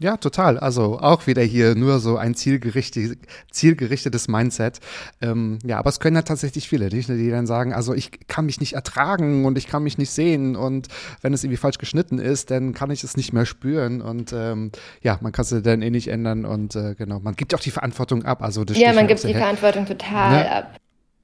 Ja, 0.00 0.16
total. 0.16 0.58
Also 0.58 1.00
auch 1.00 1.26
wieder 1.26 1.42
hier 1.42 1.74
nur 1.74 1.98
so 1.98 2.16
ein 2.16 2.36
zielgerichtet, 2.36 3.18
zielgerichtetes 3.50 4.28
Mindset. 4.28 4.78
Ähm, 5.20 5.58
ja, 5.64 5.78
aber 5.78 5.90
es 5.90 5.98
können 5.98 6.14
ja 6.14 6.22
tatsächlich 6.22 6.68
viele, 6.68 6.88
die, 6.88 7.00
die, 7.00 7.30
dann 7.30 7.48
sagen, 7.48 7.72
also 7.72 7.94
ich 7.94 8.28
kann 8.28 8.46
mich 8.46 8.60
nicht 8.60 8.74
ertragen 8.74 9.44
und 9.44 9.58
ich 9.58 9.66
kann 9.66 9.82
mich 9.82 9.98
nicht 9.98 10.10
sehen 10.10 10.54
und 10.54 10.86
wenn 11.20 11.34
es 11.34 11.42
irgendwie 11.42 11.56
falsch 11.56 11.78
geschnitten 11.78 12.20
ist, 12.20 12.52
dann 12.52 12.74
kann 12.74 12.92
ich 12.92 13.02
es 13.02 13.16
nicht 13.16 13.32
mehr 13.32 13.44
spüren 13.44 14.00
und 14.00 14.32
ähm, 14.32 14.70
ja, 15.02 15.18
man 15.20 15.32
kann 15.32 15.42
es 15.42 15.62
dann 15.62 15.82
eh 15.82 15.90
nicht 15.90 16.08
ändern 16.08 16.44
und 16.44 16.76
äh, 16.76 16.94
genau, 16.94 17.18
man 17.18 17.34
gibt 17.34 17.52
auch 17.56 17.60
die 17.60 17.72
Verantwortung 17.72 18.24
ab. 18.24 18.40
Also 18.40 18.64
das 18.64 18.78
ja, 18.78 18.92
man 18.92 19.08
gibt 19.08 19.24
die 19.24 19.34
Verantwortung 19.34 19.84
total 19.84 20.30
ne? 20.30 20.50
ab. 20.50 20.76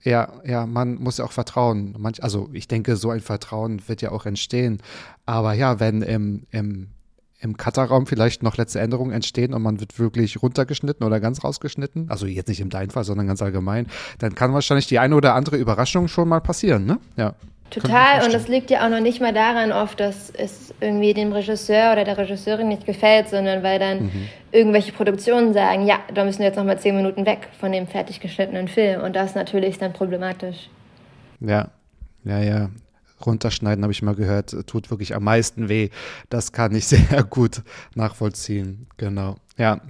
Ja, 0.04 0.32
ja, 0.44 0.66
man 0.66 0.96
muss 0.96 1.18
ja 1.18 1.24
auch 1.24 1.32
vertrauen. 1.32 1.94
Manch, 1.98 2.22
also 2.22 2.50
ich 2.52 2.68
denke, 2.68 2.96
so 2.96 3.10
ein 3.10 3.20
Vertrauen 3.20 3.80
wird 3.88 4.02
ja 4.02 4.12
auch 4.12 4.26
entstehen. 4.26 4.82
Aber 5.24 5.54
ja, 5.54 5.80
wenn 5.80 6.02
im, 6.02 6.46
im 6.50 6.88
im 7.44 7.58
Cutterraum 7.58 8.06
vielleicht 8.06 8.42
noch 8.42 8.56
letzte 8.56 8.80
Änderungen 8.80 9.12
entstehen 9.12 9.52
und 9.52 9.60
man 9.60 9.78
wird 9.78 9.98
wirklich 9.98 10.42
runtergeschnitten 10.42 11.04
oder 11.04 11.20
ganz 11.20 11.44
rausgeschnitten, 11.44 12.08
also 12.08 12.26
jetzt 12.26 12.48
nicht 12.48 12.60
im 12.60 12.70
deinen 12.70 12.88
Fall, 12.88 13.04
sondern 13.04 13.26
ganz 13.26 13.42
allgemein, 13.42 13.86
dann 14.18 14.34
kann 14.34 14.54
wahrscheinlich 14.54 14.86
die 14.86 14.98
eine 14.98 15.14
oder 15.14 15.34
andere 15.34 15.58
Überraschung 15.58 16.08
schon 16.08 16.28
mal 16.28 16.40
passieren, 16.40 16.86
ne? 16.86 16.98
Ja. 17.16 17.34
Total, 17.80 18.24
und 18.24 18.32
das 18.32 18.48
liegt 18.48 18.70
ja 18.70 18.84
auch 18.84 18.90
noch 18.90 19.00
nicht 19.00 19.20
mal 19.20 19.32
daran 19.32 19.72
oft, 19.72 19.98
dass 20.00 20.30
es 20.30 20.74
irgendwie 20.80 21.14
dem 21.14 21.32
Regisseur 21.32 21.92
oder 21.92 22.04
der 22.04 22.16
Regisseurin 22.18 22.68
nicht 22.68 22.86
gefällt, 22.86 23.28
sondern 23.28 23.62
weil 23.62 23.78
dann 23.78 24.04
mhm. 24.04 24.28
irgendwelche 24.52 24.92
Produktionen 24.92 25.52
sagen, 25.52 25.86
ja, 25.86 25.98
da 26.12 26.24
müssen 26.24 26.40
wir 26.40 26.46
jetzt 26.46 26.56
noch 26.56 26.64
mal 26.64 26.78
zehn 26.78 26.96
Minuten 26.96 27.26
weg 27.26 27.48
von 27.58 27.72
dem 27.72 27.86
fertig 27.86 28.20
geschnittenen 28.20 28.68
Film. 28.68 29.02
Und 29.02 29.16
das 29.16 29.34
natürlich 29.34 29.70
ist 29.70 29.82
dann 29.82 29.92
problematisch. 29.92 30.68
Ja, 31.40 31.68
ja, 32.24 32.40
ja 32.40 32.70
runterschneiden, 33.24 33.82
habe 33.82 33.92
ich 33.92 34.02
mal 34.02 34.14
gehört, 34.14 34.54
tut 34.66 34.90
wirklich 34.90 35.14
am 35.14 35.24
meisten 35.24 35.68
weh. 35.68 35.90
Das 36.30 36.52
kann 36.52 36.74
ich 36.74 36.86
sehr 36.86 37.22
gut 37.24 37.62
nachvollziehen. 37.94 38.86
Genau. 38.96 39.36
Ja, 39.56 39.80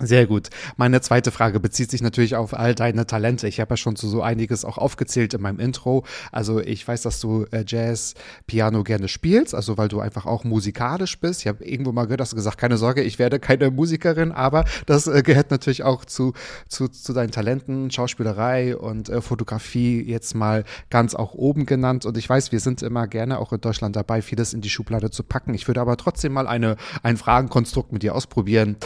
sehr 0.00 0.26
gut. 0.26 0.48
Meine 0.76 1.00
zweite 1.00 1.30
Frage 1.30 1.60
bezieht 1.60 1.90
sich 1.90 2.02
natürlich 2.02 2.34
auf 2.34 2.54
all 2.54 2.74
deine 2.74 3.06
Talente. 3.06 3.46
Ich 3.48 3.60
habe 3.60 3.74
ja 3.74 3.76
schon 3.76 3.96
so 3.96 4.22
einiges 4.22 4.64
auch 4.64 4.78
aufgezählt 4.78 5.34
in 5.34 5.42
meinem 5.42 5.60
Intro. 5.60 6.04
Also 6.32 6.58
ich 6.58 6.86
weiß, 6.86 7.02
dass 7.02 7.20
du 7.20 7.44
äh, 7.50 7.64
Jazz, 7.66 8.14
Piano 8.46 8.82
gerne 8.82 9.08
spielst, 9.08 9.54
also 9.54 9.76
weil 9.76 9.88
du 9.88 10.00
einfach 10.00 10.24
auch 10.24 10.44
musikalisch 10.44 11.20
bist. 11.20 11.42
Ich 11.42 11.46
habe 11.46 11.64
irgendwo 11.64 11.92
mal 11.92 12.04
gehört, 12.04 12.22
hast 12.22 12.32
du 12.32 12.36
gesagt, 12.36 12.56
keine 12.58 12.78
Sorge, 12.78 13.02
ich 13.02 13.18
werde 13.18 13.38
keine 13.38 13.70
Musikerin, 13.70 14.32
aber 14.32 14.64
das 14.86 15.06
äh, 15.06 15.22
gehört 15.22 15.50
natürlich 15.50 15.82
auch 15.82 16.04
zu, 16.04 16.32
zu, 16.68 16.88
zu 16.88 17.12
deinen 17.12 17.30
Talenten, 17.30 17.90
Schauspielerei 17.90 18.76
und 18.76 19.08
äh, 19.08 19.20
Fotografie 19.20 20.02
jetzt 20.02 20.34
mal 20.34 20.64
ganz 20.88 21.14
auch 21.14 21.34
oben 21.34 21.66
genannt. 21.66 22.06
Und 22.06 22.16
ich 22.16 22.28
weiß, 22.28 22.52
wir 22.52 22.60
sind 22.60 22.82
immer 22.82 23.06
gerne 23.06 23.38
auch 23.38 23.52
in 23.52 23.60
Deutschland 23.60 23.96
dabei, 23.96 24.22
vieles 24.22 24.54
in 24.54 24.62
die 24.62 24.70
Schublade 24.70 25.10
zu 25.10 25.22
packen. 25.22 25.52
Ich 25.54 25.68
würde 25.68 25.80
aber 25.80 25.96
trotzdem 25.96 26.32
mal 26.32 26.46
eine, 26.46 26.76
ein 27.02 27.16
Fragenkonstrukt 27.16 27.92
mit 27.92 28.02
dir 28.02 28.14
ausprobieren. 28.14 28.76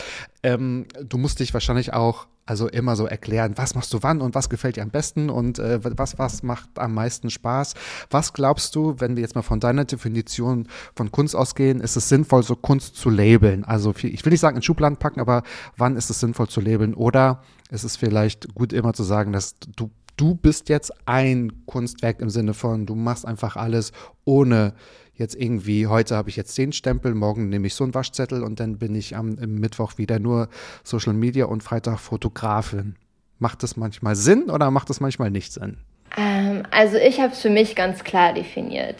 Ähm, 0.44 0.86
du 1.02 1.16
musst 1.16 1.40
dich 1.40 1.54
wahrscheinlich 1.54 1.94
auch 1.94 2.26
also 2.46 2.68
immer 2.68 2.96
so 2.96 3.06
erklären, 3.06 3.54
was 3.56 3.74
machst 3.74 3.92
du 3.94 4.02
wann 4.02 4.20
und 4.20 4.34
was 4.34 4.50
gefällt 4.50 4.76
dir 4.76 4.82
am 4.82 4.90
besten 4.90 5.30
und 5.30 5.58
äh, 5.58 5.80
was, 5.96 6.18
was 6.18 6.42
macht 6.42 6.68
am 6.78 6.92
meisten 6.92 7.30
Spaß. 7.30 7.72
Was 8.10 8.34
glaubst 8.34 8.76
du, 8.76 8.96
wenn 8.98 9.16
wir 9.16 9.22
jetzt 9.22 9.34
mal 9.34 9.42
von 9.42 9.60
deiner 9.60 9.86
Definition 9.86 10.68
von 10.94 11.10
Kunst 11.10 11.34
ausgehen, 11.34 11.80
ist 11.80 11.96
es 11.96 12.10
sinnvoll, 12.10 12.42
so 12.42 12.56
Kunst 12.56 12.96
zu 12.96 13.08
labeln? 13.08 13.64
Also 13.64 13.94
ich 13.96 14.22
will 14.24 14.30
nicht 14.30 14.40
sagen 14.40 14.56
in 14.56 14.62
Schubladen 14.62 14.98
packen, 14.98 15.20
aber 15.20 15.42
wann 15.78 15.96
ist 15.96 16.10
es 16.10 16.20
sinnvoll 16.20 16.48
zu 16.48 16.60
labeln? 16.60 16.92
Oder 16.92 17.42
ist 17.70 17.84
es 17.84 17.96
vielleicht 17.96 18.54
gut 18.54 18.74
immer 18.74 18.92
zu 18.92 19.02
sagen, 19.02 19.32
dass 19.32 19.54
du 19.74 19.90
du 20.16 20.34
bist 20.36 20.68
jetzt 20.68 20.92
ein 21.06 21.66
Kunstwerk 21.66 22.20
im 22.20 22.30
Sinne 22.30 22.54
von, 22.54 22.86
du 22.86 22.94
machst 22.94 23.26
einfach 23.26 23.56
alles 23.56 23.90
ohne 24.24 24.74
jetzt 25.16 25.34
irgendwie, 25.34 25.86
heute 25.86 26.16
habe 26.16 26.28
ich 26.28 26.36
jetzt 26.36 26.56
den 26.58 26.72
Stempel, 26.72 27.14
morgen 27.14 27.48
nehme 27.48 27.66
ich 27.66 27.74
so 27.74 27.84
einen 27.84 27.94
Waschzettel 27.94 28.42
und 28.42 28.60
dann 28.60 28.78
bin 28.78 28.94
ich 28.94 29.16
am 29.16 29.34
Mittwoch 29.34 29.98
wieder 29.98 30.18
nur 30.18 30.48
Social 30.82 31.12
Media 31.12 31.46
und 31.46 31.62
Freitag 31.62 31.98
Fotografin. 31.98 32.96
Macht 33.38 33.62
das 33.62 33.76
manchmal 33.76 34.16
Sinn 34.16 34.50
oder 34.50 34.70
macht 34.70 34.90
das 34.90 35.00
manchmal 35.00 35.30
nicht 35.30 35.52
Sinn? 35.52 35.78
Ähm, 36.16 36.62
also 36.70 36.96
ich 36.96 37.20
habe 37.20 37.32
es 37.32 37.40
für 37.40 37.50
mich 37.50 37.76
ganz 37.76 38.04
klar 38.04 38.32
definiert. 38.32 38.96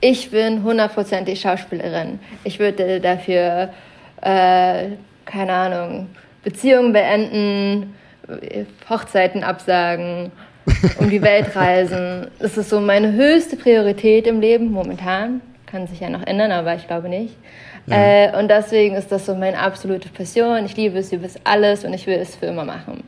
Ich 0.00 0.30
bin 0.30 0.62
hundertprozentig 0.62 1.40
Schauspielerin. 1.40 2.20
Ich 2.44 2.58
würde 2.58 3.00
dafür, 3.00 3.70
äh, 4.20 4.90
keine 5.24 5.52
Ahnung, 5.52 6.08
Beziehungen 6.42 6.92
beenden, 6.92 7.94
Hochzeiten 8.88 9.42
absagen, 9.42 10.30
um 10.98 11.10
die 11.10 11.22
Welt 11.22 11.54
reisen. 11.56 12.28
Das 12.38 12.56
ist 12.56 12.70
so 12.70 12.80
meine 12.80 13.12
höchste 13.12 13.56
Priorität 13.56 14.26
im 14.26 14.40
Leben 14.40 14.70
momentan 14.70 15.40
kann 15.66 15.86
sich 15.86 16.00
ja 16.00 16.08
noch 16.08 16.26
ändern, 16.26 16.52
aber 16.52 16.74
ich 16.74 16.86
glaube 16.86 17.08
nicht. 17.08 17.36
Ja. 17.86 17.96
Äh, 17.96 18.38
und 18.38 18.48
deswegen 18.48 18.94
ist 18.94 19.12
das 19.12 19.26
so 19.26 19.34
meine 19.34 19.58
absolute 19.58 20.08
Passion. 20.08 20.64
Ich 20.64 20.76
liebe 20.76 20.98
es, 20.98 21.10
liebe 21.10 21.26
es 21.26 21.38
alles 21.44 21.84
und 21.84 21.92
ich 21.92 22.06
will 22.06 22.18
es 22.18 22.36
für 22.36 22.46
immer 22.46 22.64
machen. 22.64 23.04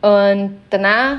Und 0.00 0.56
danach 0.70 1.18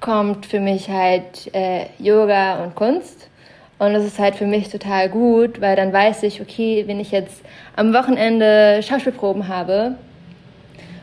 kommt 0.00 0.46
für 0.46 0.60
mich 0.60 0.88
halt 0.90 1.54
äh, 1.54 1.86
Yoga 1.98 2.62
und 2.62 2.74
Kunst. 2.74 3.30
Und 3.78 3.94
das 3.94 4.04
ist 4.04 4.18
halt 4.18 4.36
für 4.36 4.46
mich 4.46 4.68
total 4.68 5.08
gut, 5.08 5.60
weil 5.60 5.76
dann 5.76 5.92
weiß 5.92 6.22
ich, 6.24 6.40
okay, 6.40 6.84
wenn 6.86 7.00
ich 7.00 7.10
jetzt 7.10 7.42
am 7.76 7.92
Wochenende 7.92 8.80
Schauspielproben 8.82 9.48
habe 9.48 9.96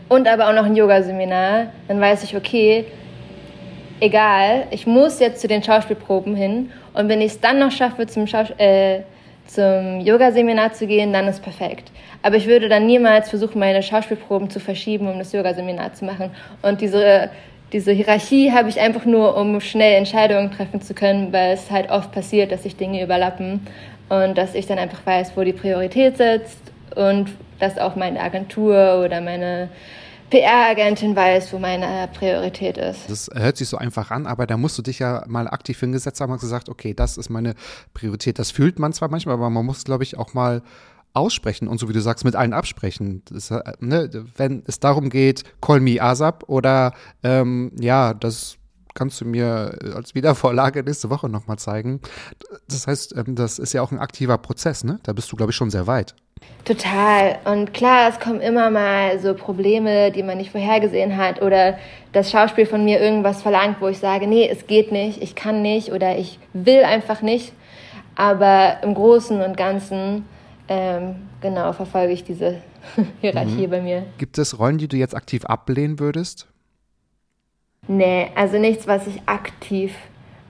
und 0.07 0.27
aber 0.27 0.49
auch 0.49 0.53
noch 0.53 0.65
ein 0.65 0.75
Yogaseminar, 0.75 1.67
dann 1.87 1.99
weiß 1.99 2.23
ich, 2.23 2.35
okay, 2.35 2.85
egal, 3.99 4.67
ich 4.71 4.87
muss 4.87 5.19
jetzt 5.19 5.41
zu 5.41 5.47
den 5.47 5.63
Schauspielproben 5.63 6.35
hin 6.35 6.71
und 6.93 7.10
wenn 7.10 7.21
ich 7.21 7.34
es 7.34 7.39
dann 7.39 7.60
noch 7.60 7.71
schaffe, 7.71 8.06
zum, 8.08 8.25
äh, 8.58 9.01
zum 9.47 9.99
Yoga-Seminar 10.01 10.73
zu 10.73 10.88
gehen, 10.88 11.13
dann 11.13 11.27
ist 11.27 11.41
perfekt. 11.41 11.91
Aber 12.23 12.36
ich 12.36 12.47
würde 12.47 12.69
dann 12.69 12.86
niemals 12.86 13.30
versuchen, 13.30 13.60
meine 13.60 13.82
Schauspielproben 13.82 14.49
zu 14.49 14.60
verschieben, 14.60 15.08
um 15.08 15.17
das 15.17 15.32
Yoga-Seminar 15.34 15.93
zu 15.93 16.06
machen. 16.06 16.32
Und 16.62 16.82
diese, 16.82 17.30
diese 17.73 17.91
Hierarchie 17.91 18.51
habe 18.51 18.69
ich 18.69 18.80
einfach 18.80 19.06
nur, 19.06 19.38
um 19.38 19.60
schnell 19.62 19.95
Entscheidungen 19.95 20.51
treffen 20.51 20.82
zu 20.82 20.93
können, 20.93 21.34
weil 21.34 21.54
es 21.54 21.71
halt 21.71 21.89
oft 21.89 22.12
passiert, 22.12 22.51
dass 22.51 22.63
sich 22.63 22.75
Dinge 22.75 23.04
überlappen 23.04 23.65
und 24.10 24.38
dass 24.38 24.56
ich 24.56 24.67
dann 24.67 24.77
einfach 24.77 25.06
weiß, 25.06 25.32
wo 25.36 25.43
die 25.43 25.54
Priorität 25.54 26.17
sitzt 26.17 26.60
und 26.95 27.30
dass 27.60 27.77
auch 27.77 27.95
meine 27.95 28.19
Agentur 28.19 29.01
oder 29.06 29.21
meine 29.21 29.69
PR-Agentin 30.31 31.15
weiß, 31.15 31.53
wo 31.53 31.59
meine 31.59 32.09
Priorität 32.13 32.77
ist. 32.77 33.09
Das 33.09 33.29
hört 33.33 33.57
sich 33.57 33.67
so 33.69 33.77
einfach 33.77 34.09
an, 34.09 34.25
aber 34.25 34.47
da 34.47 34.57
musst 34.57 34.77
du 34.77 34.81
dich 34.81 34.99
ja 34.99 35.23
mal 35.27 35.47
aktiv 35.47 35.79
hingesetzt 35.79 36.19
haben 36.21 36.31
und 36.31 36.41
gesagt, 36.41 36.69
okay, 36.69 36.93
das 36.93 37.17
ist 37.17 37.29
meine 37.29 37.53
Priorität. 37.93 38.39
Das 38.39 38.49
fühlt 38.49 38.79
man 38.79 38.93
zwar 38.93 39.09
manchmal, 39.09 39.35
aber 39.35 39.49
man 39.49 39.65
muss, 39.65 39.83
glaube 39.83 40.03
ich, 40.03 40.17
auch 40.17 40.33
mal 40.33 40.63
aussprechen 41.13 41.67
und 41.67 41.79
so 41.79 41.89
wie 41.89 41.93
du 41.93 42.01
sagst, 42.01 42.23
mit 42.23 42.35
allen 42.35 42.53
absprechen. 42.53 43.21
Das, 43.29 43.51
äh, 43.51 43.61
ne, 43.79 44.09
wenn 44.37 44.63
es 44.65 44.79
darum 44.79 45.09
geht, 45.09 45.43
call 45.61 45.81
me 45.81 46.01
ASAP 46.01 46.45
oder 46.47 46.93
ähm, 47.23 47.71
ja, 47.79 48.13
das 48.13 48.57
kannst 48.93 49.21
du 49.21 49.25
mir 49.25 49.77
als 49.95 50.15
Wiedervorlage 50.15 50.84
nächste 50.84 51.10
Woche 51.10 51.30
nochmal 51.30 51.58
zeigen. 51.58 52.01
Das 52.69 52.88
heißt, 52.88 53.15
ähm, 53.17 53.36
das 53.36 53.60
ist 53.60 53.73
ja 53.73 53.82
auch 53.82 53.91
ein 53.91 53.99
aktiver 53.99 54.38
Prozess, 54.38 54.84
ne? 54.84 54.99
Da 55.04 55.13
bist 55.13 55.32
du, 55.32 55.36
glaube 55.36 55.51
ich, 55.51 55.56
schon 55.56 55.69
sehr 55.69 55.88
weit. 55.88 56.15
Total. 56.65 57.39
Und 57.45 57.74
klar, 57.74 58.09
es 58.09 58.20
kommen 58.20 58.41
immer 58.41 58.70
mal 58.70 59.20
so 59.20 59.34
Probleme, 59.34 60.11
die 60.11 60.24
man 60.24 60.38
nicht 60.38 60.51
vorhergesehen 60.51 61.18
hat 61.18 61.41
oder 61.41 61.78
das 62.13 62.32
Schauspiel 62.32 62.65
von 62.65 62.84
mir 62.84 62.99
irgendwas 62.99 63.41
verlangt, 63.41 63.78
wo 63.80 63.88
ich 63.88 63.99
sage, 63.99 64.28
nee, 64.28 64.47
es 64.47 64.68
geht 64.68 64.91
nicht, 64.91 65.22
ich 65.22 65.36
kann 65.36 65.61
nicht 65.61 65.91
oder 65.91 66.18
ich 66.18 66.39
will 66.53 66.84
einfach 66.84 67.22
nicht. 67.22 67.53
Aber 68.15 68.78
im 68.84 68.93
Großen 68.93 69.41
und 69.41 69.57
Ganzen, 69.57 70.26
ähm, 70.68 71.15
genau, 71.41 71.74
verfolge 71.74 72.13
ich 72.13 72.24
diese 72.24 72.57
Hierarchie 73.22 73.68
mhm. 73.68 73.72
bei 73.72 73.82
mir. 73.82 74.03
Gibt 74.18 74.38
es 74.38 74.59
Rollen, 74.59 74.78
die 74.78 74.88
du 74.88 74.97
jetzt 74.97 75.15
aktiv 75.15 75.45
ablehnen 75.45 75.99
würdest? 75.99 76.51
Nee, 77.88 78.27
also 78.36 78.57
nichts, 78.57 78.88
was 78.88 79.07
ich 79.07 79.21
aktiv 79.25 79.93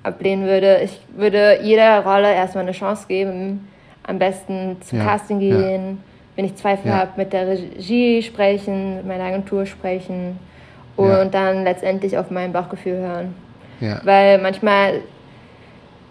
ablehnen 0.04 0.46
würde. 0.46 0.82
Ich 0.84 1.00
würde 1.16 1.60
jeder 1.64 2.04
Rolle 2.06 2.34
erstmal 2.34 2.64
eine 2.64 2.74
Chance 2.74 3.06
geben 3.08 3.68
am 4.04 4.20
besten 4.20 4.78
zum 4.82 5.00
ja, 5.00 5.06
Casting 5.06 5.40
gehen, 5.40 6.04
wenn 6.36 6.46
ich 6.46 6.56
Zweifel 6.56 6.90
Ja. 6.90 6.98
habe, 6.98 7.12
mit 7.18 7.34
der 7.34 7.48
Regie 7.48 8.22
sprechen, 8.24 8.98
mit 8.98 9.06
meiner 9.08 9.26
Agentur 9.26 9.66
sprechen 9.66 10.40
und 10.98 11.08
Ja. 11.10 11.26
dann 11.26 11.64
letztendlich 11.64 12.18
auf 12.18 12.32
mein 12.32 12.52
Bauchgefühl 12.52 12.98
hören. 12.98 13.36
Ja. 13.80 14.02
Weil 14.04 14.40
manchmal 14.40 15.02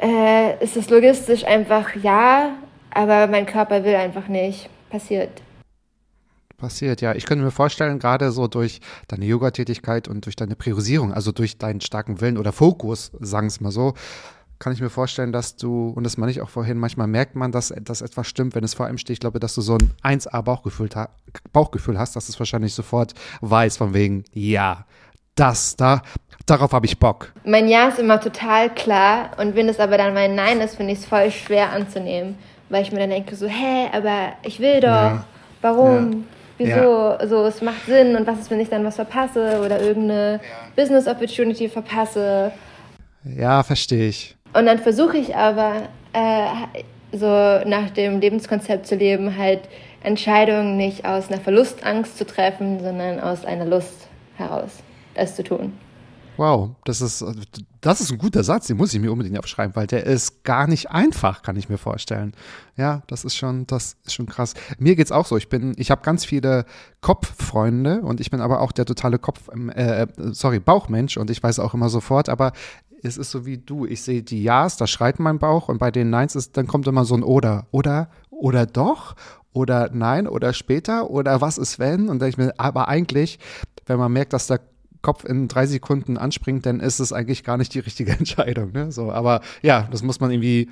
äh, 0.01 0.63
ist 0.65 0.77
es 0.77 0.89
logistisch 0.89 1.45
einfach 1.45 1.95
ja, 2.03 2.51
aber 2.93 3.27
mein 3.27 3.45
Körper 3.47 3.85
will 3.85 3.95
einfach 3.95 4.29
nicht. 4.29 4.69
Passiert. 4.89 5.31
Passiert, 6.61 7.01
ja. 7.01 7.15
Ich 7.15 7.25
könnte 7.25 7.45
mir 7.45 7.51
vorstellen, 7.51 7.99
gerade 7.99 8.31
so 8.33 8.47
durch 8.47 8.81
deine 9.09 9.25
Yoga-Tätigkeit 9.25 10.09
und 10.09 10.27
durch 10.27 10.37
deine 10.37 10.57
Priorisierung, 10.57 11.13
also 11.13 11.33
durch 11.33 11.57
deinen 11.59 11.81
starken 11.81 12.21
Willen 12.21 12.37
oder 12.37 12.53
Fokus, 12.53 13.11
sagen 13.19 13.47
es 13.47 13.61
mal 13.61 13.73
so, 13.73 13.95
kann 14.59 14.75
ich 14.75 14.83
mir 14.83 14.91
vorstellen, 14.91 15.33
dass 15.33 15.57
du, 15.57 15.89
und 15.89 16.05
das 16.05 16.19
meine 16.19 16.31
ich 16.31 16.43
auch 16.43 16.51
vorhin, 16.51 16.77
manchmal 16.77 17.07
merkt 17.07 17.35
man, 17.35 17.51
dass, 17.51 17.73
dass 17.81 18.03
etwas 18.03 18.27
stimmt, 18.29 18.55
wenn 18.55 18.63
es 18.63 18.75
vor 18.75 18.85
einem 18.85 18.99
steht. 18.99 19.15
Ich 19.15 19.21
glaube, 19.21 19.41
dass 19.41 19.55
du 19.55 19.63
so 19.63 19.79
ein 20.03 20.19
1A-Bauchgefühl 20.19 20.91
ha 20.95 21.09
Bauchgefühl 21.53 21.99
hast, 21.99 22.15
dass 22.15 22.29
es 22.29 22.39
wahrscheinlich 22.39 22.75
sofort 22.75 23.15
weiß, 23.41 23.79
von 23.79 23.95
wegen, 23.95 24.25
ja, 24.35 24.85
das, 25.35 25.77
da, 25.77 26.03
darauf 26.45 26.73
habe 26.73 26.85
ich 26.85 26.99
Bock. 26.99 27.33
Mein 27.47 27.69
Ja 27.69 27.89
ist 27.89 27.99
immer 27.99 28.21
total 28.21 28.69
klar 28.75 29.31
und 29.39 29.55
wenn 29.55 29.69
es 29.71 29.81
aber 29.81 29.97
dann 29.97 30.13
mein 30.13 30.35
Nein 30.35 30.61
ist, 30.61 30.77
finde 30.77 30.93
ich 30.93 30.99
es 30.99 31.07
voll 31.07 31.31
schwer 31.31 31.71
anzunehmen, 31.73 32.37
weil 32.69 32.83
ich 32.83 32.93
mir 32.93 32.99
dann 32.99 33.09
denke 33.11 33.35
so, 33.37 33.47
hä, 33.47 33.89
aber 33.93 34.33
ich 34.43 34.61
will 34.61 34.81
doch, 34.81 34.89
Ja. 34.89 35.25
warum, 35.63 36.25
wieso, 36.67 37.17
so, 37.27 37.45
es 37.47 37.61
macht 37.63 37.87
Sinn 37.87 38.15
und 38.17 38.27
was 38.27 38.39
ist, 38.41 38.51
wenn 38.51 38.61
ich 38.61 38.69
dann 38.69 38.85
was 38.85 38.97
verpasse 38.97 39.61
oder 39.65 39.81
irgendeine 39.81 40.41
Business 40.77 41.07
Opportunity 41.09 41.69
verpasse 41.69 42.53
Ja, 43.25 43.63
verstehe 43.63 44.09
ich. 44.09 44.37
und 44.53 44.67
dann 44.67 44.79
versuche 44.79 45.17
ich 45.19 45.35
aber 45.37 45.83
äh, 46.13 46.47
so 47.13 47.27
nach 47.69 47.91
dem 47.91 48.21
Lebenskonzept 48.21 48.87
zu 48.87 48.95
leben, 48.95 49.37
halt 49.37 49.61
Entscheidungen 50.03 50.77
nicht 50.77 51.05
aus 51.05 51.29
einer 51.29 51.41
Verlustangst 51.41 52.17
zu 52.17 52.25
treffen, 52.27 52.81
sondern 52.81 53.21
aus 53.21 53.45
einer 53.45 53.65
Lust 53.67 54.09
heraus, 54.37 54.71
es 55.15 55.35
zu 55.37 55.43
tun. 55.43 55.73
Wow, 56.37 56.71
das 56.85 57.01
ist, 57.01 57.25
das 57.81 58.01
ist 58.01 58.13
ein 58.13 58.19
guter 58.19 58.43
Satz, 58.43 58.67
den 58.67 58.77
muss 58.77 58.95
ich 58.95 59.01
mir 59.01 59.13
unbedingt 59.13 59.39
aufschreiben, 59.39 59.77
weil 59.77 59.87
der 59.87 60.05
ist 60.05 60.43
gar 60.45 60.67
nicht 60.67 60.91
einfach, 60.91 61.43
kann 61.43 61.57
ich 61.57 61.69
mir 61.69 61.79
vorstellen. 61.79 62.33
Ja, 62.77 63.03
das 63.09 63.25
ist 63.25 63.37
schon, 63.37 63.67
das 63.67 63.97
ist 64.05 64.15
schon 64.15 64.27
krass. 64.27 64.55
Mir 64.79 64.97
geht's 64.97 65.13
auch 65.13 65.27
so. 65.27 65.37
Ich 65.37 65.49
bin, 65.49 65.75
ich 65.77 65.91
habe 65.91 66.03
ganz 66.03 66.25
viele 66.25 66.65
Kopffreunde 67.01 68.01
und 68.03 68.21
ich 68.21 68.31
bin 68.31 68.41
aber 68.41 68.61
auch 68.61 68.73
der 68.73 68.87
totale 68.87 69.19
Kopf, 69.19 69.49
äh, 69.75 70.07
sorry, 70.33 70.61
Bauchmensch 70.61 71.17
und 71.17 71.31
ich 71.31 71.43
weiß 71.43 71.59
auch 71.59 71.75
immer 71.75 71.89
sofort, 71.89 72.29
aber 72.29 72.53
es 73.03 73.17
ist 73.17 73.31
so 73.31 73.47
wie 73.47 73.59
du. 73.59 73.87
Ich 73.87 74.03
sehe 74.03 74.23
die 74.23 74.43
Ja's, 74.43 74.77
da 74.77 74.87
schreit 74.87 75.21
mein 75.21 75.39
Bauch 75.39 75.69
und 75.69 75.79
bei 75.79 75.91
den 75.91 76.11
Neins 76.11 76.37
ist, 76.37 76.57
dann 76.57 76.67
kommt 76.67 76.87
immer 76.87 77.05
so 77.05 77.15
ein 77.15 77.23
Oder, 77.23 77.67
oder, 77.71 78.11
oder 78.31 78.67
doch, 78.67 79.15
oder 79.53 79.91
nein, 79.93 80.27
oder 80.27 80.53
später, 80.53 81.11
oder 81.11 81.41
was 81.41 81.59
ist 81.59 81.79
wenn? 81.79 82.09
Und 82.09 82.23
ich 82.23 82.37
mir, 82.37 82.55
aber 82.59 82.89
eigentlich, 82.89 83.39
wenn 83.87 83.99
man 83.99 84.13
merkt, 84.13 84.33
dass 84.33 84.47
der 84.47 84.61
Kopf 85.03 85.25
in 85.25 85.49
drei 85.49 85.67
Sekunden 85.67 86.17
anspringt, 86.17 86.67
dann 86.67 86.81
ist 86.81 87.01
es 87.01 87.13
eigentlich 87.13 87.45
gar 87.45 87.57
nicht 87.57 87.75
die 87.75 87.81
richtige 87.81 88.13
Entscheidung. 88.19 88.73
Ne? 88.73 88.93
So, 88.93 89.13
aber 89.13 89.41
ja, 89.63 89.89
das 89.91 90.03
muss 90.03 90.21
man 90.21 90.31
irgendwie 90.31 90.69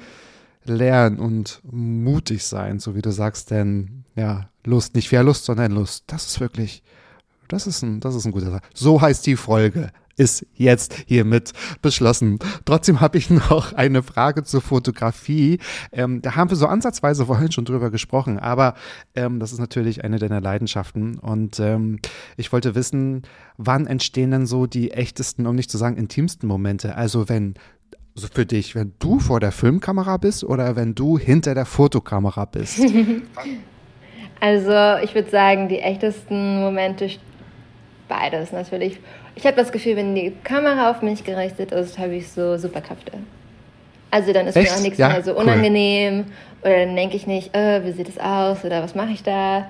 lernen 0.65 1.19
und 1.19 1.61
mutig 1.71 2.45
sein, 2.45 2.79
so 2.79 2.95
wie 2.95 3.03
du 3.03 3.11
sagst, 3.11 3.51
denn 3.51 4.05
ja, 4.17 4.51
Lust, 4.65 4.95
nicht 4.95 5.09
Verlust, 5.09 5.45
sondern 5.45 5.73
Lust. 5.73 6.05
Das 6.09 6.27
ist 6.27 6.41
wirklich, 6.41 6.83
das 7.49 7.67
ist 7.67 7.83
ein, 7.83 8.01
das 8.01 8.15
ist 8.15 8.27
ein 8.27 8.33
guter 8.33 8.51
Satz. 8.51 8.65
So 8.75 9.01
heißt 9.01 9.27
die 9.27 9.37
Folge. 9.37 9.91
Ist 10.19 10.45
jetzt 10.55 10.95
hiermit 11.07 11.53
beschlossen. 11.81 12.39
Trotzdem 12.67 13.01
habe 13.01 13.17
ich 13.17 13.31
noch 13.51 13.73
eine 13.73 14.03
Frage 14.03 14.45
zur 14.45 14.61
Fotografie. 14.61 15.59
Ähm, 15.93 16.21
da 16.21 16.37
haben 16.37 16.51
wir 16.51 16.57
so 16.57 16.67
ansatzweise 16.67 17.25
vorhin 17.27 17.51
schon 17.51 17.65
drüber 17.65 17.91
gesprochen, 17.91 18.39
aber 18.39 18.75
ähm, 19.15 19.41
das 19.41 19.53
ist 19.53 19.59
natürlich 19.59 20.05
eine 20.05 20.19
deiner 20.19 20.43
Leidenschaften. 20.43 21.19
Und 21.19 21.59
ähm, 21.61 22.01
ich 22.37 22.53
wollte 22.53 22.75
wissen, 22.75 23.23
wann 23.57 23.87
entstehen 23.87 24.33
denn 24.33 24.47
so 24.47 24.67
die 24.67 24.91
echtesten, 24.91 25.47
um 25.47 25.57
nicht 25.57 25.71
zu 25.71 25.79
sagen 25.79 25.97
intimsten 25.97 26.47
Momente? 26.47 26.97
Also 26.97 27.31
wenn 27.31 27.55
also 28.17 28.27
für 28.35 28.47
dich, 28.47 28.75
wenn 28.75 28.95
du 28.99 29.21
vor 29.21 29.39
der 29.39 29.53
Filmkamera 29.53 30.17
bist 30.17 30.43
oder 30.43 30.75
wenn 30.75 30.97
du 30.97 31.19
hinter 31.19 31.55
der 31.55 31.67
Fotokamera 31.67 32.45
bist? 32.47 32.81
Also 34.41 35.03
ich 35.05 35.15
würde 35.15 35.31
sagen, 35.31 35.69
die 35.69 35.81
echtesten 35.81 36.61
Momente, 36.61 37.11
beides 38.07 38.53
natürlich. 38.53 39.01
Ich 39.39 39.47
habe 39.47 39.55
das 39.57 39.71
Gefühl, 39.71 39.95
wenn 39.95 40.17
die 40.17 40.33
Kamera 40.43 40.91
auf 40.91 41.01
mich 41.01 41.23
gerichtet 41.23 41.71
ist, 41.71 41.97
habe 41.97 42.17
ich 42.17 42.29
so 42.29 42.57
Superkräfte. 42.59 43.13
Also 44.11 44.33
dann 44.33 44.49
ist 44.49 44.57
Echt? 44.57 44.69
mir 44.69 44.77
auch 44.77 44.83
nichts 44.83 44.99
Ja, 44.99 45.11
mehr 45.11 45.23
so 45.23 45.31
cool. 45.31 45.43
unangenehm 45.43 46.25
oder 46.63 46.79
dann 46.85 46.97
denke 46.97 47.15
ich 47.17 47.29
nicht, 47.29 47.55
äh, 47.55 47.85
wie 47.85 47.93
sieht 47.93 48.09
es 48.09 48.19
aus 48.19 48.65
oder 48.65 48.83
was 48.83 48.97
mache 48.97 49.13
ich 49.13 49.23
da? 49.23 49.69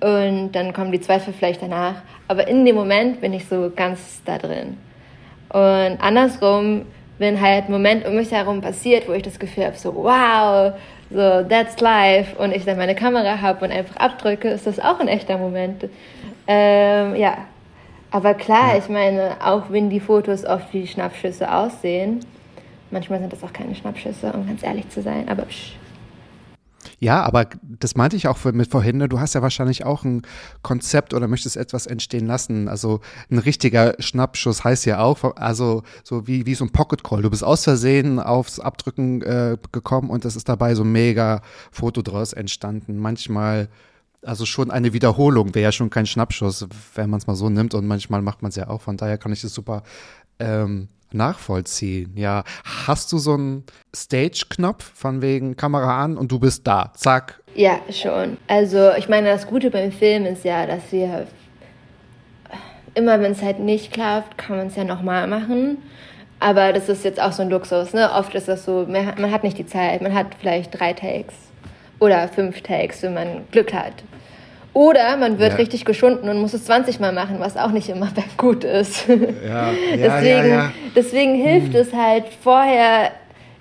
Und 0.00 0.52
dann 0.52 0.72
kommen 0.72 0.92
die 0.92 1.00
Zweifel 1.00 1.34
vielleicht 1.36 1.60
danach. 1.60 1.96
Aber 2.28 2.46
in 2.46 2.64
dem 2.64 2.76
Moment 2.76 3.20
bin 3.20 3.32
ich 3.32 3.46
so 3.48 3.72
ganz 3.74 4.22
da 4.24 4.38
drin. 4.38 4.76
Und 5.48 5.98
andersrum, 6.00 6.82
wenn 7.18 7.40
halt 7.40 7.64
ein 7.64 7.72
Moment 7.72 8.06
um 8.06 8.14
mich 8.14 8.30
herum 8.30 8.60
passiert, 8.60 9.08
wo 9.08 9.12
ich 9.12 9.24
das 9.24 9.40
Gefühl 9.40 9.64
habe, 9.64 9.76
so 9.76 9.92
wow, 9.92 10.72
so 11.10 11.42
that's 11.48 11.80
life 11.80 12.36
und 12.40 12.54
ich 12.54 12.64
dann 12.64 12.76
meine 12.76 12.94
Kamera 12.94 13.40
habe 13.40 13.64
und 13.64 13.72
einfach 13.72 13.96
abdrücke, 13.96 14.50
ist 14.50 14.68
das 14.68 14.78
auch 14.78 15.00
ein 15.00 15.08
echter 15.08 15.36
Moment. 15.36 15.88
Ähm, 16.46 17.16
ja, 17.16 17.38
aber 18.10 18.34
klar, 18.34 18.76
ich 18.76 18.88
meine, 18.88 19.36
auch 19.44 19.70
wenn 19.70 19.90
die 19.90 20.00
Fotos 20.00 20.44
oft 20.44 20.72
wie 20.72 20.86
Schnappschüsse 20.86 21.52
aussehen, 21.52 22.20
manchmal 22.90 23.20
sind 23.20 23.32
das 23.32 23.42
auch 23.42 23.52
keine 23.52 23.74
Schnappschüsse, 23.74 24.32
um 24.32 24.46
ganz 24.46 24.62
ehrlich 24.62 24.88
zu 24.90 25.02
sein, 25.02 25.28
aber 25.28 25.42
psch. 25.42 25.76
Ja, 26.98 27.22
aber 27.22 27.46
das 27.62 27.96
meinte 27.96 28.16
ich 28.16 28.28
auch 28.28 28.44
mit 28.44 28.70
vorhin. 28.70 28.98
ne? 28.98 29.08
Du 29.08 29.20
hast 29.20 29.34
ja 29.34 29.40
wahrscheinlich 29.40 29.86
auch 29.86 30.04
ein 30.04 30.22
Konzept 30.60 31.14
oder 31.14 31.28
möchtest 31.28 31.56
etwas 31.56 31.86
entstehen 31.86 32.26
lassen. 32.26 32.68
Also 32.68 33.00
ein 33.30 33.38
richtiger 33.38 33.94
Schnappschuss 33.98 34.64
heißt 34.64 34.84
ja 34.84 35.00
auch, 35.00 35.36
also 35.36 35.82
so 36.04 36.26
wie, 36.26 36.44
wie 36.44 36.54
so 36.54 36.64
ein 36.64 36.72
Pocket 36.72 37.02
Call. 37.02 37.22
Du 37.22 37.30
bist 37.30 37.42
aus 37.42 37.64
Versehen 37.64 38.20
aufs 38.20 38.60
Abdrücken 38.60 39.22
äh, 39.22 39.56
gekommen 39.72 40.10
und 40.10 40.26
es 40.26 40.36
ist 40.36 40.48
dabei 40.50 40.74
so 40.74 40.82
ein 40.84 40.92
mega 40.92 41.40
Foto 41.70 42.02
draus 42.02 42.34
entstanden. 42.34 42.98
Manchmal, 42.98 43.68
also 44.22 44.44
schon 44.46 44.70
eine 44.70 44.92
Wiederholung 44.92 45.54
wäre 45.54 45.64
ja 45.64 45.72
schon 45.72 45.90
kein 45.90 46.06
Schnappschuss, 46.06 46.66
wenn 46.94 47.10
man 47.10 47.18
es 47.18 47.26
mal 47.26 47.34
so 47.36 47.48
nimmt. 47.48 47.74
Und 47.74 47.86
manchmal 47.86 48.22
macht 48.22 48.42
man 48.42 48.50
es 48.50 48.56
ja 48.56 48.68
auch. 48.68 48.80
Von 48.82 48.96
daher 48.96 49.18
kann 49.18 49.32
ich 49.32 49.40
das 49.42 49.54
super 49.54 49.82
ähm, 50.38 50.88
nachvollziehen. 51.12 52.12
Ja, 52.16 52.44
hast 52.86 53.12
du 53.12 53.18
so 53.18 53.34
einen 53.34 53.64
Stage-Knopf 53.94 54.92
von 54.94 55.22
wegen 55.22 55.56
Kamera 55.56 56.02
an 56.04 56.16
und 56.16 56.30
du 56.32 56.38
bist 56.38 56.66
da, 56.66 56.92
zack. 56.94 57.40
Ja, 57.54 57.80
schon. 57.90 58.36
Also 58.46 58.92
ich 58.96 59.08
meine, 59.08 59.28
das 59.28 59.46
Gute 59.46 59.70
beim 59.70 59.90
Film 59.92 60.24
ist 60.26 60.44
ja, 60.44 60.66
dass 60.66 60.82
wir 60.92 61.26
immer, 62.94 63.20
wenn 63.20 63.32
es 63.32 63.42
halt 63.42 63.58
nicht 63.60 63.92
klappt, 63.92 64.36
kann 64.38 64.56
man 64.56 64.66
es 64.68 64.76
ja 64.76 64.84
nochmal 64.84 65.26
machen. 65.26 65.78
Aber 66.38 66.72
das 66.72 66.88
ist 66.88 67.04
jetzt 67.04 67.20
auch 67.20 67.32
so 67.32 67.42
ein 67.42 67.50
Luxus. 67.50 67.92
Ne? 67.92 68.10
Oft 68.12 68.34
ist 68.34 68.48
das 68.48 68.64
so, 68.64 68.86
man 68.88 69.06
hat- 69.06 69.18
man 69.18 69.30
hat 69.30 69.44
nicht 69.44 69.58
die 69.58 69.66
Zeit, 69.66 70.00
man 70.00 70.14
hat 70.14 70.28
vielleicht 70.38 70.78
drei 70.78 70.92
Takes 70.92 71.34
oder 71.98 72.28
fünf 72.28 72.62
Takes, 72.62 73.02
wenn 73.02 73.14
man 73.14 73.44
Glück 73.50 73.72
hat. 73.74 73.92
Oder 74.72 75.16
man 75.16 75.38
wird 75.38 75.52
Ja. 75.52 75.56
richtig 75.56 75.84
geschunden 75.84 76.28
und 76.28 76.40
muss 76.40 76.54
es 76.54 76.64
20 76.64 77.00
Mal 77.00 77.12
machen, 77.12 77.36
was 77.40 77.56
auch 77.56 77.70
nicht 77.72 77.88
immer 77.88 78.08
gut 78.36 78.64
ist. 78.64 79.08
Ja, 79.08 79.70
deswegen, 79.94 80.72
deswegen 80.94 81.34
hilft 81.34 81.74
es 81.74 81.92
halt 81.92 82.24
vorher 82.42 83.10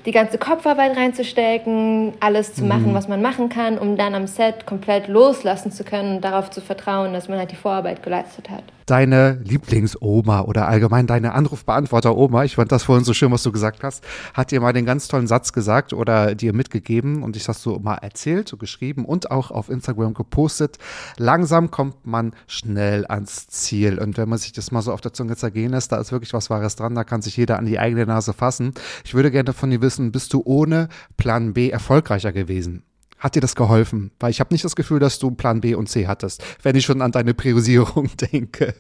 die 0.06 0.12
ganze 0.12 0.38
Kopfarbeit 0.38 0.96
reinzustecken, 0.96 2.14
alles 2.20 2.54
zu 2.54 2.64
machen, 2.64 2.94
was 2.94 3.08
man 3.08 3.22
machen 3.22 3.50
kann, 3.50 3.78
um 3.78 3.98
dann 3.98 4.16
am 4.16 4.28
Set 4.28 4.66
komplett 4.66 5.08
loslassen 5.08 5.72
zu 5.72 5.84
können 5.84 6.18
und 6.18 6.22
darauf 6.24 6.50
zu 6.52 6.62
vertrauen, 6.62 7.12
dass 7.14 7.28
man 7.28 7.38
halt 7.38 7.52
die 7.52 7.56
Vorarbeit 7.58 8.02
geleistet 8.02 8.50
hat. 8.50 8.64
Deine 8.90 9.40
Lieblingsoma 9.44 10.42
oder 10.42 10.68
allgemein 10.68 11.06
deine 11.06 11.36
Anrufbeantworter-Oma, 11.36 12.44
ich 12.46 12.56
fand 12.56 12.72
das 12.72 12.82
vorhin 12.82 13.06
so 13.06 13.14
schön, 13.14 13.32
was 13.32 13.44
du 13.44 13.52
gesagt 13.52 13.84
hast, 13.84 14.04
hat 14.34 14.50
dir 14.50 14.62
mal 14.62 14.74
den 14.74 14.88
ganz 14.88 15.08
tollen 15.08 15.28
Satz 15.28 15.54
gesagt 15.54 15.94
oder 15.94 16.34
dir 16.34 16.54
mitgegeben 16.54 17.22
und 17.22 17.36
ich 17.36 17.48
hast 17.48 17.64
du 17.68 17.78
mal 17.78 17.98
erzählt, 17.98 18.50
so 18.50 18.58
geschrieben 18.58 19.06
und 19.06 19.30
auch 19.30 19.52
auf 19.52 19.70
Instagram 19.70 20.16
gepostet. 20.16 20.80
Langsam 21.18 21.70
kommt 21.70 22.08
man 22.08 22.34
schnell 22.48 23.06
ans 23.06 23.46
Ziel. 23.46 24.00
Und 24.00 24.18
wenn 24.18 24.28
man 24.28 24.40
sich 24.40 24.54
das 24.54 24.72
mal 24.72 24.82
so 24.82 24.92
auf 24.92 25.02
der 25.02 25.14
Zunge 25.14 25.36
zergehen 25.36 25.70
lässt, 25.70 25.92
da 25.92 25.98
ist 25.98 26.12
wirklich 26.12 26.34
was 26.34 26.50
Wahres 26.50 26.76
dran, 26.76 26.96
da 26.96 27.04
kann 27.04 27.22
sich 27.22 27.38
jeder 27.38 27.60
an 27.60 27.68
die 27.68 27.78
eigene 27.78 28.08
Nase 28.08 28.34
fassen. 28.34 28.74
Ich 29.06 29.14
würde 29.14 29.30
gerne 29.30 29.54
von 29.54 29.70
dir 29.70 29.84
wissen, 29.84 30.12
bist 30.12 30.34
du 30.34 30.42
ohne 30.44 30.90
Plan 31.16 31.54
B 31.54 31.70
erfolgreicher 31.70 32.32
gewesen? 32.32 32.89
Hat 33.20 33.36
dir 33.36 33.42
das 33.42 33.56
geholfen? 33.56 34.12
Weil 34.20 34.32
ich 34.32 34.40
habe 34.40 34.54
nicht 34.54 34.64
das 34.64 34.76
Gefühl, 34.76 35.00
dass 35.00 35.20
du 35.20 35.32
Plan 35.32 35.62
B 35.62 35.76
und 35.76 35.88
C 35.88 36.08
hattest, 36.08 36.44
wenn 36.64 36.76
ich 36.76 36.86
schon 36.86 37.02
an 37.02 37.12
deine 37.12 37.34
Priorisierung 37.34 38.10
denke. 38.32 38.74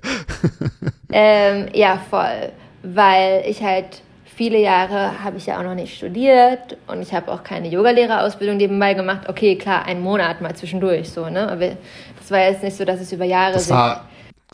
Ähm, 1.12 1.68
ja, 1.74 2.02
voll. 2.10 2.52
Weil 2.84 3.44
ich 3.46 3.62
halt 3.62 4.02
viele 4.40 4.60
Jahre 4.60 5.22
habe 5.22 5.36
ich 5.36 5.48
ja 5.48 5.60
auch 5.60 5.64
noch 5.64 5.76
nicht 5.76 5.98
studiert 5.98 6.78
und 6.88 7.02
ich 7.02 7.14
habe 7.14 7.30
auch 7.30 7.44
keine 7.44 7.68
Yogalehrerausbildung 7.68 8.56
nebenbei 8.56 8.94
gemacht. 8.94 9.28
Okay, 9.28 9.58
klar, 9.58 9.86
einen 9.86 10.00
Monat 10.02 10.40
mal 10.40 10.56
zwischendurch 10.56 11.10
so, 11.10 11.30
ne? 11.30 11.52
Aber 11.52 11.72
das 12.18 12.32
war 12.32 12.40
jetzt 12.40 12.64
nicht 12.64 12.78
so, 12.78 12.86
dass 12.86 13.02
es 13.02 13.12
über 13.12 13.26
Jahre 13.26 13.54
Das 13.54 13.70
war, 13.70 14.08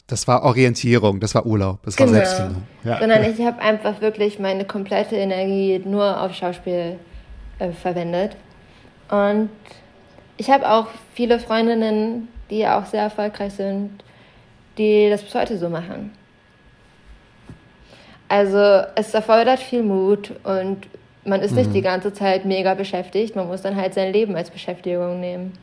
das 0.07 0.27
war 0.27 0.41
Orientierung, 0.43 1.19
das 1.19 1.35
war 1.35 1.45
Urlaub, 1.45 1.83
das 1.83 1.99
war 1.99 2.07
Genau. 2.07 2.17
Selbstfindung. 2.17 2.63
Ja. 2.83 2.99
Sondern 2.99 3.23
ich 3.25 3.39
habe 3.45 3.61
einfach 3.61 4.01
wirklich 4.01 4.39
meine 4.39 4.65
komplette 4.65 5.17
Energie 5.17 5.79
nur 5.85 6.19
auf 6.19 6.33
Schauspiel 6.33 6.97
äh, 7.59 7.71
verwendet. 7.71 8.35
Und 9.09 9.49
ich 10.37 10.49
habe 10.49 10.69
auch 10.69 10.87
viele 11.13 11.39
Freundinnen, 11.39 12.27
die 12.49 12.67
auch 12.67 12.85
sehr 12.85 13.03
erfolgreich 13.03 13.53
sind, 13.53 14.03
die 14.77 15.09
das 15.09 15.23
bis 15.23 15.33
heute 15.35 15.57
so 15.57 15.69
machen. 15.69 16.11
Also 18.27 18.83
es 18.95 19.13
erfordert 19.13 19.59
viel 19.59 19.83
Mut 19.83 20.31
und 20.43 20.87
man 21.23 21.41
ist 21.41 21.51
mhm. 21.51 21.57
nicht 21.57 21.73
die 21.73 21.81
ganze 21.81 22.13
Zeit 22.13 22.45
mega 22.45 22.73
beschäftigt. 22.73 23.35
Man 23.35 23.47
muss 23.47 23.61
dann 23.61 23.75
halt 23.75 23.93
sein 23.93 24.11
Leben 24.11 24.35
als 24.35 24.49
Beschäftigung 24.49 25.19
nehmen. 25.19 25.53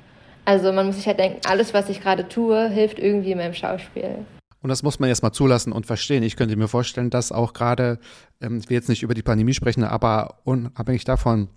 Also 0.45 0.73
man 0.73 0.87
muss 0.87 0.97
sich 0.97 1.07
halt 1.07 1.19
denken, 1.19 1.41
alles, 1.47 1.73
was 1.73 1.89
ich 1.89 2.01
gerade 2.01 2.29
tue, 2.29 2.69
hilft 2.69 2.99
irgendwie 2.99 3.33
in 3.33 3.39
meinem 3.39 3.55
Schauspiel. 3.55 4.25
Und 4.61 4.69
das 4.69 4.83
muss 4.83 5.01
man 5.01 5.09
jetzt 5.09 5.23
mal 5.23 5.33
zulassen 5.33 5.73
und 5.73 5.87
verstehen. 5.87 6.23
Ich 6.23 6.37
könnte 6.37 6.57
mir 6.57 6.69
vorstellen, 6.69 7.11
dass 7.11 7.33
auch 7.33 7.53
gerade, 7.53 7.99
ähm, 8.41 8.59
ich 8.59 8.71
will 8.71 8.77
jetzt 8.77 8.89
nicht 8.89 9.03
über 9.03 9.15
die 9.15 9.23
Pandemie 9.23 9.55
sprechen, 9.55 9.85
aber 9.85 10.37
unabhängig 10.45 11.05
davon, 11.05 11.49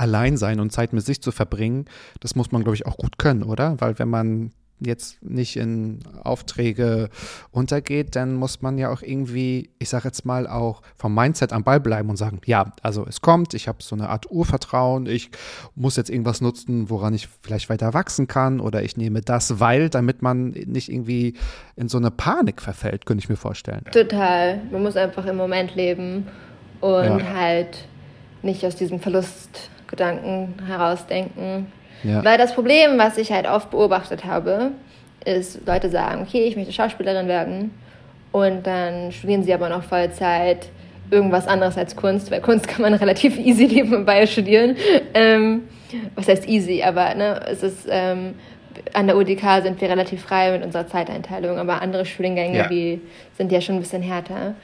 allein 0.00 0.36
sein 0.38 0.60
und 0.60 0.72
Zeit 0.72 0.92
mit 0.92 1.04
sich 1.04 1.20
zu 1.20 1.30
verbringen, 1.30 1.84
das 2.20 2.34
muss 2.34 2.52
man, 2.52 2.62
glaube 2.62 2.74
ich, 2.74 2.86
auch 2.86 2.96
gut 2.96 3.18
können, 3.18 3.42
oder? 3.42 3.80
Weil 3.80 3.98
wenn 3.98 4.08
man 4.08 4.52
jetzt 4.82 5.22
nicht 5.22 5.56
in 5.56 5.98
Aufträge 6.24 7.10
untergeht, 7.50 8.16
dann 8.16 8.34
muss 8.34 8.62
man 8.62 8.78
ja 8.78 8.90
auch 8.90 9.02
irgendwie, 9.02 9.68
ich 9.78 9.90
sage 9.90 10.08
jetzt 10.08 10.24
mal, 10.24 10.46
auch 10.46 10.80
vom 10.96 11.14
Mindset 11.14 11.52
am 11.52 11.64
Ball 11.64 11.80
bleiben 11.80 12.08
und 12.08 12.16
sagen, 12.16 12.40
ja, 12.46 12.72
also 12.82 13.04
es 13.06 13.20
kommt, 13.20 13.52
ich 13.52 13.68
habe 13.68 13.82
so 13.82 13.94
eine 13.94 14.08
Art 14.08 14.30
Urvertrauen, 14.30 15.04
ich 15.04 15.30
muss 15.74 15.96
jetzt 15.96 16.08
irgendwas 16.08 16.40
nutzen, 16.40 16.88
woran 16.88 17.12
ich 17.12 17.28
vielleicht 17.42 17.68
weiter 17.68 17.92
wachsen 17.92 18.26
kann 18.26 18.58
oder 18.58 18.82
ich 18.82 18.96
nehme 18.96 19.20
das, 19.20 19.60
weil, 19.60 19.90
damit 19.90 20.22
man 20.22 20.50
nicht 20.50 20.90
irgendwie 20.90 21.34
in 21.76 21.88
so 21.88 21.98
eine 21.98 22.10
Panik 22.10 22.62
verfällt, 22.62 23.04
könnte 23.04 23.22
ich 23.22 23.28
mir 23.28 23.36
vorstellen. 23.36 23.84
Total. 23.92 24.62
Man 24.70 24.82
muss 24.82 24.96
einfach 24.96 25.26
im 25.26 25.36
Moment 25.36 25.74
leben 25.74 26.26
und 26.80 27.04
ja. 27.04 27.34
halt 27.34 27.86
nicht 28.42 28.64
aus 28.64 28.76
diesem 28.76 29.00
Verlustgedanken 29.90 30.54
herausdenken. 30.66 31.66
Ja. 32.02 32.24
Weil 32.24 32.38
das 32.38 32.54
Problem, 32.54 32.98
was 32.98 33.18
ich 33.18 33.32
halt 33.32 33.46
oft 33.46 33.70
beobachtet 33.70 34.24
habe, 34.24 34.72
ist, 35.24 35.66
Leute 35.66 35.90
sagen, 35.90 36.22
okay, 36.22 36.44
ich 36.44 36.56
möchte 36.56 36.72
Schauspielerin 36.72 37.28
werden 37.28 37.72
und 38.32 38.66
dann 38.66 39.12
studieren 39.12 39.42
sie 39.42 39.52
aber 39.52 39.68
noch 39.68 39.82
Vollzeit 39.82 40.68
irgendwas 41.10 41.46
anderes 41.46 41.76
als 41.76 41.96
Kunst, 41.96 42.30
weil 42.30 42.40
Kunst 42.40 42.68
kann 42.68 42.82
man 42.82 42.94
relativ 42.94 43.38
easy 43.38 43.66
nebenbei 43.66 44.26
studieren. 44.26 44.76
Ähm, 45.12 45.64
was 46.14 46.28
heißt 46.28 46.48
easy, 46.48 46.82
aber 46.82 47.14
ne, 47.14 47.40
es 47.50 47.62
ist 47.62 47.86
ähm, 47.90 48.34
an 48.94 49.08
der 49.08 49.16
UDK 49.16 49.62
sind 49.62 49.80
wir 49.80 49.90
relativ 49.90 50.22
frei 50.22 50.52
mit 50.52 50.64
unserer 50.64 50.86
Zeiteinteilung, 50.86 51.58
aber 51.58 51.82
andere 51.82 52.06
Studiengänge 52.06 52.58
ja. 52.58 52.70
wie, 52.70 53.00
sind 53.36 53.50
ja 53.52 53.60
schon 53.60 53.74
ein 53.74 53.80
bisschen 53.80 54.00
härter. 54.00 54.54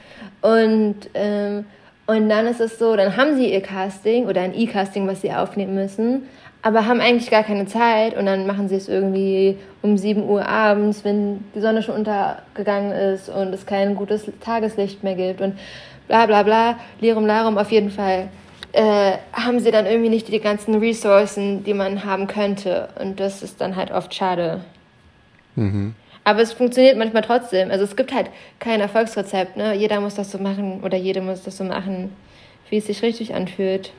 Und, 0.41 0.95
ähm, 1.13 1.65
und 2.07 2.29
dann 2.29 2.47
ist 2.47 2.61
es 2.61 2.79
so, 2.79 2.95
dann 2.95 3.17
haben 3.17 3.35
sie 3.35 3.51
ihr 3.51 3.61
Casting 3.61 4.25
oder 4.25 4.41
ein 4.41 4.55
E-Casting, 4.55 5.07
was 5.07 5.21
sie 5.21 5.31
aufnehmen 5.31 5.75
müssen, 5.75 6.23
aber 6.61 6.85
haben 6.85 7.01
eigentlich 7.01 7.29
gar 7.29 7.43
keine 7.43 7.65
Zeit 7.65 8.15
und 8.17 8.25
dann 8.25 8.47
machen 8.47 8.69
sie 8.69 8.75
es 8.75 8.87
irgendwie 8.89 9.57
um 9.81 9.97
7 9.97 10.23
Uhr 10.27 10.47
abends, 10.47 11.03
wenn 11.03 11.43
die 11.53 11.61
Sonne 11.61 11.83
schon 11.83 11.95
untergegangen 11.95 12.91
ist 12.91 13.29
und 13.29 13.53
es 13.53 13.65
kein 13.65 13.95
gutes 13.95 14.31
Tageslicht 14.41 15.03
mehr 15.03 15.15
gibt 15.15 15.41
und 15.41 15.57
bla 16.07 16.25
bla 16.25 16.43
bla, 16.43 16.79
Lirum 16.99 17.25
Larum 17.25 17.57
auf 17.57 17.71
jeden 17.71 17.91
Fall. 17.91 18.29
Äh, 18.71 19.13
haben 19.33 19.59
sie 19.59 19.71
dann 19.71 19.85
irgendwie 19.85 20.09
nicht 20.09 20.27
die 20.27 20.39
ganzen 20.39 20.75
Ressourcen, 20.75 21.63
die 21.63 21.73
man 21.73 22.03
haben 22.03 22.27
könnte. 22.27 22.89
Und 22.99 23.19
das 23.19 23.41
ist 23.41 23.59
dann 23.59 23.75
halt 23.75 23.91
oft 23.91 24.13
schade. 24.13 24.61
Mhm. 25.55 25.95
Aber 26.27 26.41
es 26.41 26.51
funktioniert 26.51 26.97
manchmal 26.97 27.21
trotzdem. 27.21 27.71
Also 27.71 27.85
es 27.85 27.95
gibt 27.95 28.13
halt 28.13 28.29
kein 28.59 28.81
Erfolgsrezept. 28.81 29.55
Ne? 29.55 29.73
Jeder 29.75 30.01
muss 30.01 30.15
das 30.15 30.29
so 30.29 30.37
machen 30.37 30.83
oder 30.83 30.97
jede 30.97 31.21
muss 31.21 31.43
das 31.43 31.55
so 31.55 31.63
machen, 31.63 32.11
wie 32.69 32.79
es 32.79 32.87
sich 32.87 33.01
richtig 33.01 33.33
anfühlt. 33.33 33.93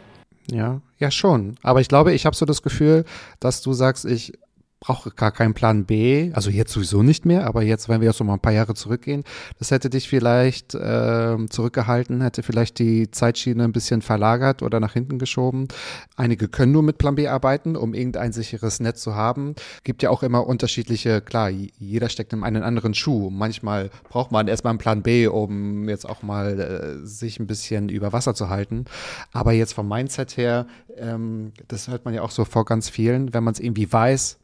Ja, 0.51 0.83
ja 0.99 1.11
schon. 1.11 1.57
Aber 1.63 1.81
ich 1.81 1.89
glaube, 1.89 2.13
ich 2.13 2.27
habe 2.27 2.37
so 2.37 2.45
das 2.45 2.61
Gefühl, 2.61 3.07
dass 3.41 3.63
du 3.63 3.73
sagst, 3.73 4.05
ich 4.05 4.35
brauche 4.81 5.11
gar 5.11 5.33
keinen 5.33 5.55
Plan 5.55 5.85
B, 5.85 6.31
also 6.35 6.51
jetzt 6.51 6.73
sowieso 6.73 7.03
nicht 7.03 7.25
mehr, 7.25 7.47
aber 7.47 7.63
jetzt, 7.63 7.89
wenn 7.89 8.01
wir 8.01 8.09
jetzt 8.09 8.21
noch 8.21 8.27
mal 8.27 8.35
ein 8.35 8.41
paar 8.41 8.53
Jahre 8.53 8.75
zurückgehen, 8.75 9.25
das 9.59 9.71
hätte 9.71 9.91
dich 9.91 10.09
vielleicht 10.09 10.75
äh, 10.75 11.37
zurückgehalten, 11.49 12.21
hätte 12.21 12.43
vielleicht 12.43 12.79
die 12.79 13.11
Zeitschiene 13.11 13.65
ein 13.65 13.73
bisschen 13.73 14.03
verlagert 14.03 14.63
oder 14.63 14.79
nach 14.79 14.93
hinten 14.93 15.19
geschoben. 15.19 15.69
Einige 16.17 16.49
können 16.49 16.73
nur 16.73 16.83
mit 16.83 16.99
Plan 16.99 17.17
B 17.17 17.27
arbeiten, 17.27 17.77
um 17.77 17.93
irgendein 17.93 18.33
sicheres 18.33 18.79
Netz 18.79 19.03
zu 19.03 19.15
haben. 19.15 19.55
Gibt 19.83 20.03
ja 20.03 20.11
auch 20.11 20.23
immer 20.23 20.47
unterschiedliche, 20.47 21.21
klar, 21.21 21.51
jeder 21.51 22.09
steckt 22.09 22.33
in 22.33 22.45
einen 22.45 22.63
anderen 22.63 22.95
Schuh. 22.95 23.31
Manchmal 23.31 23.91
braucht 24.09 24.31
man 24.31 24.47
erstmal 24.47 24.73
einen 24.73 24.79
Plan 24.79 25.03
B, 25.03 25.27
um 25.27 25.89
jetzt 25.89 26.09
auch 26.09 26.23
mal 26.23 26.61
äh, 26.61 27.07
sich 27.07 27.41
ein 27.41 27.47
bisschen 27.47 27.89
über 27.89 28.13
Wasser 28.13 28.35
zu 28.35 28.49
halten. 28.49 28.85
Aber 29.33 29.53
jetzt 29.53 29.73
vom 29.73 29.89
Mindset 29.89 30.37
her, 30.37 30.67
ähm, 30.97 31.53
das 31.67 31.89
hört 31.89 32.05
man 32.05 32.15
ja 32.15 32.23
auch 32.23 32.31
so 32.31 32.45
vor 32.45 32.65
ganz 32.65 32.89
vielen, 32.89 33.35
wenn 33.35 33.43
man 33.43 33.55
es 33.55 33.61
irgendwie 33.61 33.93
weiß, 33.93 34.39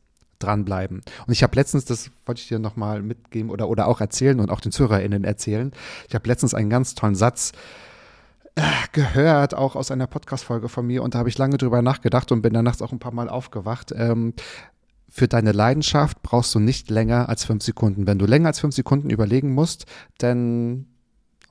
dranbleiben. 0.45 1.03
Und 1.27 1.33
ich 1.33 1.43
habe 1.43 1.57
letztens, 1.57 1.85
das 1.85 2.11
wollte 2.27 2.41
ich 2.41 2.49
dir 2.49 2.59
nochmal 2.59 3.03
mitgeben 3.03 3.51
oder, 3.51 3.69
oder 3.69 3.87
auch 3.89 4.01
erzählen 4.01 4.41
und 4.41 4.51
auch 4.51 4.61
den 4.61 4.73
ZuhörerInnen 4.73 5.25
erzählen. 5.25 5.73
Ich 6.09 6.15
habe 6.15 6.29
letztens 6.29 6.55
einen 6.55 6.71
ganz 6.71 6.95
tollen 6.95 7.15
Satz 7.15 7.53
äh, 8.57 8.63
gehört, 8.93 9.55
auch 9.55 9.77
aus 9.77 9.91
einer 9.91 10.07
Podcast-Folge 10.07 10.69
von 10.69 10.87
mir 10.87 11.03
und 11.03 11.15
da 11.15 11.19
habe 11.19 11.29
ich 11.29 11.39
lange 11.39 11.57
drüber 11.57 11.83
nachgedacht 11.83 12.31
und 12.33 12.43
bin 12.43 12.53
dann 12.53 12.65
nachts 12.65 12.83
auch 12.83 12.93
ein 12.93 12.99
paar 12.99 13.15
Mal 13.15 13.29
aufgewacht. 13.29 13.93
Ähm, 13.97 14.35
für 15.09 15.29
deine 15.29 15.53
Leidenschaft 15.53 16.23
brauchst 16.23 16.55
du 16.55 16.59
nicht 16.59 16.91
länger 16.91 17.29
als 17.29 17.45
fünf 17.45 17.63
Sekunden. 17.63 18.07
Wenn 18.07 18.19
du 18.19 18.27
länger 18.27 18.49
als 18.49 18.59
fünf 18.59 18.75
Sekunden 18.75 19.11
überlegen 19.11 19.53
musst, 19.55 19.87
dann 20.19 20.87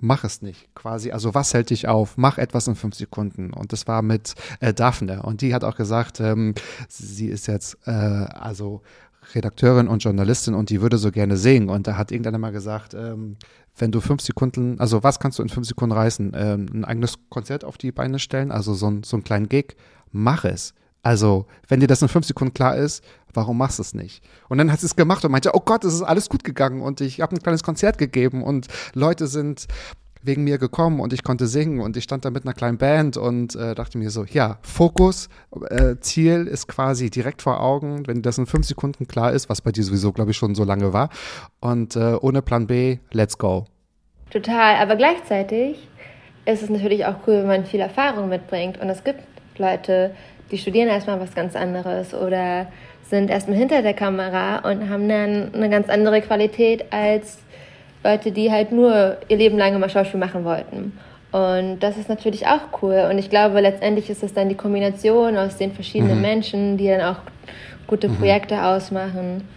mach 0.03 0.23
es 0.23 0.41
nicht. 0.41 0.67
Quasi, 0.75 1.11
also 1.11 1.33
was 1.33 1.53
hält 1.53 1.69
dich 1.69 1.87
auf? 1.87 2.17
Mach 2.17 2.37
etwas 2.37 2.67
in 2.67 2.75
fünf 2.75 2.95
Sekunden. 2.95 3.53
Und 3.53 3.71
das 3.71 3.87
war 3.87 4.01
mit 4.01 4.35
äh, 4.59 4.73
Daphne. 4.73 5.23
Und 5.23 5.41
die 5.41 5.55
hat 5.55 5.63
auch 5.63 5.75
gesagt, 5.75 6.19
ähm, 6.19 6.53
sie 6.89 7.27
ist 7.27 7.47
jetzt 7.47 7.77
äh, 7.85 7.91
also 7.91 8.81
Redakteurin 9.33 9.87
und 9.87 10.03
Journalistin 10.03 10.53
und 10.53 10.69
die 10.69 10.81
würde 10.81 10.97
so 10.97 11.09
gerne 11.09 11.37
singen. 11.37 11.69
Und 11.69 11.87
da 11.87 11.95
hat 11.97 12.11
irgendeiner 12.11 12.37
mal 12.37 12.51
gesagt, 12.51 12.93
ähm, 12.93 13.37
wenn 13.77 13.91
du 13.91 14.01
fünf 14.01 14.21
Sekunden, 14.21 14.79
also 14.79 15.03
was 15.03 15.19
kannst 15.19 15.39
du 15.39 15.43
in 15.43 15.49
fünf 15.49 15.67
Sekunden 15.67 15.93
reißen? 15.93 16.33
Ähm, 16.35 16.65
ein 16.73 16.85
eigenes 16.85 17.15
Konzert 17.29 17.63
auf 17.63 17.77
die 17.77 17.93
Beine 17.93 18.19
stellen, 18.19 18.51
also 18.51 18.73
so, 18.73 18.99
so 19.03 19.15
einen 19.15 19.23
kleinen 19.23 19.47
Gig? 19.47 19.77
Mach 20.11 20.43
es. 20.43 20.73
Also, 21.03 21.45
wenn 21.67 21.81
dir 21.81 21.87
das 21.87 22.01
in 22.01 22.07
fünf 22.07 22.25
Sekunden 22.25 22.53
klar 22.53 22.77
ist, 22.77 23.03
warum 23.33 23.57
machst 23.57 23.77
du 23.77 23.81
es 23.83 23.93
nicht? 23.93 24.23
Und 24.47 24.57
dann 24.57 24.71
hat 24.71 24.79
sie 24.79 24.85
es 24.85 24.95
gemacht 24.95 25.23
und 25.25 25.31
meinte, 25.31 25.51
oh 25.53 25.59
Gott, 25.59 25.83
es 25.83 25.93
ist 25.93 26.01
alles 26.01 26.29
gut 26.29 26.43
gegangen 26.43 26.81
und 26.81 27.01
ich 27.01 27.19
habe 27.21 27.35
ein 27.35 27.43
kleines 27.43 27.61
Konzert 27.61 27.97
gegeben 27.97 28.41
und 28.41 28.67
Leute 28.93 29.27
sind 29.27 29.67
wegen 30.23 30.45
mir 30.45 30.57
gekommen 30.57 31.01
und 31.01 31.11
ich 31.11 31.23
konnte 31.23 31.47
singen 31.47 31.81
und 31.81 31.97
ich 31.97 32.05
stand 32.05 32.23
da 32.23 32.29
mit 32.29 32.45
einer 32.45 32.53
kleinen 32.53 32.77
Band 32.77 33.17
und 33.17 33.55
äh, 33.55 33.75
dachte 33.75 33.97
mir 33.97 34.09
so, 34.09 34.23
ja, 34.23 34.57
Fokus, 34.61 35.27
äh, 35.69 35.97
Ziel 35.99 36.47
ist 36.47 36.67
quasi 36.67 37.09
direkt 37.09 37.41
vor 37.41 37.59
Augen, 37.59 38.07
wenn 38.07 38.21
das 38.21 38.37
in 38.37 38.45
fünf 38.45 38.65
Sekunden 38.65 39.05
klar 39.07 39.33
ist, 39.33 39.49
was 39.49 39.61
bei 39.61 39.71
dir 39.71 39.83
sowieso, 39.83 40.13
glaube 40.13 40.31
ich, 40.31 40.37
schon 40.37 40.55
so 40.55 40.63
lange 40.63 40.93
war. 40.93 41.09
Und 41.59 41.97
äh, 41.97 42.15
ohne 42.21 42.41
Plan 42.41 42.67
B, 42.67 42.99
let's 43.11 43.37
go. 43.37 43.65
Total, 44.29 44.77
aber 44.77 44.95
gleichzeitig 44.95 45.89
ist 46.45 46.63
es 46.63 46.69
natürlich 46.69 47.05
auch 47.05 47.15
cool, 47.27 47.39
wenn 47.39 47.47
man 47.47 47.65
viel 47.65 47.81
Erfahrung 47.81 48.29
mitbringt 48.29 48.79
und 48.79 48.89
es 48.89 49.03
gibt 49.03 49.21
Leute, 49.57 50.15
die 50.51 50.57
studieren 50.57 50.89
erstmal 50.89 51.19
was 51.19 51.33
ganz 51.33 51.55
anderes 51.55 52.13
oder 52.13 52.67
sind 53.09 53.29
erstmal 53.29 53.57
hinter 53.57 53.81
der 53.81 53.93
Kamera 53.93 54.69
und 54.69 54.89
haben 54.89 55.07
dann 55.07 55.53
eine 55.53 55.69
ganz 55.69 55.89
andere 55.89 56.21
Qualität 56.21 56.85
als 56.91 57.39
Leute, 58.03 58.31
die 58.31 58.51
halt 58.51 58.71
nur 58.71 59.17
ihr 59.27 59.37
Leben 59.37 59.57
lang 59.57 59.75
immer 59.75 59.89
Schauspiel 59.89 60.19
machen 60.19 60.43
wollten. 60.45 60.97
Und 61.31 61.79
das 61.79 61.97
ist 61.97 62.09
natürlich 62.09 62.45
auch 62.45 62.81
cool. 62.81 63.07
Und 63.09 63.17
ich 63.17 63.29
glaube, 63.29 63.59
letztendlich 63.59 64.09
ist 64.09 64.21
es 64.21 64.33
dann 64.33 64.49
die 64.49 64.55
Kombination 64.55 65.35
aus 65.37 65.57
den 65.57 65.71
verschiedenen 65.71 66.17
mhm. 66.17 66.21
Menschen, 66.21 66.77
die 66.77 66.87
dann 66.87 67.01
auch 67.01 67.17
gute 67.87 68.07
mhm. 68.07 68.17
Projekte 68.17 68.63
ausmachen. 68.63 69.47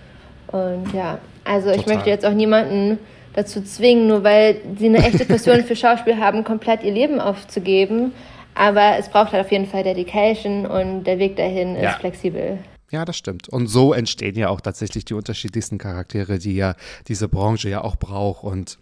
Und 0.48 0.92
ja, 0.94 1.18
also 1.44 1.68
Total. 1.68 1.80
ich 1.80 1.86
möchte 1.86 2.10
jetzt 2.10 2.24
auch 2.24 2.32
niemanden 2.32 2.98
dazu 3.34 3.62
zwingen, 3.62 4.06
nur 4.06 4.24
weil 4.24 4.56
sie 4.78 4.86
eine 4.86 4.98
echte 4.98 5.24
Passion 5.26 5.64
für 5.64 5.76
Schauspiel 5.76 6.18
haben, 6.18 6.44
komplett 6.44 6.82
ihr 6.82 6.92
Leben 6.92 7.20
aufzugeben. 7.20 8.12
Aber 8.56 8.96
es 8.98 9.08
braucht 9.08 9.32
halt 9.32 9.44
auf 9.44 9.52
jeden 9.52 9.66
Fall 9.66 9.82
Dedication 9.82 10.66
und 10.66 11.04
der 11.04 11.18
Weg 11.18 11.36
dahin 11.36 11.76
ja. 11.76 11.90
ist 11.90 11.98
flexibel. 11.98 12.58
Ja, 12.90 13.04
das 13.04 13.16
stimmt. 13.16 13.48
Und 13.48 13.66
so 13.66 13.92
entstehen 13.92 14.36
ja 14.36 14.48
auch 14.48 14.60
tatsächlich 14.60 15.04
die 15.04 15.14
unterschiedlichsten 15.14 15.76
Charaktere, 15.76 16.38
die 16.38 16.54
ja 16.54 16.74
diese 17.08 17.28
Branche 17.28 17.68
ja 17.68 17.82
auch 17.82 17.96
braucht 17.96 18.44
und 18.44 18.78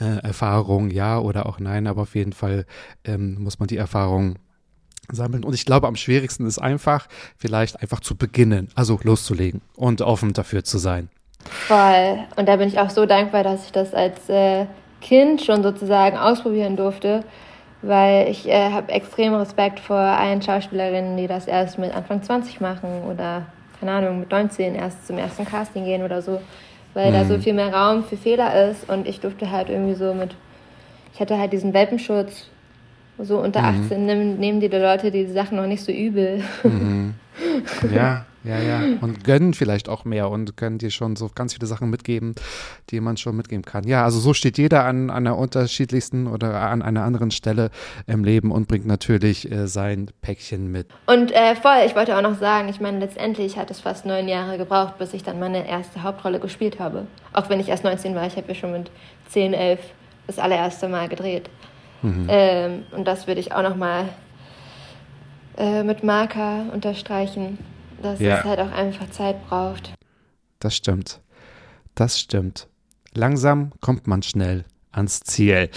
äh, 0.00 0.18
Erfahrung, 0.22 0.90
ja 0.90 1.18
oder 1.18 1.46
auch 1.46 1.58
nein, 1.58 1.86
aber 1.86 2.02
auf 2.02 2.14
jeden 2.14 2.32
Fall 2.32 2.66
ähm, 3.04 3.36
muss 3.42 3.58
man 3.58 3.66
die 3.66 3.76
Erfahrung 3.76 4.36
sammeln. 5.10 5.44
Und 5.44 5.54
ich 5.54 5.66
glaube, 5.66 5.86
am 5.86 5.96
schwierigsten 5.96 6.46
ist 6.46 6.58
einfach, 6.58 7.08
vielleicht 7.36 7.82
einfach 7.82 8.00
zu 8.00 8.16
beginnen, 8.16 8.68
also 8.74 8.98
loszulegen 9.02 9.60
und 9.76 10.00
offen 10.00 10.32
dafür 10.32 10.64
zu 10.64 10.78
sein. 10.78 11.10
Voll. 11.66 12.18
Und 12.36 12.48
da 12.48 12.56
bin 12.56 12.68
ich 12.68 12.78
auch 12.78 12.90
so 12.90 13.04
dankbar, 13.04 13.42
dass 13.42 13.66
ich 13.66 13.72
das 13.72 13.92
als 13.92 14.28
äh, 14.28 14.66
Kind 15.00 15.42
schon 15.42 15.62
sozusagen 15.62 16.16
ausprobieren 16.16 16.76
durfte, 16.76 17.24
weil 17.86 18.28
ich 18.28 18.48
äh, 18.48 18.70
habe 18.70 18.92
extrem 18.92 19.34
Respekt 19.34 19.80
vor 19.80 19.96
allen 19.96 20.42
Schauspielerinnen, 20.42 21.16
die 21.16 21.26
das 21.26 21.46
erst 21.46 21.78
mit 21.78 21.94
Anfang 21.94 22.22
20 22.22 22.60
machen 22.60 23.02
oder, 23.10 23.46
keine 23.78 23.92
Ahnung, 23.92 24.20
mit 24.20 24.30
19 24.30 24.74
erst 24.74 25.06
zum 25.06 25.18
ersten 25.18 25.44
Casting 25.44 25.84
gehen 25.84 26.02
oder 26.02 26.22
so, 26.22 26.40
weil 26.94 27.10
mhm. 27.10 27.14
da 27.14 27.24
so 27.24 27.38
viel 27.38 27.54
mehr 27.54 27.72
Raum 27.72 28.04
für 28.04 28.16
Fehler 28.16 28.70
ist 28.70 28.88
und 28.88 29.06
ich 29.06 29.20
durfte 29.20 29.50
halt 29.50 29.68
irgendwie 29.68 29.94
so 29.94 30.14
mit, 30.14 30.34
ich 31.12 31.20
hatte 31.20 31.38
halt 31.38 31.52
diesen 31.52 31.72
Welpenschutz 31.74 32.48
So 33.18 33.38
unter 33.38 33.62
18 33.62 34.06
nehmen, 34.06 34.38
nehmen 34.38 34.60
die 34.60 34.68
Leute 34.68 35.10
die 35.10 35.26
Sachen 35.26 35.56
noch 35.56 35.66
nicht 35.66 35.84
so 35.84 35.92
übel. 35.92 36.42
Ja, 37.92 38.24
ja, 38.44 38.58
ja. 38.58 38.80
Und 39.00 39.24
gönnen 39.24 39.54
vielleicht 39.54 39.88
auch 39.88 40.04
mehr 40.04 40.28
und 40.28 40.56
können 40.56 40.78
dir 40.78 40.90
schon 40.90 41.16
so 41.16 41.30
ganz 41.34 41.54
viele 41.54 41.66
Sachen 41.66 41.88
mitgeben, 41.88 42.34
die 42.90 43.00
man 43.00 43.16
schon 43.16 43.36
mitgeben 43.36 43.64
kann. 43.64 43.84
Ja, 43.84 44.04
also 44.04 44.20
so 44.20 44.34
steht 44.34 44.58
jeder 44.58 44.84
an, 44.84 45.08
an 45.08 45.26
einer 45.26 45.38
unterschiedlichsten 45.38 46.26
oder 46.26 46.60
an 46.60 46.82
einer 46.82 47.04
anderen 47.04 47.30
Stelle 47.30 47.70
im 48.06 48.22
Leben 48.22 48.52
und 48.52 48.68
bringt 48.68 48.86
natürlich 48.86 49.50
äh, 49.50 49.66
sein 49.66 50.10
Päckchen 50.20 50.70
mit. 50.70 50.88
Und 51.06 51.32
äh, 51.32 51.56
voll, 51.56 51.84
ich 51.86 51.96
wollte 51.96 52.16
auch 52.16 52.22
noch 52.22 52.38
sagen, 52.38 52.68
ich 52.68 52.80
meine, 52.80 52.98
letztendlich 52.98 53.56
hat 53.56 53.70
es 53.70 53.80
fast 53.80 54.04
neun 54.04 54.28
Jahre 54.28 54.58
gebraucht, 54.58 54.98
bis 54.98 55.14
ich 55.14 55.22
dann 55.22 55.40
meine 55.40 55.66
erste 55.66 56.02
Hauptrolle 56.02 56.38
gespielt 56.38 56.78
habe. 56.78 57.06
Auch 57.32 57.48
wenn 57.48 57.60
ich 57.60 57.68
erst 57.68 57.84
19 57.84 58.14
war, 58.14 58.26
ich 58.26 58.36
habe 58.36 58.48
ja 58.48 58.54
schon 58.54 58.72
mit 58.72 58.90
10, 59.30 59.54
11 59.54 59.80
das 60.26 60.38
allererste 60.38 60.88
Mal 60.88 61.08
gedreht. 61.08 61.48
Ähm, 62.28 62.82
und 62.92 63.06
das 63.06 63.26
würde 63.26 63.40
ich 63.40 63.52
auch 63.52 63.62
noch 63.62 63.76
mal 63.76 64.10
äh, 65.56 65.82
mit 65.82 66.02
Marker 66.02 66.66
unterstreichen, 66.72 67.58
dass 68.02 68.20
Ja. 68.20 68.38
es 68.38 68.44
halt 68.44 68.60
auch 68.60 68.72
einfach 68.72 69.10
Zeit 69.10 69.36
braucht. 69.48 69.92
Das 70.60 70.74
stimmt. 70.76 71.20
Das 71.94 72.18
stimmt. 72.18 72.68
Langsam 73.14 73.72
kommt 73.80 74.06
man 74.06 74.22
schnell 74.22 74.64
ans 74.90 75.20
Ziel. 75.20 75.70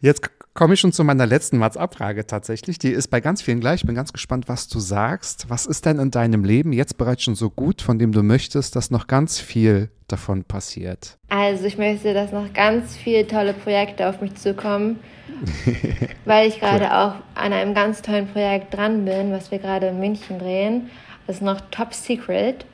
Jetzt 0.00 0.22
k- 0.22 0.30
komme 0.54 0.74
ich 0.74 0.80
schon 0.80 0.92
zu 0.92 1.04
meiner 1.04 1.26
letzten 1.26 1.58
Mats-Abfrage 1.58 2.26
tatsächlich. 2.26 2.78
Die 2.78 2.90
ist 2.90 3.08
bei 3.08 3.20
ganz 3.20 3.42
vielen 3.42 3.60
gleich. 3.60 3.80
Ich 3.80 3.86
bin 3.86 3.94
ganz 3.94 4.12
gespannt, 4.12 4.48
was 4.48 4.68
du 4.68 4.80
sagst. 4.80 5.48
Was 5.48 5.66
ist 5.66 5.86
denn 5.86 5.98
in 5.98 6.10
deinem 6.10 6.44
Leben 6.44 6.72
jetzt 6.72 6.98
bereits 6.98 7.22
schon 7.22 7.34
so 7.34 7.50
gut, 7.50 7.82
von 7.82 7.98
dem 7.98 8.12
du 8.12 8.22
möchtest, 8.22 8.76
dass 8.76 8.90
noch 8.90 9.06
ganz 9.06 9.40
viel 9.40 9.90
davon 10.08 10.44
passiert? 10.44 11.18
Also 11.28 11.64
ich 11.64 11.78
möchte, 11.78 12.12
dass 12.12 12.32
noch 12.32 12.52
ganz 12.52 12.96
viele 12.96 13.26
tolle 13.26 13.54
Projekte 13.54 14.08
auf 14.08 14.20
mich 14.20 14.34
zukommen, 14.34 15.00
weil 16.24 16.48
ich 16.48 16.60
gerade 16.60 16.94
auch 16.94 17.14
an 17.34 17.52
einem 17.52 17.74
ganz 17.74 18.02
tollen 18.02 18.28
Projekt 18.28 18.74
dran 18.74 19.04
bin, 19.04 19.32
was 19.32 19.50
wir 19.50 19.58
gerade 19.58 19.88
in 19.88 19.98
München 19.98 20.38
drehen. 20.38 20.90
Das 21.26 21.36
ist 21.36 21.42
noch 21.42 21.60
top 21.70 21.94
secret, 21.94 22.66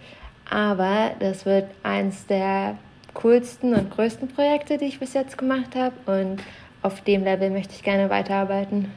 aber 0.51 1.13
das 1.21 1.47
wird 1.47 1.67
eins 1.83 2.27
der 2.27 2.77
coolsten 3.15 3.75
und 3.75 3.91
größten 3.91 4.29
Projekte, 4.29 4.79
die 4.79 4.87
ich 4.87 4.99
bis 4.99 5.13
jetzt 5.13 5.39
gemacht 5.39 5.75
habe 5.75 5.95
und 6.07 6.41
auf 6.83 7.03
dem 7.03 7.25
Level 7.25 7.51
möchte 7.51 7.75
ich 7.75 7.83
gerne 7.83 8.11
weiterarbeiten. 8.11 8.91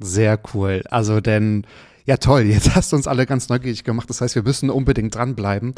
Sehr 0.00 0.38
cool. 0.54 0.82
Also 0.90 1.20
denn, 1.20 1.66
ja 2.08 2.16
toll, 2.16 2.44
jetzt 2.44 2.74
hast 2.74 2.90
du 2.90 2.96
uns 2.96 3.06
alle 3.06 3.26
ganz 3.26 3.50
neugierig 3.50 3.84
gemacht. 3.84 4.08
Das 4.08 4.22
heißt, 4.22 4.34
wir 4.34 4.42
müssen 4.42 4.70
unbedingt 4.70 5.14
dranbleiben. 5.14 5.74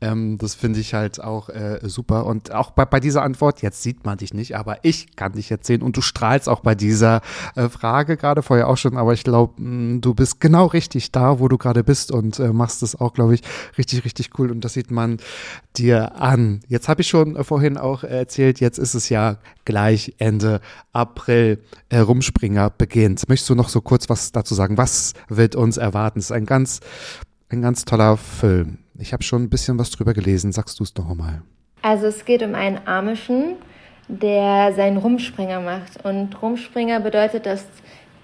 Ähm, 0.00 0.38
das 0.38 0.54
finde 0.54 0.78
ich 0.78 0.94
halt 0.94 1.20
auch 1.20 1.48
äh, 1.48 1.80
super. 1.82 2.24
Und 2.26 2.52
auch 2.52 2.70
bei, 2.70 2.84
bei 2.84 3.00
dieser 3.00 3.22
Antwort, 3.22 3.62
jetzt 3.62 3.82
sieht 3.82 4.04
man 4.04 4.16
dich 4.16 4.32
nicht, 4.32 4.56
aber 4.56 4.84
ich 4.84 5.16
kann 5.16 5.32
dich 5.32 5.50
jetzt 5.50 5.66
sehen 5.66 5.82
und 5.82 5.96
du 5.96 6.00
strahlst 6.00 6.48
auch 6.48 6.60
bei 6.60 6.76
dieser 6.76 7.20
äh, 7.56 7.68
Frage 7.68 8.16
gerade 8.16 8.42
vorher 8.42 8.68
auch 8.68 8.76
schon. 8.76 8.96
Aber 8.96 9.12
ich 9.12 9.24
glaube, 9.24 9.54
du 9.60 10.14
bist 10.14 10.40
genau 10.40 10.66
richtig 10.66 11.10
da, 11.10 11.40
wo 11.40 11.48
du 11.48 11.58
gerade 11.58 11.82
bist 11.82 12.12
und 12.12 12.38
äh, 12.38 12.52
machst 12.52 12.84
es 12.84 12.94
auch, 12.94 13.12
glaube 13.12 13.34
ich, 13.34 13.42
richtig, 13.76 14.04
richtig 14.04 14.38
cool. 14.38 14.52
Und 14.52 14.64
das 14.64 14.74
sieht 14.74 14.92
man 14.92 15.18
dir 15.76 16.14
an. 16.14 16.60
Jetzt 16.68 16.88
habe 16.88 17.00
ich 17.00 17.08
schon 17.08 17.42
vorhin 17.42 17.76
auch 17.76 18.04
erzählt, 18.04 18.60
jetzt 18.60 18.78
ist 18.78 18.94
es 18.94 19.08
ja 19.08 19.38
gleich 19.64 20.14
Ende 20.18 20.60
April. 20.92 21.58
Äh, 21.88 21.98
Rumspringer 21.98 22.70
beginnt. 22.70 23.28
Möchtest 23.28 23.50
du 23.50 23.56
noch 23.56 23.68
so 23.68 23.80
kurz 23.80 24.08
was 24.08 24.30
dazu 24.30 24.54
sagen? 24.54 24.78
Was 24.78 25.14
wird 25.28 25.56
uns 25.56 25.71
erwarten? 25.76 26.18
Es 26.18 26.26
ist 26.26 26.32
ein 26.32 26.46
ganz, 26.46 26.80
ein 27.48 27.62
ganz 27.62 27.84
toller 27.84 28.16
Film. 28.16 28.78
Ich 28.98 29.12
habe 29.12 29.22
schon 29.22 29.42
ein 29.42 29.50
bisschen 29.50 29.78
was 29.78 29.90
drüber 29.90 30.14
gelesen. 30.14 30.52
Sagst 30.52 30.80
du 30.80 30.84
es 30.84 30.94
doch 30.94 31.14
mal. 31.14 31.42
Also 31.82 32.06
es 32.06 32.24
geht 32.24 32.42
um 32.42 32.54
einen 32.54 32.80
Amischen, 32.86 33.56
der 34.08 34.72
seinen 34.74 34.96
Rumspringer 34.96 35.60
macht. 35.60 36.04
Und 36.04 36.40
Rumspringer 36.40 37.00
bedeutet, 37.00 37.46
dass 37.46 37.64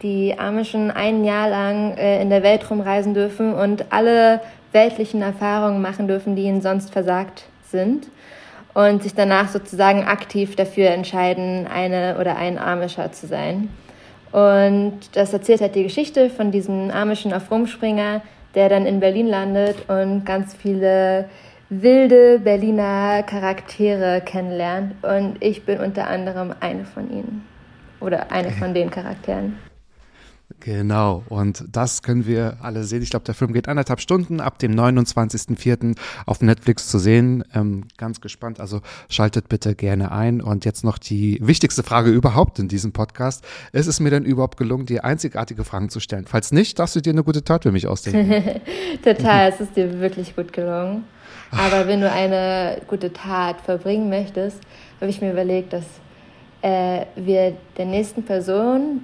die 0.02 0.38
Amischen 0.38 0.90
ein 0.90 1.24
Jahr 1.24 1.48
lang 1.48 1.96
äh, 1.96 2.22
in 2.22 2.30
der 2.30 2.42
Welt 2.42 2.70
rumreisen 2.70 3.14
dürfen 3.14 3.52
und 3.52 3.92
alle 3.92 4.40
weltlichen 4.72 5.22
Erfahrungen 5.22 5.82
machen 5.82 6.06
dürfen, 6.06 6.36
die 6.36 6.42
ihnen 6.42 6.60
sonst 6.60 6.92
versagt 6.92 7.44
sind. 7.70 8.08
Und 8.74 9.02
sich 9.02 9.14
danach 9.14 9.48
sozusagen 9.48 10.04
aktiv 10.04 10.54
dafür 10.54 10.90
entscheiden, 10.90 11.66
eine 11.66 12.16
oder 12.20 12.36
ein 12.36 12.58
Amischer 12.58 13.10
zu 13.10 13.26
sein. 13.26 13.70
Und 14.32 15.00
das 15.12 15.32
erzählt 15.32 15.60
halt 15.60 15.74
die 15.74 15.84
Geschichte 15.84 16.30
von 16.30 16.50
diesem 16.50 16.90
Amischen 16.90 17.32
auf 17.32 17.50
Rumspringer, 17.50 18.22
der 18.54 18.68
dann 18.68 18.86
in 18.86 19.00
Berlin 19.00 19.26
landet 19.26 19.88
und 19.88 20.24
ganz 20.24 20.54
viele 20.54 21.28
wilde 21.70 22.38
Berliner 22.38 23.22
Charaktere 23.22 24.22
kennenlernt. 24.24 24.94
Und 25.02 25.36
ich 25.40 25.64
bin 25.64 25.80
unter 25.80 26.08
anderem 26.08 26.54
eine 26.60 26.84
von 26.84 27.10
ihnen. 27.10 27.46
Oder 28.00 28.30
eine 28.30 28.50
von 28.50 28.74
den 28.74 28.90
Charakteren. 28.90 29.67
Genau, 30.60 31.22
und 31.28 31.64
das 31.70 32.02
können 32.02 32.26
wir 32.26 32.58
alle 32.60 32.82
sehen. 32.82 33.02
Ich 33.02 33.10
glaube, 33.10 33.24
der 33.24 33.34
Film 33.34 33.52
geht 33.52 33.68
anderthalb 33.68 34.00
Stunden, 34.00 34.40
ab 34.40 34.58
dem 34.58 34.72
29.04. 34.74 35.96
auf 36.26 36.40
Netflix 36.40 36.88
zu 36.88 36.98
sehen. 36.98 37.44
Ähm, 37.54 37.84
ganz 37.96 38.20
gespannt, 38.20 38.58
also 38.58 38.80
schaltet 39.08 39.48
bitte 39.48 39.74
gerne 39.76 40.10
ein. 40.10 40.40
Und 40.40 40.64
jetzt 40.64 40.82
noch 40.84 40.98
die 40.98 41.38
wichtigste 41.40 41.82
Frage 41.82 42.10
überhaupt 42.10 42.58
in 42.58 42.66
diesem 42.68 42.92
Podcast. 42.92 43.44
Ist 43.72 43.86
es 43.86 44.00
mir 44.00 44.10
denn 44.10 44.24
überhaupt 44.24 44.56
gelungen, 44.56 44.86
dir 44.86 45.04
einzigartige 45.04 45.62
Fragen 45.64 45.90
zu 45.90 46.00
stellen? 46.00 46.26
Falls 46.26 46.50
nicht, 46.50 46.78
darfst 46.78 46.96
du 46.96 47.00
dir 47.00 47.12
eine 47.12 47.22
gute 47.22 47.44
Tat 47.44 47.62
für 47.62 47.72
mich 47.72 47.86
ausdenken. 47.86 48.60
Total, 49.04 49.50
es 49.50 49.60
ist 49.60 49.76
dir 49.76 50.00
wirklich 50.00 50.34
gut 50.34 50.52
gelungen. 50.52 51.04
Aber 51.52 51.86
wenn 51.86 52.00
du 52.00 52.10
eine 52.10 52.82
gute 52.88 53.12
Tat 53.12 53.60
verbringen 53.60 54.08
möchtest, 54.08 54.58
habe 55.00 55.10
ich 55.10 55.20
mir 55.20 55.32
überlegt, 55.32 55.72
dass 55.72 55.84
äh, 56.62 57.06
wir 57.16 57.56
der 57.76 57.86
nächsten 57.86 58.24
Person, 58.24 59.02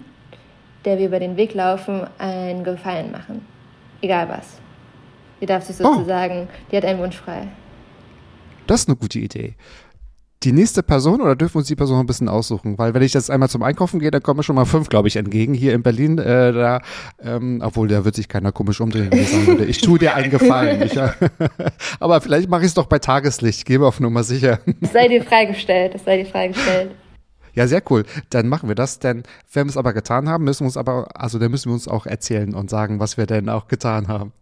der 0.84 0.98
wir 0.98 1.06
über 1.06 1.18
den 1.18 1.36
Weg 1.36 1.54
laufen, 1.54 2.06
einen 2.18 2.64
Gefallen 2.64 3.10
machen. 3.10 3.44
Egal 4.00 4.28
was. 4.28 4.58
Die 5.40 5.46
darf 5.46 5.64
sich 5.64 5.76
sozusagen, 5.76 6.48
die 6.70 6.76
hat 6.76 6.84
einen 6.84 7.00
Wunsch 7.00 7.16
frei. 7.16 7.48
Das 8.66 8.82
ist 8.82 8.88
eine 8.88 8.96
gute 8.96 9.18
Idee. 9.18 9.54
Die 10.42 10.52
nächste 10.52 10.82
Person 10.82 11.22
oder 11.22 11.36
dürfen 11.36 11.54
wir 11.54 11.58
uns 11.60 11.68
die 11.68 11.76
Person 11.76 12.00
ein 12.00 12.06
bisschen 12.06 12.28
aussuchen? 12.28 12.76
Weil 12.76 12.92
wenn 12.92 13.02
ich 13.02 13.14
jetzt 13.14 13.30
einmal 13.30 13.48
zum 13.48 13.62
Einkaufen 13.62 13.98
gehe, 13.98 14.10
dann 14.10 14.22
kommen 14.22 14.38
mir 14.38 14.42
schon 14.42 14.56
mal 14.56 14.66
fünf, 14.66 14.90
glaube 14.90 15.08
ich, 15.08 15.16
entgegen 15.16 15.54
hier 15.54 15.72
in 15.72 15.82
Berlin. 15.82 16.18
Äh, 16.18 16.52
da, 16.52 16.80
ähm, 17.22 17.62
obwohl, 17.64 17.88
da 17.88 18.04
wird 18.04 18.14
sich 18.14 18.28
keiner 18.28 18.52
komisch 18.52 18.78
umdrehen, 18.80 19.10
wenn 19.10 19.20
ich 19.20 19.30
sagen 19.30 19.46
würde, 19.46 19.64
ich 19.64 19.78
tue 19.78 19.98
dir 19.98 20.14
einen 20.14 20.30
Gefallen. 20.30 20.82
Ich, 20.82 20.98
aber 22.00 22.20
vielleicht 22.20 22.50
mache 22.50 22.60
ich 22.62 22.68
es 22.68 22.74
doch 22.74 22.86
bei 22.86 22.98
Tageslicht, 22.98 23.60
ich 23.60 23.64
gebe 23.64 23.86
auf 23.86 24.00
Nummer 24.00 24.22
sicher. 24.22 24.58
Es 24.82 24.92
sei 24.92 25.08
dir 25.08 25.22
freigestellt, 25.22 25.94
es 25.94 26.04
sei 26.04 26.18
dir 26.18 26.26
freigestellt. 26.26 26.90
Ja, 27.54 27.66
sehr 27.66 27.82
cool. 27.90 28.04
Dann 28.30 28.48
machen 28.48 28.68
wir 28.68 28.74
das. 28.74 28.98
Denn 28.98 29.22
wenn 29.52 29.66
wir 29.66 29.70
es 29.70 29.76
aber 29.76 29.92
getan 29.92 30.28
haben, 30.28 30.44
müssen 30.44 30.60
wir 30.60 30.66
uns 30.66 30.76
aber, 30.76 31.08
also 31.14 31.38
dann 31.38 31.50
müssen 31.50 31.70
wir 31.70 31.74
uns 31.74 31.88
auch 31.88 32.06
erzählen 32.06 32.54
und 32.54 32.70
sagen, 32.70 33.00
was 33.00 33.16
wir 33.16 33.26
denn 33.26 33.48
auch 33.48 33.68
getan 33.68 34.08
haben. 34.08 34.32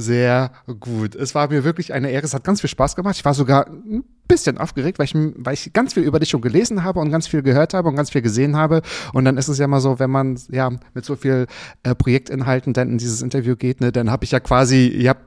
Sehr 0.00 0.50
gut. 0.80 1.14
Es 1.14 1.34
war 1.34 1.48
mir 1.48 1.62
wirklich 1.62 1.92
eine 1.92 2.10
Ehre. 2.10 2.24
Es 2.24 2.32
hat 2.32 2.42
ganz 2.42 2.62
viel 2.62 2.70
Spaß 2.70 2.96
gemacht. 2.96 3.16
Ich 3.16 3.24
war 3.24 3.34
sogar 3.34 3.66
ein 3.66 4.02
bisschen 4.28 4.56
aufgeregt, 4.56 4.98
weil 4.98 5.04
ich, 5.04 5.14
weil 5.14 5.54
ich 5.54 5.72
ganz 5.74 5.92
viel 5.92 6.04
über 6.04 6.18
dich 6.18 6.30
schon 6.30 6.40
gelesen 6.40 6.84
habe 6.84 7.00
und 7.00 7.10
ganz 7.10 7.26
viel 7.26 7.42
gehört 7.42 7.74
habe 7.74 7.88
und 7.88 7.96
ganz 7.96 8.10
viel 8.10 8.22
gesehen 8.22 8.56
habe. 8.56 8.80
Und 9.12 9.26
dann 9.26 9.36
ist 9.36 9.48
es 9.48 9.58
ja 9.58 9.66
mal 9.66 9.80
so, 9.80 9.98
wenn 9.98 10.10
man 10.10 10.38
ja 10.50 10.70
mit 10.94 11.04
so 11.04 11.16
viel 11.16 11.46
äh, 11.82 11.94
Projektinhalten 11.94 12.72
dann 12.72 12.88
in 12.88 12.98
dieses 12.98 13.20
Interview 13.20 13.56
geht, 13.56 13.82
ne, 13.82 13.92
dann 13.92 14.10
habe 14.10 14.24
ich 14.24 14.30
ja 14.30 14.40
quasi, 14.40 14.86
ich 14.86 15.08
habe 15.08 15.20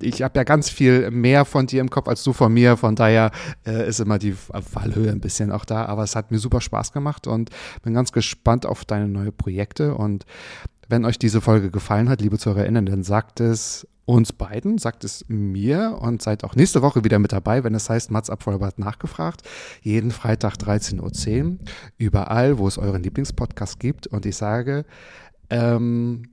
ich 0.00 0.22
hab 0.22 0.36
ja 0.36 0.44
ganz 0.44 0.68
viel 0.68 1.10
mehr 1.10 1.44
von 1.44 1.66
dir 1.66 1.80
im 1.80 1.90
Kopf 1.90 2.08
als 2.08 2.22
du 2.22 2.32
von 2.32 2.52
mir. 2.52 2.76
Von 2.76 2.94
daher 2.94 3.30
äh, 3.66 3.88
ist 3.88 4.00
immer 4.00 4.18
die 4.18 4.32
Fallhöhe 4.32 5.10
ein 5.10 5.20
bisschen 5.20 5.50
auch 5.50 5.64
da. 5.64 5.86
Aber 5.86 6.02
es 6.04 6.14
hat 6.14 6.30
mir 6.30 6.38
super 6.38 6.60
Spaß 6.60 6.92
gemacht 6.92 7.26
und 7.26 7.50
bin 7.82 7.94
ganz 7.94 8.12
gespannt 8.12 8.66
auf 8.66 8.84
deine 8.84 9.08
neue 9.08 9.32
Projekte. 9.32 9.94
Und 9.94 10.26
wenn 10.92 11.06
euch 11.06 11.18
diese 11.18 11.40
Folge 11.40 11.70
gefallen 11.70 12.10
hat, 12.10 12.20
liebe 12.20 12.38
ZuhörerInnen, 12.38 12.84
dann 12.84 13.02
sagt 13.02 13.40
es 13.40 13.88
uns 14.04 14.32
beiden, 14.32 14.76
sagt 14.76 15.04
es 15.04 15.24
mir 15.26 15.98
und 16.00 16.20
seid 16.20 16.44
auch 16.44 16.54
nächste 16.54 16.82
Woche 16.82 17.02
wieder 17.02 17.18
mit 17.18 17.32
dabei, 17.32 17.64
wenn 17.64 17.74
es 17.74 17.88
heißt 17.88 18.10
Mats 18.10 18.28
Abvollbart 18.28 18.78
nachgefragt. 18.78 19.40
Jeden 19.80 20.10
Freitag 20.10 20.56
13.10 20.56 21.44
Uhr, 21.44 21.58
überall, 21.96 22.58
wo 22.58 22.68
es 22.68 22.76
euren 22.76 23.02
Lieblingspodcast 23.02 23.80
gibt. 23.80 24.06
Und 24.06 24.26
ich 24.26 24.36
sage, 24.36 24.84
ähm, 25.48 26.24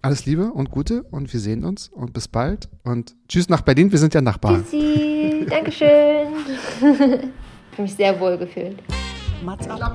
alles 0.00 0.24
Liebe 0.24 0.50
und 0.50 0.70
Gute 0.70 1.02
und 1.02 1.30
wir 1.30 1.40
sehen 1.40 1.62
uns 1.62 1.88
und 1.88 2.14
bis 2.14 2.26
bald 2.26 2.70
und 2.84 3.14
tschüss 3.28 3.50
nach 3.50 3.60
Berlin, 3.60 3.92
wir 3.92 3.98
sind 3.98 4.14
ja 4.14 4.22
Nachbarn. 4.22 4.64
Tschüssi, 4.64 5.46
Dankeschön. 5.50 5.88
ich 6.80 6.86
habe 6.86 7.82
mich 7.82 7.94
sehr 7.94 8.18
wohl 8.18 8.38
gefühlt. 8.38 8.82
Mats 9.42 9.68
ab. 9.68 9.94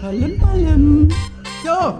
Ballim, 0.00 0.38
ballim. 0.40 1.08
Ja. 1.64 1.98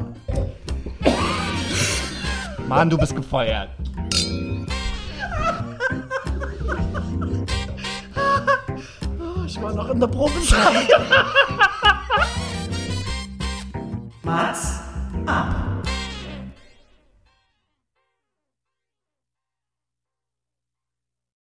Mann, 2.68 2.90
du 2.90 2.98
bist 2.98 3.14
gefeuert. 3.16 3.70
Ich 9.46 9.62
war 9.62 9.72
noch 9.72 9.88
in 9.88 10.00
der 10.00 10.06
Probezeit. 10.06 10.88
Mats 14.22 14.80
ab. 15.26 15.77